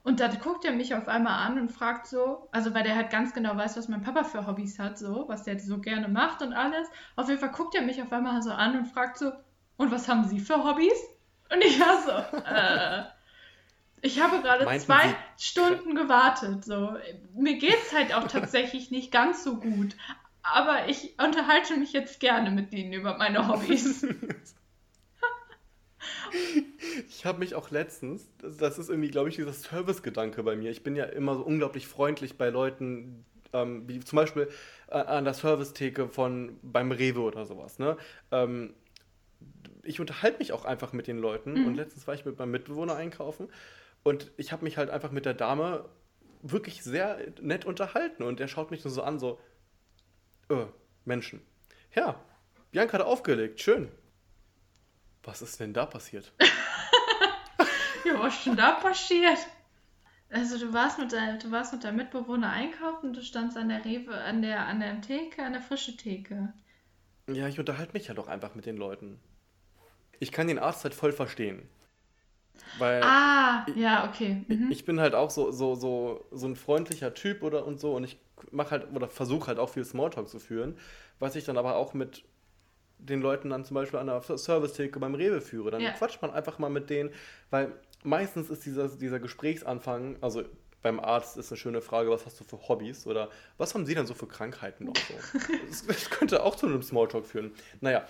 Und 0.03 0.19
dann 0.19 0.39
guckt 0.39 0.65
er 0.65 0.71
mich 0.71 0.95
auf 0.95 1.07
einmal 1.07 1.45
an 1.45 1.59
und 1.59 1.71
fragt 1.71 2.07
so, 2.07 2.47
also 2.51 2.73
weil 2.73 2.83
der 2.83 2.95
halt 2.95 3.11
ganz 3.11 3.33
genau 3.33 3.55
weiß, 3.55 3.77
was 3.77 3.87
mein 3.87 4.01
Papa 4.01 4.23
für 4.23 4.47
Hobbys 4.47 4.79
hat, 4.79 4.97
so, 4.97 5.25
was 5.27 5.43
der 5.43 5.59
so 5.59 5.79
gerne 5.79 6.07
macht 6.07 6.41
und 6.41 6.53
alles. 6.53 6.87
Auf 7.15 7.27
jeden 7.27 7.39
Fall 7.39 7.51
guckt 7.51 7.75
er 7.75 7.83
mich 7.83 8.01
auf 8.01 8.11
einmal 8.11 8.41
so 8.41 8.51
an 8.51 8.77
und 8.77 8.85
fragt 8.85 9.17
so, 9.17 9.31
und 9.77 9.91
was 9.91 10.07
haben 10.07 10.23
Sie 10.23 10.39
für 10.39 10.63
Hobbys? 10.63 10.99
Und 11.51 11.63
ich 11.63 11.79
war 11.79 12.01
so, 12.01 12.37
äh, 12.37 13.03
ich 14.01 14.19
habe 14.21 14.41
gerade 14.41 14.65
Meinten 14.65 14.85
zwei 14.85 15.15
Sie 15.35 15.45
Stunden 15.45 15.95
gewartet. 15.95 16.65
So. 16.65 16.95
Mir 17.33 17.57
geht 17.57 17.77
es 17.85 17.93
halt 17.93 18.13
auch 18.13 18.27
tatsächlich 18.27 18.91
nicht 18.91 19.11
ganz 19.11 19.43
so 19.43 19.57
gut. 19.57 19.95
Aber 20.43 20.89
ich 20.89 21.13
unterhalte 21.23 21.77
mich 21.77 21.93
jetzt 21.93 22.19
gerne 22.19 22.49
mit 22.49 22.73
Ihnen 22.73 22.93
über 22.93 23.17
meine 23.17 23.47
Hobbys. 23.47 24.05
Ich 27.09 27.25
habe 27.25 27.39
mich 27.39 27.55
auch 27.55 27.71
letztens, 27.71 28.29
das 28.39 28.79
ist 28.79 28.89
irgendwie, 28.89 29.09
glaube 29.09 29.29
ich, 29.29 29.35
dieser 29.35 29.53
Service-Gedanke 29.53 30.43
bei 30.43 30.55
mir. 30.55 30.71
Ich 30.71 30.83
bin 30.83 30.95
ja 30.95 31.05
immer 31.05 31.35
so 31.35 31.43
unglaublich 31.43 31.87
freundlich 31.87 32.37
bei 32.37 32.49
Leuten, 32.49 33.25
ähm, 33.53 33.87
wie 33.87 33.99
zum 33.99 34.15
Beispiel 34.15 34.49
äh, 34.87 34.95
an 34.95 35.23
der 35.23 35.33
Servicetheke 35.33 36.07
von 36.07 36.57
beim 36.61 36.91
Rewe 36.91 37.21
oder 37.21 37.45
sowas. 37.45 37.79
Ne? 37.79 37.97
Ähm, 38.31 38.73
ich 39.83 39.99
unterhalte 39.99 40.39
mich 40.39 40.53
auch 40.53 40.65
einfach 40.65 40.93
mit 40.93 41.07
den 41.07 41.17
Leuten 41.17 41.53
mhm. 41.53 41.67
und 41.67 41.75
letztens 41.75 42.07
war 42.07 42.13
ich 42.13 42.25
mit 42.25 42.37
meinem 42.39 42.51
Mitbewohner 42.51 42.95
einkaufen 42.95 43.49
und 44.03 44.31
ich 44.37 44.51
habe 44.51 44.63
mich 44.63 44.77
halt 44.77 44.89
einfach 44.89 45.11
mit 45.11 45.25
der 45.25 45.33
Dame 45.33 45.89
wirklich 46.41 46.83
sehr 46.83 47.19
nett 47.39 47.65
unterhalten 47.65 48.23
und 48.23 48.39
er 48.39 48.47
schaut 48.47 48.71
mich 48.71 48.83
nur 48.83 48.91
so 48.91 49.03
an, 49.03 49.19
so, 49.19 49.39
äh, 50.49 50.65
Menschen. 51.05 51.41
Ja, 51.93 52.19
Bianca 52.71 52.93
hat 52.93 53.05
aufgelegt, 53.05 53.59
schön. 53.59 53.91
Was 55.23 55.41
ist 55.41 55.59
denn 55.59 55.73
da 55.73 55.85
passiert? 55.85 56.33
ja, 58.05 58.19
was 58.19 58.37
ist 58.37 58.45
denn 58.45 58.55
da 58.55 58.71
passiert? 58.73 59.37
Also 60.31 60.57
du 60.57 60.73
warst 60.73 60.97
mit 60.97 61.11
deinem, 61.11 61.39
du 61.39 61.51
warst 61.51 61.73
mit 61.73 61.83
deinem 61.83 61.97
Mitbewohner 61.97 62.49
einkaufen 62.49 63.13
du 63.13 63.21
standst 63.21 63.57
an 63.57 63.67
der 63.67 63.83
Rewe, 63.83 64.15
an 64.15 64.41
der, 64.41 64.65
an 64.65 64.79
der 64.79 65.01
Theke, 65.01 65.43
an 65.43 65.53
der 65.53 65.61
frische 65.61 65.97
Theke. 65.97 66.53
Ja, 67.27 67.47
ich 67.47 67.59
unterhalte 67.59 67.93
mich 67.93 68.07
ja 68.07 68.13
doch 68.13 68.27
einfach 68.27 68.55
mit 68.55 68.65
den 68.65 68.77
Leuten. 68.77 69.19
Ich 70.19 70.31
kann 70.31 70.47
den 70.47 70.59
Arzt 70.59 70.83
halt 70.83 70.93
voll 70.93 71.11
verstehen. 71.11 71.67
Weil 72.77 73.01
ah, 73.03 73.65
ja, 73.75 74.07
okay. 74.07 74.43
Mhm. 74.47 74.71
Ich, 74.71 74.85
bin 74.85 74.99
halt 74.99 75.15
auch 75.15 75.29
so, 75.29 75.51
so, 75.51 75.75
so, 75.75 76.25
so 76.31 76.47
ein 76.47 76.55
freundlicher 76.55 77.13
Typ 77.13 77.43
oder 77.43 77.65
und 77.65 77.79
so 77.79 77.95
und 77.95 78.03
ich 78.03 78.17
mache 78.51 78.71
halt 78.71 78.87
oder 78.93 79.07
versuche 79.07 79.47
halt 79.47 79.59
auch 79.59 79.69
viel 79.69 79.85
Smalltalk 79.85 80.29
zu 80.29 80.39
führen, 80.39 80.77
was 81.19 81.35
ich 81.35 81.43
dann 81.43 81.57
aber 81.57 81.75
auch 81.75 81.93
mit 81.93 82.23
den 82.97 83.21
Leuten 83.21 83.49
dann 83.49 83.65
zum 83.65 83.75
Beispiel 83.75 83.99
an 83.99 84.07
der 84.07 84.21
Service-Theke 84.21 84.99
beim 84.99 85.15
Rewe 85.15 85.41
führe. 85.41 85.71
Dann 85.71 85.81
ja. 85.81 85.91
quatscht 85.91 86.21
man 86.21 86.31
einfach 86.31 86.59
mal 86.59 86.69
mit 86.69 86.89
denen, 86.89 87.09
weil 87.49 87.71
meistens 88.03 88.49
ist 88.49 88.65
dieser, 88.65 88.87
dieser 88.89 89.19
Gesprächsanfang, 89.19 90.17
also 90.21 90.43
beim 90.81 90.99
Arzt 90.99 91.37
ist 91.37 91.51
eine 91.51 91.57
schöne 91.57 91.81
Frage, 91.81 92.09
was 92.09 92.25
hast 92.25 92.39
du 92.39 92.43
für 92.43 92.57
Hobbys 92.67 93.05
oder 93.05 93.29
was 93.57 93.73
haben 93.73 93.85
sie 93.85 93.93
denn 93.93 94.05
so 94.05 94.13
für 94.13 94.27
Krankheiten 94.27 94.85
noch 94.85 94.95
so? 94.95 95.13
das, 95.67 95.85
das, 95.85 96.09
könnte 96.09 96.43
auch 96.43 96.55
zu 96.55 96.65
einem 96.65 96.81
Smalltalk 96.81 97.25
führen. 97.25 97.51
Naja, 97.81 98.05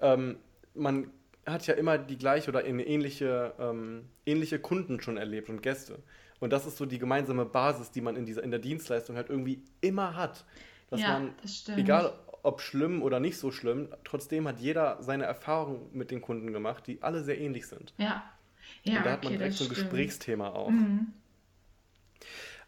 ähm, 0.00 0.38
man 0.74 1.10
hat 1.46 1.66
ja 1.66 1.74
immer 1.74 1.96
die 1.98 2.18
gleiche 2.18 2.50
oder 2.50 2.60
eine 2.60 2.86
ähnliche, 2.86 3.54
ähm, 3.58 4.08
ähnliche 4.26 4.58
Kunden 4.58 5.00
schon 5.00 5.16
erlebt 5.16 5.48
und 5.48 5.62
Gäste. 5.62 5.98
Und 6.40 6.52
das 6.52 6.66
ist 6.66 6.76
so 6.76 6.84
die 6.84 6.98
gemeinsame 6.98 7.44
Basis, 7.46 7.90
die 7.90 8.00
man 8.00 8.16
in, 8.16 8.26
dieser, 8.26 8.42
in 8.42 8.50
der 8.50 8.60
Dienstleistung 8.60 9.16
halt 9.16 9.30
irgendwie 9.30 9.62
immer 9.80 10.16
hat. 10.16 10.44
Dass 10.90 11.00
ja, 11.00 11.18
man, 11.18 11.34
das 11.42 11.56
stimmt. 11.56 11.78
egal 11.78 12.12
ob 12.42 12.60
schlimm 12.60 13.02
oder 13.02 13.18
nicht 13.18 13.38
so 13.38 13.50
schlimm, 13.50 13.88
trotzdem 14.04 14.46
hat 14.46 14.60
jeder 14.60 15.02
seine 15.02 15.24
Erfahrungen 15.24 15.88
mit 15.92 16.10
den 16.10 16.20
Kunden 16.20 16.52
gemacht, 16.52 16.86
die 16.86 17.02
alle 17.02 17.24
sehr 17.24 17.40
ähnlich 17.40 17.66
sind. 17.66 17.92
Ja. 17.98 18.22
ja 18.84 18.98
Und 18.98 19.06
da 19.06 19.12
hat 19.12 19.24
man 19.24 19.32
direkt 19.32 19.54
so 19.54 19.64
ein 19.64 19.70
stimmt. 19.70 19.90
Gesprächsthema 19.90 20.50
auch. 20.50 20.70
Mhm. 20.70 21.12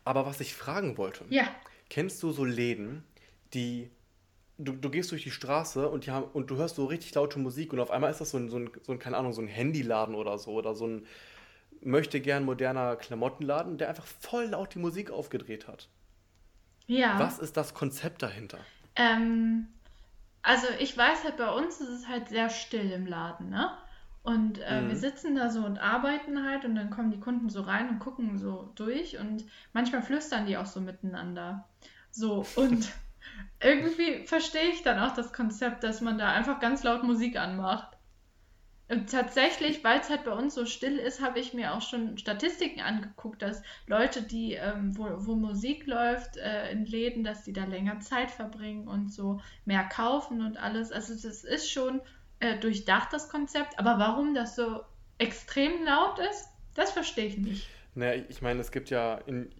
Aber 0.05 0.27
was 0.27 0.41
ich 0.41 0.55
fragen 0.55 0.97
wollte, 0.97 1.25
ja. 1.29 1.45
kennst 1.91 2.23
du 2.23 2.33
so 2.33 2.45
Läden, 2.45 3.05
die 3.55 3.91
du, 4.59 4.73
du 4.73 4.91
gehst 4.91 5.11
durch 5.11 5.23
die 5.23 5.31
Straße 5.31 5.89
und, 5.89 6.07
die 6.07 6.11
haben, 6.11 6.27
und 6.33 6.51
du 6.51 6.57
hörst 6.57 6.77
so 6.77 6.87
richtig 6.87 7.15
laute 7.15 7.39
Musik 7.39 7.73
und 7.73 7.81
auf 7.81 7.91
einmal 7.91 8.11
ist 8.11 8.21
das 8.21 8.31
so 8.31 8.39
ein, 8.39 8.51
so 8.51 8.59
ein, 8.59 8.71
so 8.83 8.93
ein 8.93 8.99
keine 8.99 9.17
Ahnung, 9.17 9.33
so 9.33 9.41
ein 9.41 9.49
Handyladen 9.49 10.15
oder 10.15 10.39
so 10.39 10.53
oder 10.53 10.75
so 10.75 10.87
ein 10.87 11.07
möchte 11.81 12.21
gern 12.21 12.45
moderner 12.45 12.97
Klamottenladen, 12.97 13.79
der 13.79 13.89
einfach 13.89 14.07
voll 14.07 14.47
laut 14.47 14.75
die 14.75 14.81
Musik 14.81 15.11
aufgedreht 15.13 15.69
hat. 15.69 15.89
Ja. 16.87 17.19
Was 17.21 17.39
ist 17.39 17.57
das 17.57 17.73
Konzept 17.73 18.23
dahinter? 18.23 18.59
Ähm, 18.97 19.69
also 20.43 20.67
ich 20.81 20.97
weiß 20.97 21.25
halt, 21.25 21.37
bei 21.37 21.51
uns 21.51 21.81
ist 21.81 21.89
es 21.89 22.09
halt 22.09 22.29
sehr 22.29 22.51
still 22.51 22.91
im 22.91 23.07
Laden, 23.07 23.51
ne? 23.51 23.71
Und 24.23 24.59
äh, 24.59 24.83
mhm. 24.83 24.89
wir 24.89 24.97
sitzen 24.97 25.37
da 25.37 25.51
so 25.51 25.65
und 25.65 25.79
arbeiten 25.79 26.45
halt 26.45 26.65
und 26.65 26.75
dann 26.75 26.91
kommen 26.91 27.11
die 27.11 27.21
Kunden 27.21 27.49
so 27.49 27.63
rein 27.63 27.89
und 27.89 27.99
gucken 27.99 28.37
so 28.37 28.73
durch 28.75 29.19
und 29.19 29.45
manchmal 29.73 30.03
flüstern 30.03 30.47
die 30.47 30.57
auch 30.57 30.67
so 30.67 30.81
miteinander. 30.81 31.67
So 32.11 32.45
und 32.57 32.93
irgendwie 33.61 34.27
verstehe 34.27 34.71
ich 34.71 34.83
dann 34.83 34.99
auch 34.99 35.15
das 35.15 35.33
Konzept, 35.33 35.85
dass 35.85 36.01
man 36.01 36.19
da 36.19 36.33
einfach 36.33 36.61
ganz 36.61 36.83
laut 36.83 37.03
Musik 37.03 37.37
anmacht. 37.37 37.99
Und 38.91 39.11
tatsächlich, 39.11 39.85
weil 39.85 40.01
es 40.01 40.09
halt 40.09 40.25
bei 40.25 40.33
uns 40.33 40.55
so 40.55 40.65
still 40.65 40.97
ist, 40.97 41.21
habe 41.21 41.39
ich 41.41 41.53
mir 41.53 41.75
auch 41.75 41.83
schon 41.83 42.17
Statistiken 42.17 42.81
angeguckt, 42.81 43.43
dass 43.43 43.63
Leute, 43.87 44.23
die, 44.23 44.55
ähm, 44.55 44.97
wo, 44.97 45.05
wo 45.19 45.35
Musik 45.35 45.87
läuft 45.87 46.39
äh, 46.39 46.71
in 46.71 46.87
Läden, 46.87 47.23
dass 47.23 47.45
die 47.45 47.53
da 47.53 47.65
länger 47.65 48.01
Zeit 48.01 48.31
verbringen 48.31 48.89
und 48.89 49.13
so 49.13 49.43
mehr 49.67 49.85
kaufen 49.85 50.41
und 50.41 50.57
alles. 50.57 50.91
Also 50.91 51.13
das 51.15 51.45
ist 51.45 51.71
schon 51.71 52.01
äh, 52.41 52.59
durchdacht, 52.59 53.13
das 53.13 53.29
Konzept. 53.29 53.79
Aber 53.79 53.99
warum 53.99 54.35
das 54.35 54.57
so 54.57 54.81
extrem 55.19 55.85
laut 55.85 56.19
ist, 56.19 56.49
das 56.75 56.91
verstehe 56.91 57.27
ich 57.27 57.37
nicht. 57.37 57.69
Naja, 57.95 58.23
ich 58.29 58.41
meine, 58.41 58.61
es 58.61 58.71
gibt 58.71 58.89
ja 58.89 59.17
in 59.27 59.51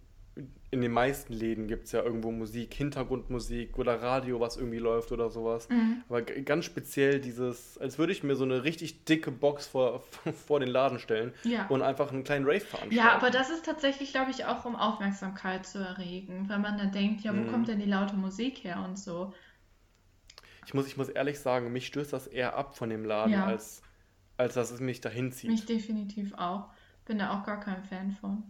in 0.71 0.81
den 0.81 0.91
meisten 0.91 1.33
Läden 1.33 1.67
gibt 1.67 1.85
es 1.87 1.93
ja 1.93 2.03
irgendwo 2.03 2.31
Musik, 2.31 2.75
Hintergrundmusik 2.75 3.79
oder 3.79 4.01
Radio, 4.01 4.39
was 4.39 4.55
irgendwie 4.55 4.77
läuft 4.77 5.11
oder 5.11 5.31
sowas. 5.31 5.67
Mhm. 5.69 6.03
Aber 6.07 6.21
ganz 6.21 6.65
speziell 6.65 7.19
dieses, 7.19 7.77
als 7.79 7.97
würde 7.97 8.13
ich 8.13 8.21
mir 8.21 8.35
so 8.35 8.43
eine 8.43 8.63
richtig 8.63 9.05
dicke 9.05 9.31
Box 9.31 9.65
vor, 9.65 10.03
vor 10.47 10.59
den 10.59 10.69
Laden 10.69 10.99
stellen 10.99 11.33
ja. 11.43 11.65
und 11.67 11.81
einfach 11.81 12.11
einen 12.11 12.23
kleinen 12.23 12.45
Rave 12.45 12.59
veranstalten. 12.59 12.95
Ja, 12.95 13.15
aber 13.15 13.31
das 13.31 13.49
ist 13.49 13.65
tatsächlich, 13.65 14.11
glaube 14.11 14.29
ich, 14.29 14.45
auch 14.45 14.65
um 14.65 14.75
Aufmerksamkeit 14.75 15.65
zu 15.65 15.79
erregen, 15.79 16.47
weil 16.49 16.59
man 16.59 16.77
dann 16.77 16.91
denkt, 16.91 17.21
ja, 17.21 17.33
wo 17.33 17.41
mhm. 17.41 17.51
kommt 17.51 17.67
denn 17.67 17.79
die 17.79 17.89
laute 17.89 18.15
Musik 18.15 18.63
her 18.63 18.85
und 18.87 18.99
so. 18.99 19.33
Ich 20.67 20.75
muss, 20.75 20.85
ich 20.85 20.97
muss 20.97 21.09
ehrlich 21.09 21.39
sagen, 21.39 21.73
mich 21.73 21.87
stößt 21.87 22.13
das 22.13 22.27
eher 22.27 22.55
ab 22.55 22.77
von 22.77 22.91
dem 22.91 23.05
Laden, 23.05 23.33
ja. 23.33 23.45
als, 23.45 23.81
als 24.37 24.53
dass 24.53 24.69
es 24.69 24.81
mich 24.81 25.01
dahin 25.01 25.31
zieht. 25.31 25.49
Mich 25.49 25.65
definitiv 25.65 26.35
auch. 26.35 26.69
Bin 27.05 27.17
da 27.17 27.31
auch 27.35 27.43
gar 27.43 27.59
kein 27.59 27.83
Fan 27.85 28.11
von. 28.11 28.43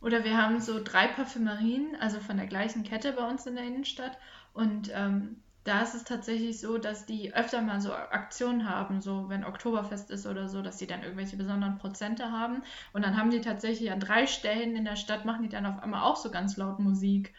Oder 0.00 0.24
wir 0.24 0.36
haben 0.36 0.60
so 0.60 0.82
drei 0.82 1.08
Parfümerien, 1.08 1.96
also 2.00 2.20
von 2.20 2.36
der 2.36 2.46
gleichen 2.46 2.84
Kette 2.84 3.12
bei 3.12 3.28
uns 3.28 3.46
in 3.46 3.54
der 3.54 3.64
Innenstadt. 3.64 4.16
Und 4.54 4.90
ähm, 4.94 5.36
da 5.64 5.82
ist 5.82 5.94
es 5.94 6.04
tatsächlich 6.04 6.58
so, 6.58 6.78
dass 6.78 7.04
die 7.04 7.34
öfter 7.34 7.60
mal 7.60 7.80
so 7.80 7.92
Aktionen 7.92 8.68
haben, 8.68 9.02
so 9.02 9.28
wenn 9.28 9.44
Oktoberfest 9.44 10.10
ist 10.10 10.26
oder 10.26 10.48
so, 10.48 10.62
dass 10.62 10.78
die 10.78 10.86
dann 10.86 11.02
irgendwelche 11.02 11.36
besonderen 11.36 11.76
Prozente 11.76 12.32
haben. 12.32 12.62
Und 12.94 13.04
dann 13.04 13.16
haben 13.18 13.30
die 13.30 13.42
tatsächlich 13.42 13.92
an 13.92 14.00
drei 14.00 14.26
Stellen 14.26 14.74
in 14.74 14.84
der 14.86 14.96
Stadt, 14.96 15.26
machen 15.26 15.42
die 15.42 15.50
dann 15.50 15.66
auf 15.66 15.82
einmal 15.82 16.02
auch 16.02 16.16
so 16.16 16.30
ganz 16.30 16.56
laut 16.56 16.78
Musik. 16.78 17.34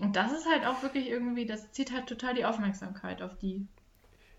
Und 0.00 0.16
das 0.16 0.32
ist 0.32 0.48
halt 0.50 0.66
auch 0.66 0.82
wirklich 0.82 1.08
irgendwie, 1.08 1.46
das 1.46 1.70
zieht 1.70 1.92
halt 1.92 2.06
total 2.06 2.34
die 2.34 2.44
Aufmerksamkeit 2.44 3.22
auf 3.22 3.36
die. 3.38 3.66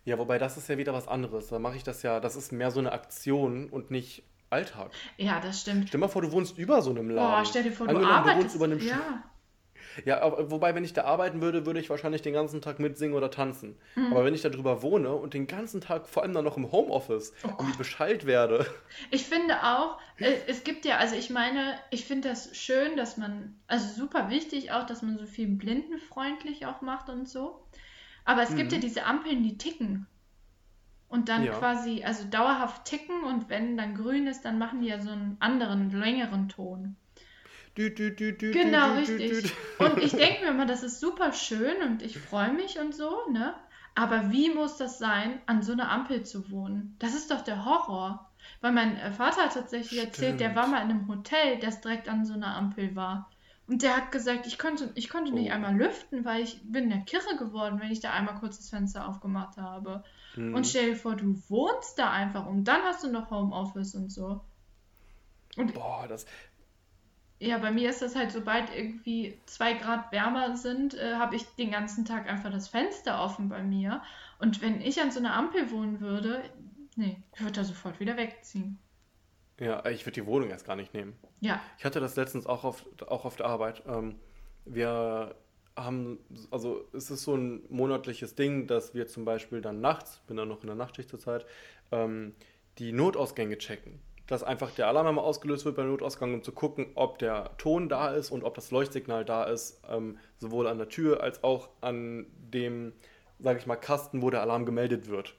Ja, 0.04 0.18
wobei 0.18 0.38
das 0.38 0.58
ist 0.58 0.68
ja 0.68 0.78
wieder 0.78 0.94
was 0.94 1.08
anderes. 1.08 1.48
Da 1.48 1.60
mache 1.60 1.78
ich 1.78 1.84
das 1.84 2.04
ja, 2.04 2.20
das 2.20 2.36
ist 2.36 2.52
mehr 2.52 2.72
so 2.72 2.80
eine 2.80 2.92
Aktion 2.92 3.70
und 3.70 3.90
nicht 3.90 4.24
Alltag. 4.54 4.92
Ja, 5.18 5.40
das 5.40 5.62
stimmt. 5.62 5.90
Stell 5.90 6.00
dir 6.00 6.06
mal 6.06 6.08
vor, 6.08 6.22
du 6.22 6.32
wohnst 6.32 6.58
über 6.58 6.82
so 6.82 6.92
einem 6.92 7.10
Laden. 7.10 7.44
Boah, 7.44 7.46
stell 7.46 7.64
dir 7.64 7.72
vor, 7.72 7.88
du 7.88 7.96
Angenommen, 7.96 8.24
du 8.24 8.30
arbeitest. 8.30 8.44
wohnst 8.44 8.56
über 8.56 8.66
einem 8.66 8.80
Sch- 8.80 8.88
ja. 8.88 9.24
Ja, 10.06 10.50
wobei, 10.50 10.74
wenn 10.76 10.84
ich 10.84 10.94
da 10.94 11.04
arbeiten 11.04 11.42
würde, 11.42 11.66
würde 11.66 11.80
ich 11.80 11.90
wahrscheinlich 11.90 12.22
den 12.22 12.34
ganzen 12.34 12.62
Tag 12.62 12.80
mitsingen 12.80 13.16
oder 13.16 13.30
tanzen. 13.30 13.78
Mhm. 13.96 14.08
Aber 14.12 14.26
wenn 14.26 14.34
ich 14.34 14.42
da 14.42 14.50
drüber 14.50 14.82
wohne 14.82 15.14
und 15.14 15.34
den 15.34 15.46
ganzen 15.46 15.82
Tag, 15.82 16.08
vor 16.08 16.24
allem 16.24 16.34
dann 16.34 16.46
noch 16.46 16.58
im 16.58 16.72
Homeoffice, 16.72 17.34
Oh 17.44 17.50
irgendwie 17.60 17.78
Bescheid 17.78 18.26
werde. 18.26 18.66
Ich 19.12 19.26
finde 19.26 19.64
auch, 19.64 20.00
äh, 20.20 20.36
es 20.48 20.64
gibt 20.64 20.86
ja, 20.86 20.98
also 20.98 21.16
ich 21.16 21.30
meine, 21.30 21.78
ich 21.92 22.06
finde 22.06 22.30
das 22.30 22.56
schön, 22.56 22.96
dass 22.98 23.18
man, 23.18 23.56
also 23.68 23.88
super 23.94 24.30
wichtig 24.30 24.72
auch, 24.72 24.86
dass 24.86 25.02
man 25.02 25.18
so 25.18 25.26
viel 25.26 25.48
blindenfreundlich 25.48 26.66
auch 26.66 26.82
macht 26.82 27.10
und 27.10 27.28
so. 27.28 27.64
Aber 28.26 28.42
es 28.44 28.56
gibt 28.56 28.72
ja 28.72 28.78
diese 28.80 29.04
Ampeln, 29.06 29.44
die 29.44 29.58
ticken. 29.58 30.08
Und 31.14 31.30
dann 31.30 31.46
Ja. 31.46 31.60
quasi, 31.60 32.04
also 32.04 32.26
dauerhaft 32.28 32.86
ticken 32.86 33.24
und 33.24 33.48
wenn 33.50 33.78
dann 33.78 33.96
grün 33.96 34.28
ist, 34.28 34.44
dann 34.46 34.58
machen 34.58 34.82
die 34.82 34.88
ja 34.88 35.00
so 35.00 35.12
einen 35.12 35.38
anderen, 35.40 35.92
längeren 35.92 36.50
Ton. 36.50 36.96
Dü, 37.78 37.90
dü, 37.90 38.12
dü, 38.16 38.52
Genau, 38.52 38.94
richtig. 38.96 39.54
Und 39.80 40.02
ich 40.04 40.12
denke 40.12 40.42
mir 40.44 40.52
immer, 40.52 40.66
das 40.66 40.84
ist 40.84 41.00
super 41.00 41.34
schön 41.34 41.82
und 41.82 42.02
ich 42.02 42.18
freue 42.18 42.54
mich 42.54 42.80
und 42.80 42.94
so, 42.96 43.10
ne? 43.32 43.54
Aber 43.96 44.32
wie 44.32 44.50
muss 44.54 44.78
das 44.78 44.98
sein, 45.00 45.40
an 45.46 45.62
so 45.62 45.72
einer 45.74 45.90
Ampel 45.92 46.24
zu 46.24 46.50
wohnen? 46.52 46.96
Das 47.00 47.14
ist 47.16 47.30
doch 47.32 47.42
der 47.42 47.66
Horror. 47.66 48.30
Weil 48.62 48.72
mein 48.72 48.98
äh, 48.98 49.12
Vater 49.12 49.44
hat 49.46 49.54
tatsächlich 49.54 50.00
erzählt, 50.00 50.40
der 50.40 50.50
Stimmt. 50.50 50.58
war 50.58 50.68
mal 50.68 50.82
in 50.84 50.90
einem 50.92 51.08
Hotel, 51.08 51.60
das 51.60 51.82
direkt 51.82 52.10
an 52.10 52.26
so 52.26 52.34
einer 52.34 52.56
Ampel 52.56 52.96
war. 52.96 53.30
Und 53.68 53.82
der 53.84 53.96
hat 53.96 54.12
gesagt, 54.12 54.46
ich 54.48 54.60
konnte, 54.60 54.92
ich 54.96 55.10
konnte 55.10 55.32
nicht 55.32 55.52
Oh. 55.52 55.56
einmal 55.56 55.76
lüften, 55.76 56.26
weil 56.26 56.44
ich 56.44 56.60
bin 56.72 56.90
ja 56.92 56.98
kirre 56.98 57.38
geworden, 57.38 57.80
wenn 57.80 57.92
ich 57.92 58.02
da 58.02 58.12
einmal 58.12 58.36
kurz 58.36 58.58
das 58.58 58.70
Fenster 58.70 59.08
aufgemacht 59.08 59.58
habe. 59.58 60.04
Mhm. 60.36 60.56
Und 60.56 60.66
stell 60.68 60.92
dir 60.92 60.96
vor, 60.96 61.16
du 61.16 61.36
wohnst 61.50 61.98
da 62.00 62.12
einfach 62.12 62.46
und 62.46 62.64
dann 62.66 62.82
hast 62.84 63.04
du 63.04 63.12
noch 63.12 63.30
Homeoffice 63.32 63.96
und 63.96 64.12
so. 64.12 64.42
Und 65.58 65.74
Boah, 65.74 66.08
das. 66.08 66.26
ja, 67.40 67.58
bei 67.58 67.72
mir 67.72 67.90
ist 67.90 68.02
das 68.02 68.16
halt, 68.16 68.32
sobald 68.32 68.74
irgendwie 68.76 69.38
zwei 69.46 69.74
Grad 69.74 70.12
wärmer 70.12 70.56
sind, 70.58 70.94
äh, 70.96 71.16
habe 71.16 71.36
ich 71.36 71.44
den 71.56 71.72
ganzen 71.72 72.06
Tag 72.06 72.28
einfach 72.30 72.52
das 72.52 72.68
Fenster 72.70 73.22
offen 73.22 73.50
bei 73.50 73.62
mir. 73.62 74.02
Und 74.40 74.62
wenn 74.62 74.82
ich 74.82 75.00
an 75.02 75.12
so 75.12 75.20
einer 75.20 75.36
Ampel 75.36 75.70
wohnen 75.72 76.00
würde, 76.00 76.44
nee, 76.96 77.22
ich 77.36 77.42
würde 77.42 77.54
da 77.54 77.64
sofort 77.64 78.00
wieder 78.00 78.18
wegziehen. 78.18 78.80
Ja, 79.60 79.86
ich 79.86 80.06
würde 80.06 80.20
die 80.22 80.26
Wohnung 80.26 80.50
erst 80.50 80.66
gar 80.66 80.76
nicht 80.76 80.94
nehmen. 80.94 81.16
Ja, 81.40 81.62
Ich 81.78 81.86
hatte 81.86 82.00
das 82.00 82.16
letztens 82.16 82.48
auch 82.48 82.64
auf, 82.64 82.86
auch 83.08 83.26
auf 83.26 83.36
der 83.36 83.46
Arbeit. 83.46 83.84
Ähm, 83.86 84.16
wir 84.66 85.36
haben, 85.76 86.20
also 86.52 86.88
es 86.94 87.10
ist 87.10 87.24
so 87.24 87.36
ein 87.36 87.64
monatliches 87.70 88.36
Ding, 88.36 88.68
dass 88.68 88.94
wir 88.94 89.08
zum 89.08 89.26
Beispiel 89.26 89.62
dann 89.62 89.82
nachts, 89.82 90.22
bin 90.28 90.38
dann 90.38 90.48
noch 90.48 90.62
in 90.62 90.68
der 90.68 90.76
Nachtschicht 90.76 91.10
zurzeit, 91.10 91.46
ähm, 91.92 92.34
die 92.78 92.92
Notausgänge 92.92 93.58
checken. 93.58 94.00
Dass 94.28 94.44
einfach 94.44 94.72
der 94.72 94.88
Alarm 94.88 95.08
einmal 95.08 95.26
ausgelöst 95.26 95.66
wird 95.66 95.76
beim 95.76 95.90
Notausgang, 95.90 96.34
um 96.34 96.44
zu 96.44 96.54
gucken, 96.54 96.88
ob 96.96 97.20
der 97.20 97.58
Ton 97.58 97.90
da 97.90 98.14
ist 98.14 98.32
und 98.32 98.44
ob 98.44 98.56
das 98.56 98.72
Leuchtsignal 98.72 99.26
da 99.26 99.44
ist, 99.44 99.82
ähm, 99.90 100.18
sowohl 100.38 100.68
an 100.68 100.78
der 100.78 100.90
Tür 100.90 101.22
als 101.22 101.44
auch 101.44 101.70
an 101.82 102.28
dem, 102.38 102.94
sage 103.40 103.60
ich 103.60 103.66
mal, 103.66 103.76
Kasten, 103.76 104.22
wo 104.22 104.30
der 104.30 104.42
Alarm 104.42 104.66
gemeldet 104.66 105.10
wird. 105.10 105.36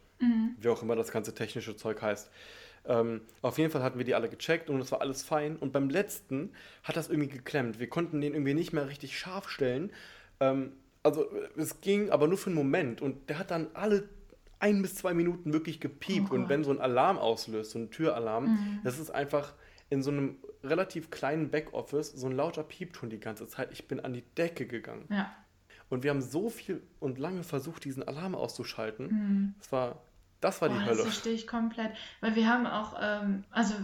Wie 0.61 0.69
auch 0.69 0.83
immer 0.83 0.97
das 0.97 1.11
ganze 1.11 1.35
technische 1.35 1.77
Zeug 1.77 2.03
heißt. 2.03 2.31
Ähm, 2.87 3.23
auf 3.41 3.59
jeden 3.59 3.71
Fall 3.71 3.83
hatten 3.83 3.99
wir 3.99 4.05
die 4.05 4.15
alle 4.15 4.29
gecheckt 4.29 4.69
und 4.69 4.81
es 4.81 4.93
war 4.93 5.01
alles 5.01 5.23
fein. 5.23 5.57
Und 5.57 5.73
beim 5.73 5.89
letzten 5.89 6.53
hat 6.83 6.97
das 6.97 7.09
irgendwie 7.09 7.29
geklemmt. 7.29 7.79
Wir 7.81 7.89
konnten 7.89 8.21
den 8.21 8.35
irgendwie 8.35 8.55
nicht 8.55 8.73
mehr 8.73 8.89
richtig 8.89 9.19
scharf 9.19 9.49
stellen. 9.49 9.91
Ähm, 10.53 10.73
also 11.03 11.27
es 11.57 11.81
ging 11.81 12.11
aber 12.11 12.29
nur 12.29 12.39
für 12.39 12.47
einen 12.47 12.57
Moment. 12.57 13.03
Und 13.03 13.29
der 13.29 13.39
hat 13.39 13.51
dann 13.51 13.69
alle 13.75 14.09
ein 14.59 14.81
bis 14.83 14.95
zwei 14.95 15.13
Minuten 15.15 15.53
wirklich 15.53 15.81
gepiept. 15.81 16.29
Oh 16.31 16.35
und 16.35 16.49
wenn 16.49 16.65
so 16.65 16.71
ein 16.71 16.81
Alarm 16.81 17.19
auslöst, 17.19 17.73
so 17.73 17.79
ein 17.79 17.91
Türalarm, 17.91 18.81
das 18.85 18.99
ist 18.99 19.11
einfach 19.11 19.53
in 19.91 20.03
so 20.03 20.11
einem 20.11 20.37
relativ 20.63 21.11
kleinen 21.11 21.51
Backoffice 21.51 22.13
so 22.13 22.27
ein 22.27 22.33
lauter 22.33 22.63
Piepton 22.63 23.11
die 23.11 23.21
ganze 23.21 23.47
Zeit. 23.47 23.71
Ich 23.73 23.87
bin 23.87 24.01
an 24.01 24.15
die 24.15 24.23
Decke 24.37 24.67
gegangen. 24.67 25.07
ja. 25.11 25.31
Und 25.91 26.03
wir 26.03 26.11
haben 26.11 26.23
so 26.23 26.49
viel 26.49 26.83
und 26.99 27.19
lange 27.19 27.43
versucht, 27.43 27.85
diesen 27.85 28.03
Alarm 28.03 28.35
auszuschalten. 28.35 29.55
Das 29.61 29.71
war, 29.71 30.03
das 30.41 30.63
war 30.63 30.71
die 30.71 30.75
Boah, 30.77 30.81
das 30.81 30.89
Hölle. 30.89 31.03
verstehe 31.03 31.35
ich 31.35 31.47
komplett. 31.47 31.93
Weil 32.23 32.35
wir 32.35 32.49
haben 32.49 32.67
auch, 32.67 32.97
ähm, 33.01 33.45
also 33.51 33.75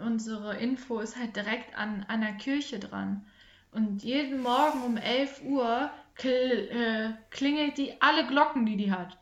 unsere 0.00 0.56
Info 0.58 1.00
ist 1.00 1.16
halt 1.16 1.34
direkt 1.34 1.76
an 1.76 2.04
einer 2.08 2.32
Kirche 2.34 2.78
dran. 2.78 3.24
Und 3.72 4.02
jeden 4.02 4.42
Morgen 4.42 4.82
um 4.82 4.96
11 4.96 5.42
Uhr 5.44 5.90
kl 6.16 6.28
äh, 6.28 7.12
klingelt 7.30 7.78
die 7.78 8.00
alle 8.00 8.26
Glocken, 8.26 8.66
die 8.66 8.76
die 8.76 8.92
hat. 8.92 9.16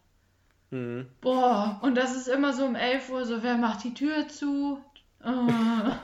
Mhm. 0.70 1.08
Boah, 1.20 1.78
und 1.82 1.94
das 1.94 2.16
ist 2.16 2.28
immer 2.28 2.52
so 2.52 2.64
um 2.64 2.74
11 2.74 3.10
Uhr, 3.10 3.24
so 3.24 3.42
wer 3.42 3.56
macht 3.56 3.84
die 3.84 3.94
Tür 3.94 4.28
zu? 4.28 4.82
Äh. 5.22 5.28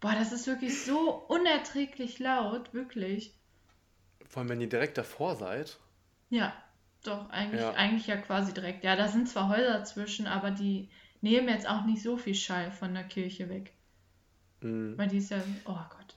Boah, 0.00 0.12
das 0.12 0.32
ist 0.32 0.46
wirklich 0.46 0.84
so 0.84 1.24
unerträglich 1.28 2.18
laut, 2.18 2.74
wirklich. 2.74 3.34
Vor 4.28 4.40
allem, 4.40 4.50
wenn 4.50 4.60
ihr 4.60 4.68
direkt 4.68 4.98
davor 4.98 5.36
seid. 5.36 5.78
Ja, 6.30 6.52
doch, 7.04 7.30
eigentlich 7.30 7.60
Ja. 7.60 7.72
eigentlich 7.72 8.06
ja 8.06 8.16
quasi 8.16 8.52
direkt. 8.52 8.84
Ja, 8.84 8.96
da 8.96 9.08
sind 9.08 9.28
zwar 9.28 9.48
Häuser 9.48 9.84
zwischen, 9.84 10.26
aber 10.26 10.50
die 10.50 10.88
nehmen 11.20 11.48
jetzt 11.48 11.68
auch 11.68 11.84
nicht 11.84 12.02
so 12.02 12.16
viel 12.16 12.34
Schall 12.34 12.70
von 12.70 12.92
der 12.94 13.04
Kirche 13.04 13.48
weg. 13.48 13.72
Mhm. 14.60 14.98
Weil 14.98 15.08
die 15.08 15.18
ist 15.18 15.30
ja, 15.30 15.38
oh 15.64 15.72
Gott. 15.72 16.16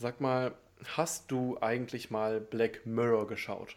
Sag 0.00 0.18
mal, 0.18 0.54
hast 0.96 1.30
du 1.30 1.58
eigentlich 1.60 2.10
mal 2.10 2.40
Black 2.40 2.86
Mirror 2.86 3.26
geschaut? 3.26 3.76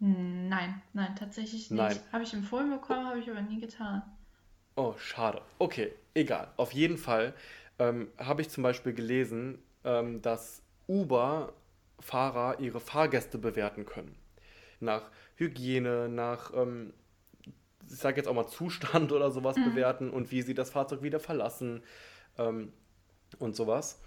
Hm, 0.00 0.48
Nein, 0.48 0.82
nein, 0.94 1.14
tatsächlich 1.14 1.70
nicht. 1.70 1.78
Nein. 1.78 1.96
Habe 2.10 2.24
ich 2.24 2.34
empfohlen 2.34 2.70
bekommen, 2.70 3.06
habe 3.06 3.20
ich 3.20 3.30
aber 3.30 3.40
nie 3.40 3.60
getan. 3.60 4.02
Oh, 4.74 4.94
schade. 4.98 5.42
Okay, 5.60 5.92
egal. 6.14 6.48
Auf 6.56 6.72
jeden 6.72 6.98
Fall 6.98 7.34
ähm, 7.78 8.08
habe 8.18 8.42
ich 8.42 8.50
zum 8.50 8.64
Beispiel 8.64 8.94
gelesen, 8.94 9.62
ähm, 9.84 10.22
dass 10.22 10.62
Uber-Fahrer 10.88 12.58
ihre 12.58 12.80
Fahrgäste 12.80 13.38
bewerten 13.38 13.86
können. 13.86 14.16
Nach 14.80 15.12
Hygiene, 15.36 16.08
nach, 16.08 16.52
ähm, 16.52 16.92
ich 17.88 17.94
sage 17.96 18.16
jetzt 18.16 18.26
auch 18.26 18.34
mal 18.34 18.48
Zustand 18.48 19.12
oder 19.12 19.30
sowas 19.30 19.54
bewerten 19.54 20.10
und 20.10 20.32
wie 20.32 20.42
sie 20.42 20.54
das 20.54 20.70
Fahrzeug 20.70 21.02
wieder 21.04 21.20
verlassen 21.20 21.84
ähm, 22.38 22.72
und 23.38 23.54
sowas. 23.54 24.00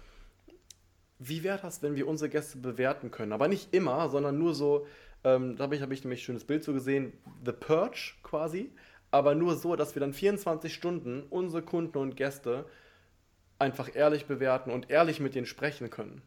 Wie 1.22 1.42
wäre 1.44 1.58
das, 1.60 1.82
wenn 1.82 1.96
wir 1.96 2.08
unsere 2.08 2.30
Gäste 2.30 2.58
bewerten 2.58 3.10
können? 3.10 3.32
Aber 3.32 3.46
nicht 3.46 3.74
immer, 3.74 4.08
sondern 4.08 4.38
nur 4.38 4.54
so, 4.54 4.86
ähm, 5.22 5.56
da 5.56 5.64
habe 5.64 5.76
ich, 5.76 5.82
hab 5.82 5.92
ich 5.92 6.02
nämlich 6.02 6.22
ein 6.22 6.24
schönes 6.24 6.44
Bild 6.44 6.64
so 6.64 6.72
gesehen, 6.72 7.12
The 7.44 7.52
Purge 7.52 8.14
quasi, 8.22 8.72
aber 9.10 9.34
nur 9.34 9.54
so, 9.54 9.76
dass 9.76 9.94
wir 9.94 10.00
dann 10.00 10.14
24 10.14 10.72
Stunden 10.72 11.24
unsere 11.28 11.62
Kunden 11.62 11.98
und 11.98 12.16
Gäste 12.16 12.64
einfach 13.58 13.94
ehrlich 13.94 14.24
bewerten 14.24 14.70
und 14.70 14.88
ehrlich 14.88 15.20
mit 15.20 15.34
denen 15.34 15.46
sprechen 15.46 15.90
können. 15.90 16.22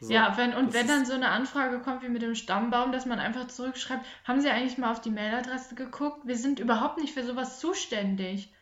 So, 0.00 0.12
ja, 0.12 0.34
wenn, 0.38 0.54
und 0.54 0.72
wenn 0.72 0.86
dann 0.86 1.04
so 1.04 1.12
eine 1.12 1.28
Anfrage 1.28 1.80
kommt 1.80 2.02
wie 2.02 2.08
mit 2.08 2.22
dem 2.22 2.36
Stammbaum, 2.36 2.92
dass 2.92 3.04
man 3.04 3.18
einfach 3.18 3.48
zurückschreibt, 3.48 4.06
haben 4.24 4.40
Sie 4.40 4.48
eigentlich 4.48 4.78
mal 4.78 4.92
auf 4.92 5.00
die 5.00 5.10
Mailadresse 5.10 5.74
geguckt? 5.74 6.26
Wir 6.26 6.36
sind 6.36 6.60
überhaupt 6.60 6.98
nicht 6.98 7.12
für 7.12 7.24
sowas 7.24 7.58
zuständig. 7.60 8.52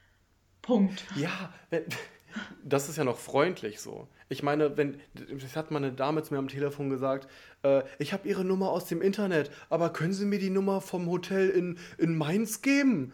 Punkt. 0.62 1.04
Ja, 1.14 1.52
wenn, 1.70 1.84
das 2.64 2.88
ist 2.88 2.96
ja 2.96 3.04
noch 3.04 3.18
freundlich 3.18 3.80
so. 3.80 4.08
Ich 4.28 4.42
meine, 4.42 4.76
wenn, 4.76 5.00
das 5.14 5.56
hat 5.56 5.70
mal 5.70 5.78
eine 5.78 5.92
Dame 5.92 6.22
zu 6.22 6.34
mir 6.34 6.38
am 6.38 6.48
Telefon 6.48 6.90
gesagt, 6.90 7.28
äh, 7.62 7.82
ich 7.98 8.12
habe 8.12 8.28
Ihre 8.28 8.44
Nummer 8.44 8.70
aus 8.70 8.86
dem 8.86 9.02
Internet, 9.02 9.50
aber 9.70 9.90
können 9.90 10.12
Sie 10.12 10.24
mir 10.24 10.38
die 10.38 10.50
Nummer 10.50 10.80
vom 10.80 11.08
Hotel 11.08 11.48
in, 11.50 11.78
in 11.98 12.16
Mainz 12.16 12.62
geben? 12.62 13.12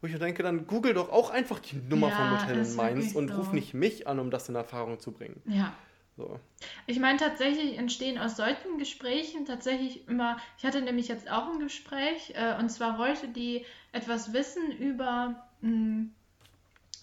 Wo 0.00 0.06
ich 0.06 0.16
denke, 0.18 0.42
dann 0.42 0.66
google 0.66 0.94
doch 0.94 1.10
auch 1.10 1.30
einfach 1.30 1.58
die 1.58 1.76
Nummer 1.76 2.10
vom 2.10 2.24
Ja, 2.24 2.42
Hotel 2.42 2.58
ist 2.58 2.70
in 2.70 2.76
Mainz 2.76 3.14
und 3.14 3.28
so. 3.28 3.34
ruf 3.34 3.52
nicht 3.52 3.74
mich 3.74 4.06
an, 4.06 4.18
um 4.20 4.30
das 4.30 4.48
in 4.48 4.54
Erfahrung 4.54 5.00
zu 5.00 5.12
bringen. 5.12 5.42
Ja. 5.46 5.72
So. 6.16 6.40
Ich 6.86 6.98
meine, 6.98 7.18
tatsächlich 7.18 7.78
entstehen 7.78 8.18
aus 8.18 8.36
solchen 8.36 8.78
Gesprächen 8.78 9.44
tatsächlich 9.44 10.08
immer, 10.08 10.38
ich 10.58 10.64
hatte 10.64 10.82
nämlich 10.82 11.06
jetzt 11.06 11.30
auch 11.30 11.48
ein 11.52 11.60
Gespräch, 11.60 12.32
äh, 12.34 12.58
und 12.58 12.70
zwar 12.70 12.98
wollte 12.98 13.28
die 13.28 13.64
etwas 13.92 14.32
wissen 14.32 14.72
über 14.72 15.46
mh, 15.60 16.06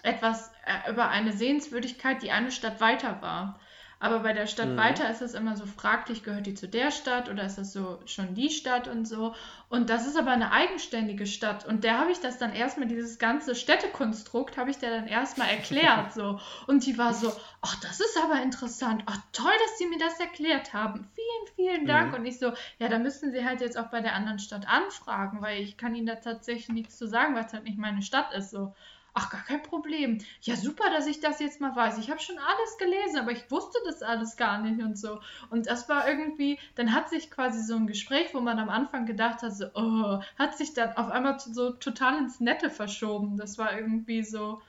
etwas, 0.05 0.51
äh, 0.65 0.91
über 0.91 1.09
eine 1.09 1.33
Sehenswürdigkeit, 1.33 2.21
die 2.21 2.31
eine 2.31 2.51
Stadt 2.51 2.79
weiter 2.81 3.21
war. 3.21 3.59
Aber 3.99 4.19
bei 4.19 4.33
der 4.33 4.45
Stadt 4.45 4.69
mhm. 4.69 4.77
weiter 4.77 5.09
ist 5.09 5.21
es 5.21 5.33
immer 5.33 5.55
so 5.55 5.65
fraglich, 5.65 6.21
gehört 6.23 6.45
die 6.45 6.53
zu 6.53 6.67
der 6.67 6.91
Stadt 6.91 7.29
oder 7.29 7.45
ist 7.45 7.57
das 7.57 7.71
so 7.71 7.99
schon 8.05 8.35
die 8.35 8.49
Stadt 8.49 8.87
und 8.87 9.07
so. 9.07 9.33
Und 9.69 9.89
das 9.89 10.05
ist 10.05 10.17
aber 10.17 10.31
eine 10.31 10.51
eigenständige 10.51 11.25
Stadt. 11.25 11.65
Und 11.65 11.83
der 11.83 11.97
habe 11.99 12.11
ich 12.11 12.19
das 12.19 12.37
dann 12.37 12.53
erstmal, 12.53 12.87
dieses 12.87 13.17
ganze 13.19 13.55
Städtekonstrukt, 13.55 14.57
habe 14.57 14.69
ich 14.69 14.77
der 14.77 14.91
dann 14.91 15.07
erstmal 15.07 15.49
erklärt. 15.49 16.13
so. 16.13 16.39
Und 16.67 16.85
die 16.85 16.97
war 16.97 17.13
so, 17.13 17.31
ach, 17.61 17.79
das 17.81 17.99
ist 17.99 18.17
aber 18.21 18.41
interessant. 18.41 19.03
Ach, 19.05 19.17
toll, 19.31 19.53
dass 19.65 19.77
Sie 19.77 19.87
mir 19.87 19.97
das 19.97 20.19
erklärt 20.19 20.73
haben. 20.73 21.07
Vielen, 21.15 21.55
vielen 21.55 21.87
Dank. 21.87 22.09
Mhm. 22.09 22.19
Und 22.19 22.25
ich 22.25 22.37
so, 22.37 22.51
ja, 22.79 22.89
da 22.89 22.99
müssen 22.99 23.31
Sie 23.31 23.45
halt 23.45 23.61
jetzt 23.61 23.77
auch 23.77 23.87
bei 23.87 24.01
der 24.01 24.13
anderen 24.13 24.39
Stadt 24.39 24.67
anfragen, 24.67 25.41
weil 25.41 25.61
ich 25.61 25.77
kann 25.77 25.95
Ihnen 25.95 26.05
da 26.05 26.15
tatsächlich 26.15 26.69
nichts 26.69 26.97
zu 26.97 27.07
sagen, 27.07 27.33
weil 27.33 27.45
es 27.45 27.53
halt 27.53 27.63
nicht 27.63 27.77
meine 27.77 28.01
Stadt 28.01 28.33
ist. 28.33 28.51
So. 28.51 28.75
Ach, 29.17 29.29
gar 29.29 29.43
kein 29.45 29.63
Problem. 29.63 30.17
Ja, 30.41 30.57
super, 30.57 30.89
dass 30.91 31.07
ich 31.07 31.21
das 31.21 31.39
jetzt 31.39 31.61
mal 31.61 31.73
weiß. 31.73 31.97
Ich 31.99 32.09
habe 32.09 32.19
schon 32.19 32.37
alles 32.37 32.77
gelesen, 32.77 33.17
aber 33.17 33.31
ich 33.31 33.49
wusste 33.49 33.79
das 33.85 34.03
alles 34.03 34.35
gar 34.35 34.61
nicht 34.61 34.83
und 34.83 34.99
so. 34.99 35.21
Und 35.49 35.67
das 35.67 35.87
war 35.87 36.05
irgendwie, 36.05 36.59
dann 36.75 36.93
hat 36.93 37.09
sich 37.09 37.31
quasi 37.31 37.63
so 37.63 37.77
ein 37.77 37.87
Gespräch, 37.87 38.33
wo 38.33 38.41
man 38.41 38.59
am 38.59 38.67
Anfang 38.67 39.05
gedacht 39.05 39.41
hat, 39.41 39.55
so, 39.55 39.67
oh, 39.73 40.19
hat 40.37 40.57
sich 40.57 40.73
dann 40.73 40.97
auf 40.97 41.09
einmal 41.09 41.39
so 41.39 41.71
total 41.71 42.17
ins 42.17 42.41
Nette 42.41 42.69
verschoben. 42.69 43.37
Das 43.37 43.57
war 43.57 43.77
irgendwie 43.77 44.21
so 44.21 44.61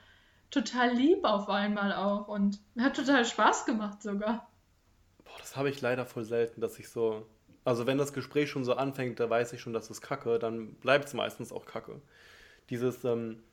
total 0.49 0.93
lieb 0.93 1.25
auf 1.25 1.49
einmal 1.49 1.91
auch 1.91 2.29
und 2.29 2.61
hat 2.79 2.95
total 2.95 3.25
Spaß 3.25 3.65
gemacht 3.65 4.01
sogar. 4.01 4.49
Boah, 5.25 5.37
das 5.39 5.57
habe 5.57 5.69
ich 5.69 5.81
leider 5.81 6.05
voll 6.05 6.23
selten, 6.23 6.61
dass 6.61 6.79
ich 6.79 6.87
so. 6.87 7.25
Also, 7.65 7.85
wenn 7.85 7.97
das 7.97 8.13
Gespräch 8.13 8.49
schon 8.49 8.63
so 8.63 8.75
anfängt, 8.75 9.19
da 9.19 9.29
weiß 9.29 9.51
ich 9.51 9.59
schon, 9.59 9.73
dass 9.73 9.89
es 9.89 9.99
kacke, 9.99 10.39
dann 10.39 10.75
bleibt 10.75 11.03
es 11.03 11.13
meistens 11.13 11.51
auch 11.51 11.65
kacke. 11.65 12.01
Dieses, 12.69 13.03
ähm, 13.03 13.43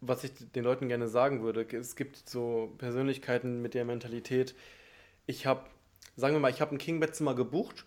was 0.00 0.24
ich 0.24 0.32
den 0.52 0.64
Leuten 0.64 0.88
gerne 0.88 1.08
sagen 1.08 1.42
würde, 1.42 1.66
es 1.76 1.96
gibt 1.96 2.28
so 2.28 2.72
Persönlichkeiten 2.78 3.60
mit 3.62 3.74
der 3.74 3.84
Mentalität, 3.84 4.54
ich 5.26 5.46
habe, 5.46 5.64
sagen 6.16 6.34
wir 6.34 6.40
mal, 6.40 6.50
ich 6.50 6.60
habe 6.60 6.74
ein 6.74 6.78
King-Bettzimmer 6.78 7.34
gebucht, 7.34 7.86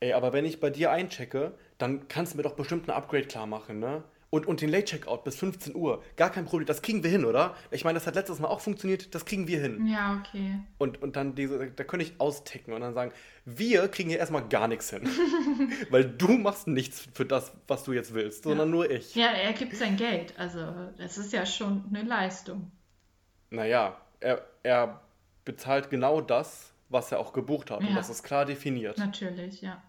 ey, 0.00 0.12
aber 0.12 0.32
wenn 0.32 0.44
ich 0.44 0.60
bei 0.60 0.70
dir 0.70 0.90
einchecke, 0.90 1.52
dann 1.78 2.08
kannst 2.08 2.32
du 2.32 2.36
mir 2.36 2.42
doch 2.42 2.56
bestimmt 2.56 2.88
ein 2.88 2.96
Upgrade 2.96 3.26
klar 3.26 3.46
machen, 3.46 3.78
ne? 3.78 4.04
Und, 4.30 4.46
und 4.46 4.60
den 4.60 4.68
Late-Checkout 4.68 5.24
bis 5.24 5.36
15 5.36 5.74
Uhr. 5.74 6.02
Gar 6.16 6.30
kein 6.30 6.44
Problem. 6.44 6.66
Das 6.66 6.82
kriegen 6.82 7.02
wir 7.02 7.10
hin, 7.10 7.24
oder? 7.24 7.56
Ich 7.70 7.84
meine, 7.84 7.98
das 7.98 8.06
hat 8.06 8.14
letztes 8.14 8.40
Mal 8.40 8.48
auch 8.48 8.60
funktioniert. 8.60 9.14
Das 9.14 9.24
kriegen 9.24 9.48
wir 9.48 9.58
hin. 9.58 9.86
Ja, 9.86 10.20
okay. 10.20 10.58
Und, 10.76 11.00
und 11.00 11.16
dann 11.16 11.34
diese, 11.34 11.70
da 11.70 11.84
könnte 11.84 12.04
ich 12.04 12.20
austicken 12.20 12.74
und 12.74 12.82
dann 12.82 12.92
sagen, 12.92 13.12
wir 13.46 13.88
kriegen 13.88 14.10
hier 14.10 14.18
erstmal 14.18 14.46
gar 14.46 14.68
nichts 14.68 14.90
hin. 14.90 15.08
Weil 15.90 16.04
du 16.04 16.28
machst 16.32 16.66
nichts 16.66 17.08
für 17.14 17.24
das, 17.24 17.52
was 17.68 17.84
du 17.84 17.94
jetzt 17.94 18.12
willst, 18.12 18.44
sondern 18.44 18.68
ja. 18.68 18.74
nur 18.74 18.90
ich. 18.90 19.14
Ja, 19.14 19.28
er 19.28 19.54
gibt 19.54 19.74
sein 19.74 19.96
Geld. 19.96 20.34
Also, 20.38 20.60
das 20.98 21.16
ist 21.16 21.32
ja 21.32 21.46
schon 21.46 21.84
eine 21.88 22.02
Leistung. 22.02 22.70
Naja, 23.48 23.96
er, 24.20 24.44
er 24.62 25.00
bezahlt 25.46 25.88
genau 25.88 26.20
das, 26.20 26.74
was 26.90 27.12
er 27.12 27.18
auch 27.20 27.32
gebucht 27.32 27.70
hat. 27.70 27.82
Ja. 27.82 27.88
Und 27.88 27.94
das 27.94 28.10
ist 28.10 28.24
klar 28.24 28.44
definiert. 28.44 28.98
Natürlich, 28.98 29.62
ja 29.62 29.82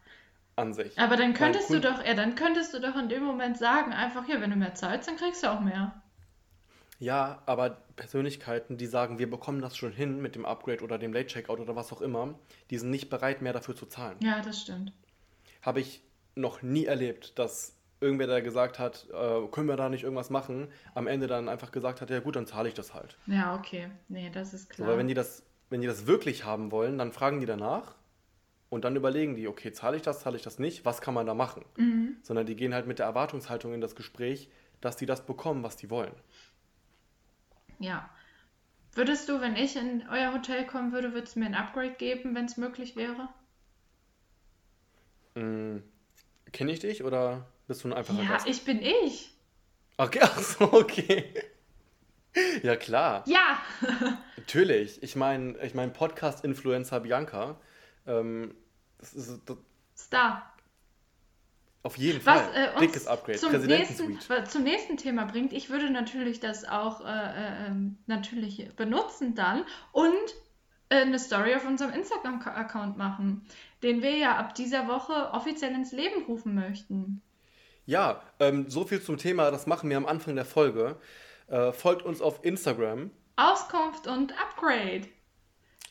an 0.59 0.73
sich. 0.73 0.97
Aber 0.99 1.15
dann 1.15 1.33
könntest 1.33 1.69
du 1.69 1.79
doch, 1.79 2.05
ja, 2.05 2.13
dann 2.13 2.35
könntest 2.35 2.73
du 2.73 2.79
doch 2.79 2.95
in 2.95 3.09
dem 3.09 3.23
Moment 3.23 3.57
sagen, 3.57 3.93
einfach 3.93 4.25
hier, 4.25 4.41
wenn 4.41 4.51
du 4.51 4.55
mehr 4.55 4.75
zahlst, 4.75 5.07
dann 5.07 5.17
kriegst 5.17 5.43
du 5.43 5.47
auch 5.47 5.61
mehr. 5.61 6.01
Ja, 6.99 7.41
aber 7.45 7.81
Persönlichkeiten, 7.95 8.77
die 8.77 8.85
sagen, 8.85 9.19
wir 9.19 9.29
bekommen 9.29 9.61
das 9.61 9.77
schon 9.77 9.93
hin 9.93 10.21
mit 10.21 10.35
dem 10.35 10.45
Upgrade 10.45 10.83
oder 10.83 10.97
dem 10.97 11.13
Late 11.13 11.27
Checkout 11.27 11.59
oder 11.59 11.75
was 11.75 11.93
auch 11.93 12.01
immer, 12.01 12.35
die 12.69 12.77
sind 12.77 12.89
nicht 12.89 13.09
bereit, 13.09 13.41
mehr 13.41 13.53
dafür 13.53 13.75
zu 13.75 13.85
zahlen. 13.85 14.17
Ja, 14.21 14.41
das 14.41 14.61
stimmt. 14.61 14.91
Habe 15.61 15.79
ich 15.79 16.03
noch 16.35 16.61
nie 16.61 16.85
erlebt, 16.85 17.39
dass 17.39 17.75
irgendwer 18.01 18.27
da 18.27 18.39
gesagt 18.41 18.79
hat, 18.79 19.07
äh, 19.11 19.47
können 19.47 19.67
wir 19.67 19.77
da 19.77 19.89
nicht 19.89 20.03
irgendwas 20.03 20.29
machen, 20.29 20.67
am 20.93 21.07
Ende 21.07 21.27
dann 21.27 21.49
einfach 21.49 21.71
gesagt 21.71 22.01
hat, 22.01 22.09
ja 22.09 22.19
gut, 22.19 22.35
dann 22.35 22.45
zahle 22.45 22.67
ich 22.69 22.73
das 22.73 22.93
halt. 22.93 23.17
Ja, 23.27 23.55
okay. 23.55 23.89
Nee, 24.07 24.29
das 24.29 24.53
ist 24.53 24.69
klar. 24.69 24.85
So, 24.85 24.91
weil 24.91 24.99
wenn 24.99 25.07
die 25.07 25.13
das, 25.13 25.43
wenn 25.69 25.81
die 25.81 25.87
das 25.87 26.07
wirklich 26.07 26.45
haben 26.45 26.71
wollen, 26.71 26.97
dann 26.97 27.11
fragen 27.11 27.39
die 27.39 27.45
danach 27.45 27.95
und 28.69 28.85
dann 28.85 28.95
überlegen 28.95 29.35
die, 29.35 29.47
okay, 29.47 29.71
zahle 29.71 29.97
ich 29.97 30.03
das, 30.03 30.21
zahle 30.21 30.37
ich 30.37 30.43
das 30.43 30.59
nicht, 30.59 30.85
was 30.85 31.01
kann 31.01 31.13
man 31.13 31.25
da 31.25 31.33
machen? 31.33 31.65
Mhm. 31.77 32.17
Sondern 32.21 32.45
die 32.45 32.55
gehen 32.55 32.73
halt 32.73 32.87
mit 32.87 32.99
der 32.99 33.07
Erwartungshaltung 33.07 33.73
in 33.73 33.81
das 33.81 33.95
Gespräch, 33.95 34.49
dass 34.81 34.95
die 34.95 35.05
das 35.05 35.25
bekommen, 35.25 35.63
was 35.63 35.75
die 35.75 35.89
wollen. 35.89 36.13
Ja. 37.79 38.09
Würdest 38.93 39.29
du, 39.29 39.39
wenn 39.41 39.55
ich 39.55 39.75
in 39.75 40.03
euer 40.11 40.33
Hotel 40.33 40.65
kommen 40.65 40.91
würde, 40.91 41.13
würdest 41.13 41.35
du 41.35 41.39
mir 41.39 41.45
ein 41.47 41.55
Upgrade 41.55 41.93
geben, 41.93 42.35
wenn 42.35 42.45
es 42.45 42.57
möglich 42.57 42.95
wäre? 42.95 43.29
Mhm. 45.35 45.83
Kenne 46.51 46.71
ich 46.71 46.79
dich 46.79 47.03
oder 47.03 47.47
bist 47.67 47.83
du 47.83 47.87
ein 47.89 47.93
einfacher 47.93 48.21
Ja, 48.23 48.29
Gast? 48.29 48.47
ich 48.47 48.63
bin 48.63 48.81
ich. 48.81 49.31
Okay, 49.97 50.19
ach 50.23 50.39
so, 50.39 50.73
okay. 50.73 51.25
Ja, 52.63 52.75
klar. 52.75 53.23
Ja. 53.27 53.59
Natürlich. 54.37 55.01
Ich 55.03 55.15
meine, 55.15 55.57
ich 55.63 55.73
mein 55.73 55.93
Podcast-Influencer 55.93 56.99
Bianca 57.01 57.59
ähm, 58.09 58.55
das 58.97 59.13
ist, 59.13 59.41
das 59.45 59.57
Star. 59.95 60.53
Auf 61.81 61.97
jeden 61.97 62.25
Was, 62.25 62.41
Fall. 62.41 62.73
Äh, 62.75 62.79
Dickes 62.79 63.07
Upgrade. 63.07 63.37
Zum 63.37 63.51
nächsten, 63.65 64.19
zum 64.47 64.63
nächsten 64.63 64.97
Thema 64.97 65.25
bringt. 65.25 65.53
Ich 65.53 65.69
würde 65.69 65.89
natürlich 65.89 66.41
das 66.41 66.67
auch 66.67 67.05
äh, 67.05 67.05
äh, 67.05 67.67
ähm, 67.67 67.97
natürlich 68.05 68.69
benutzen 68.75 69.33
dann 69.33 69.63
und 69.93 70.13
äh, 70.89 70.97
eine 70.97 71.19
Story 71.19 71.55
auf 71.55 71.65
unserem 71.65 71.93
Instagram-Account 71.93 72.97
machen, 72.97 73.45
den 73.81 74.01
wir 74.01 74.17
ja 74.17 74.35
ab 74.35 74.55
dieser 74.55 74.87
Woche 74.89 75.31
offiziell 75.31 75.73
ins 75.73 75.93
Leben 75.93 76.25
rufen 76.25 76.53
möchten. 76.53 77.21
Ja, 77.85 78.21
ähm, 78.39 78.69
so 78.69 78.85
viel 78.85 79.01
zum 79.01 79.17
Thema. 79.17 79.49
Das 79.49 79.65
machen 79.65 79.89
wir 79.89 79.97
am 79.97 80.05
Anfang 80.05 80.35
der 80.35 80.45
Folge. 80.45 80.97
Äh, 81.47 81.71
folgt 81.71 82.03
uns 82.03 82.21
auf 82.21 82.43
Instagram. 82.43 83.09
Auskunft 83.37 84.05
und 84.05 84.33
Upgrade. 84.39 85.07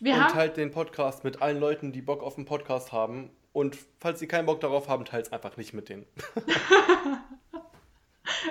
Wir 0.00 0.14
und 0.14 0.30
teilt 0.30 0.56
den 0.56 0.70
Podcast 0.70 1.24
mit 1.24 1.42
allen 1.42 1.58
Leuten, 1.58 1.92
die 1.92 2.02
Bock 2.02 2.22
auf 2.22 2.36
den 2.36 2.44
Podcast 2.44 2.92
haben. 2.92 3.30
Und 3.52 3.76
falls 3.98 4.20
sie 4.20 4.28
keinen 4.28 4.46
Bock 4.46 4.60
darauf 4.60 4.88
haben, 4.88 5.04
teilt 5.04 5.26
es 5.26 5.32
einfach 5.32 5.56
nicht 5.56 5.72
mit 5.72 5.88
denen. 5.88 6.06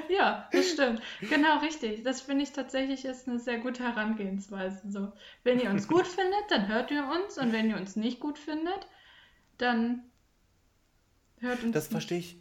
ja, 0.10 0.50
das 0.52 0.70
stimmt. 0.72 1.02
Genau, 1.22 1.60
richtig. 1.60 2.04
Das 2.04 2.22
finde 2.22 2.44
ich 2.44 2.52
tatsächlich 2.52 3.06
ist 3.06 3.28
eine 3.28 3.40
sehr 3.40 3.60
gute 3.60 3.84
Herangehensweise. 3.84 4.82
So, 4.90 5.14
wenn 5.44 5.60
ihr 5.60 5.70
uns 5.70 5.88
gut 5.88 6.08
findet, 6.08 6.50
dann 6.50 6.68
hört 6.68 6.92
ihr 6.92 7.08
uns. 7.08 7.38
Und 7.38 7.54
wenn 7.54 7.70
ihr 7.70 7.78
uns 7.78 7.96
nicht 7.96 8.20
gut 8.20 8.38
findet, 8.38 8.88
dann 9.58 10.04
hört 11.40 11.64
uns. 11.64 11.74
Das 11.74 11.88
verstehe 11.88 12.20
ich 12.20 12.38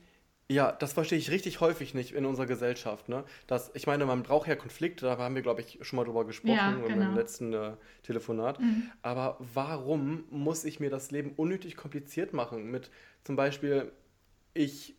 ja, 0.48 0.70
das 0.70 0.92
verstehe 0.92 1.18
ich 1.18 1.30
richtig 1.30 1.60
häufig 1.60 1.94
nicht 1.94 2.12
in 2.12 2.24
unserer 2.24 2.46
Gesellschaft. 2.46 3.08
Ne? 3.08 3.24
Das, 3.46 3.70
ich 3.74 3.86
meine, 3.86 4.06
man 4.06 4.22
braucht 4.22 4.46
ja 4.46 4.54
Konflikte, 4.54 5.06
da 5.06 5.18
haben 5.18 5.34
wir, 5.34 5.42
glaube 5.42 5.60
ich, 5.60 5.78
schon 5.82 5.96
mal 5.96 6.04
drüber 6.04 6.24
gesprochen 6.24 6.54
ja, 6.54 6.70
genau. 6.72 7.06
im 7.10 7.14
letzten 7.14 7.52
äh, 7.52 7.72
Telefonat. 8.04 8.60
Mhm. 8.60 8.90
Aber 9.02 9.38
warum 9.54 10.24
muss 10.30 10.64
ich 10.64 10.78
mir 10.78 10.90
das 10.90 11.10
Leben 11.10 11.32
unnötig 11.36 11.76
kompliziert 11.76 12.32
machen? 12.32 12.70
Mit 12.70 12.90
zum 13.24 13.34
Beispiel, 13.34 13.90
ich, 14.54 14.96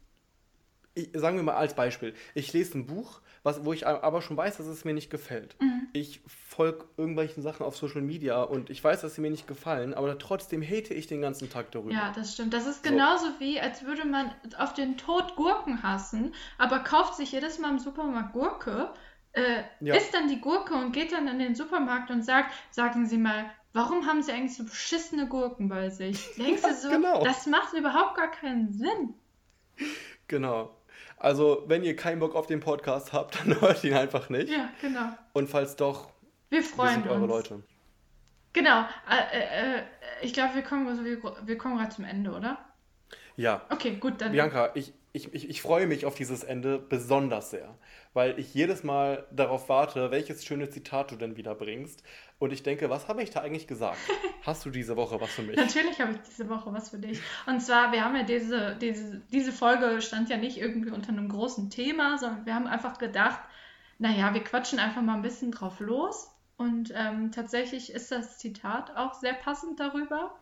ich 0.97 1.09
sagen 1.13 1.37
wir 1.37 1.43
mal 1.43 1.55
als 1.55 1.75
Beispiel, 1.75 2.13
ich 2.33 2.51
lese 2.53 2.77
ein 2.77 2.85
Buch 2.85 3.21
was, 3.47 3.63
wo 3.63 3.71
ich 3.71 3.87
aber 3.87 4.21
schon 4.21 4.35
weiß, 4.35 4.57
dass 4.57 4.65
es 4.67 4.83
mir 4.83 4.93
nicht 4.93 5.09
gefällt. 5.09 5.55
Mhm. 5.61 5.87
Ich 5.93 6.19
folge 6.27 6.83
irgendwelchen 6.97 7.41
Sachen 7.41 7.65
auf 7.65 7.77
Social 7.77 8.01
Media 8.01 8.43
und 8.43 8.69
ich 8.69 8.83
weiß, 8.83 9.01
dass 9.01 9.15
sie 9.15 9.21
mir 9.21 9.31
nicht 9.31 9.47
gefallen, 9.47 9.93
aber 9.93 10.17
trotzdem 10.17 10.61
hate 10.61 10.93
ich 10.93 11.07
den 11.07 11.21
ganzen 11.21 11.49
Tag 11.49 11.71
darüber. 11.71 11.93
Ja, 11.93 12.11
das 12.13 12.33
stimmt. 12.33 12.53
Das 12.53 12.67
ist 12.67 12.83
genauso 12.83 13.27
so. 13.27 13.39
wie, 13.39 13.61
als 13.61 13.85
würde 13.85 14.05
man 14.05 14.31
auf 14.57 14.73
den 14.73 14.97
Tod 14.97 15.37
Gurken 15.37 15.81
hassen, 15.81 16.35
aber 16.57 16.79
kauft 16.79 17.15
sich 17.15 17.31
jedes 17.31 17.57
Mal 17.57 17.71
im 17.71 17.79
Supermarkt 17.79 18.33
Gurke, 18.33 18.91
äh, 19.31 19.63
ja. 19.79 19.95
isst 19.95 20.13
dann 20.13 20.27
die 20.27 20.41
Gurke 20.41 20.73
und 20.73 20.91
geht 20.91 21.13
dann 21.13 21.29
in 21.29 21.39
den 21.39 21.55
Supermarkt 21.55 22.11
und 22.11 22.23
sagt, 22.23 22.53
sagen 22.71 23.05
Sie 23.05 23.17
mal, 23.17 23.49
warum 23.71 24.05
haben 24.07 24.21
Sie 24.23 24.33
eigentlich 24.33 24.57
so 24.57 24.65
beschissene 24.65 25.27
Gurken 25.27 25.69
bei 25.69 25.89
sich? 25.89 26.35
Denkst 26.35 26.63
du 26.63 26.73
so, 26.81 26.89
genau. 26.89 27.23
das 27.23 27.45
macht 27.45 27.73
überhaupt 27.73 28.17
gar 28.17 28.29
keinen 28.29 28.73
Sinn. 28.73 29.13
Genau. 30.27 30.76
Also, 31.17 31.63
wenn 31.67 31.83
ihr 31.83 31.95
keinen 31.95 32.19
Bock 32.19 32.35
auf 32.35 32.47
den 32.47 32.59
Podcast 32.59 33.11
habt, 33.13 33.39
dann 33.39 33.59
hört 33.59 33.83
ihn 33.83 33.93
einfach 33.93 34.29
nicht. 34.29 34.49
Ja, 34.49 34.69
genau. 34.81 35.09
Und 35.33 35.49
falls 35.49 35.75
doch, 35.75 36.11
wir 36.49 36.63
freuen 36.63 37.03
wir 37.03 37.11
sind 37.11 37.11
eure 37.11 37.25
Leute. 37.25 37.63
Genau. 38.53 38.85
Äh, 39.09 39.77
äh, 39.77 39.81
ich 40.21 40.33
glaube, 40.33 40.55
wir 40.55 40.61
kommen, 40.61 40.87
also 40.87 41.03
wir, 41.03 41.21
wir 41.43 41.57
kommen 41.57 41.77
gerade 41.77 41.93
zum 41.93 42.05
Ende, 42.05 42.31
oder? 42.31 42.57
Ja. 43.35 43.61
Okay, 43.69 43.95
gut, 43.95 44.21
dann. 44.21 44.31
Bianca, 44.31 44.71
ich, 44.73 44.93
ich, 45.13 45.33
ich, 45.33 45.49
ich 45.49 45.61
freue 45.61 45.87
mich 45.87 46.05
auf 46.05 46.15
dieses 46.15 46.43
Ende 46.43 46.79
besonders 46.79 47.51
sehr, 47.51 47.75
weil 48.17 48.39
ich 48.39 48.51
jedes 48.55 48.83
Mal 48.83 49.27
darauf 49.29 49.69
warte, 49.69 50.09
welches 50.09 50.43
schöne 50.43 50.71
Zitat 50.71 51.11
du 51.11 51.17
denn 51.17 51.37
wieder 51.37 51.53
bringst. 51.53 52.01
Und 52.39 52.51
ich 52.51 52.63
denke, 52.63 52.89
was 52.89 53.07
habe 53.07 53.21
ich 53.21 53.29
da 53.29 53.41
eigentlich 53.41 53.67
gesagt? 53.67 53.99
Hast 54.43 54.65
du 54.65 54.71
diese 54.71 54.97
Woche 54.97 55.21
was 55.21 55.29
für 55.29 55.43
mich? 55.43 55.55
Natürlich 55.55 56.01
habe 56.01 56.13
ich 56.13 56.17
diese 56.27 56.49
Woche 56.49 56.73
was 56.73 56.89
für 56.89 56.97
dich. 56.97 57.21
Und 57.45 57.59
zwar, 57.61 57.91
wir 57.91 58.03
haben 58.03 58.15
ja 58.15 58.23
diese, 58.23 58.75
diese, 58.81 59.21
diese 59.31 59.51
Folge 59.51 60.01
stand 60.01 60.29
ja 60.29 60.37
nicht 60.37 60.57
irgendwie 60.57 60.89
unter 60.89 61.09
einem 61.09 61.29
großen 61.29 61.69
Thema, 61.69 62.17
sondern 62.17 62.47
wir 62.47 62.55
haben 62.55 62.65
einfach 62.65 62.97
gedacht, 62.97 63.39
naja, 63.99 64.33
wir 64.33 64.43
quatschen 64.43 64.79
einfach 64.79 65.03
mal 65.03 65.13
ein 65.13 65.21
bisschen 65.21 65.51
drauf 65.51 65.79
los. 65.79 66.31
Und 66.57 66.91
ähm, 66.95 67.31
tatsächlich 67.31 67.91
ist 67.93 68.11
das 68.11 68.39
Zitat 68.39 68.97
auch 68.97 69.13
sehr 69.13 69.33
passend 69.33 69.79
darüber. 69.79 70.35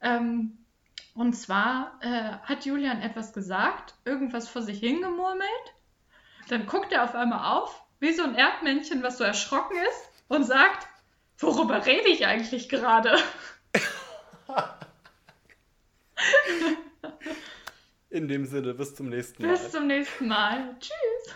Ähm, 0.00 0.58
und 1.16 1.32
zwar 1.32 1.98
äh, 2.02 2.38
hat 2.44 2.64
Julian 2.66 3.02
etwas 3.02 3.32
gesagt, 3.32 3.96
irgendwas 4.04 4.48
vor 4.48 4.62
sich 4.62 4.78
hingemurmelt. 4.78 5.74
Dann 6.50 6.66
guckt 6.66 6.92
er 6.92 7.04
auf 7.04 7.14
einmal 7.14 7.52
auf, 7.52 7.82
wie 7.98 8.12
so 8.12 8.22
ein 8.22 8.34
Erdmännchen, 8.34 9.02
was 9.02 9.18
so 9.18 9.24
erschrocken 9.24 9.76
ist, 9.76 10.08
und 10.28 10.44
sagt, 10.44 10.86
Worüber 11.40 11.84
rede 11.86 12.08
ich 12.08 12.26
eigentlich 12.26 12.68
gerade? 12.68 13.16
In 18.10 18.28
dem 18.28 18.44
Sinne, 18.44 18.74
bis 18.74 18.94
zum 18.94 19.08
nächsten 19.08 19.42
Mal. 19.42 19.52
Bis 19.52 19.70
zum 19.70 19.86
nächsten 19.86 20.28
Mal. 20.28 20.76
Tschüss. 20.78 21.34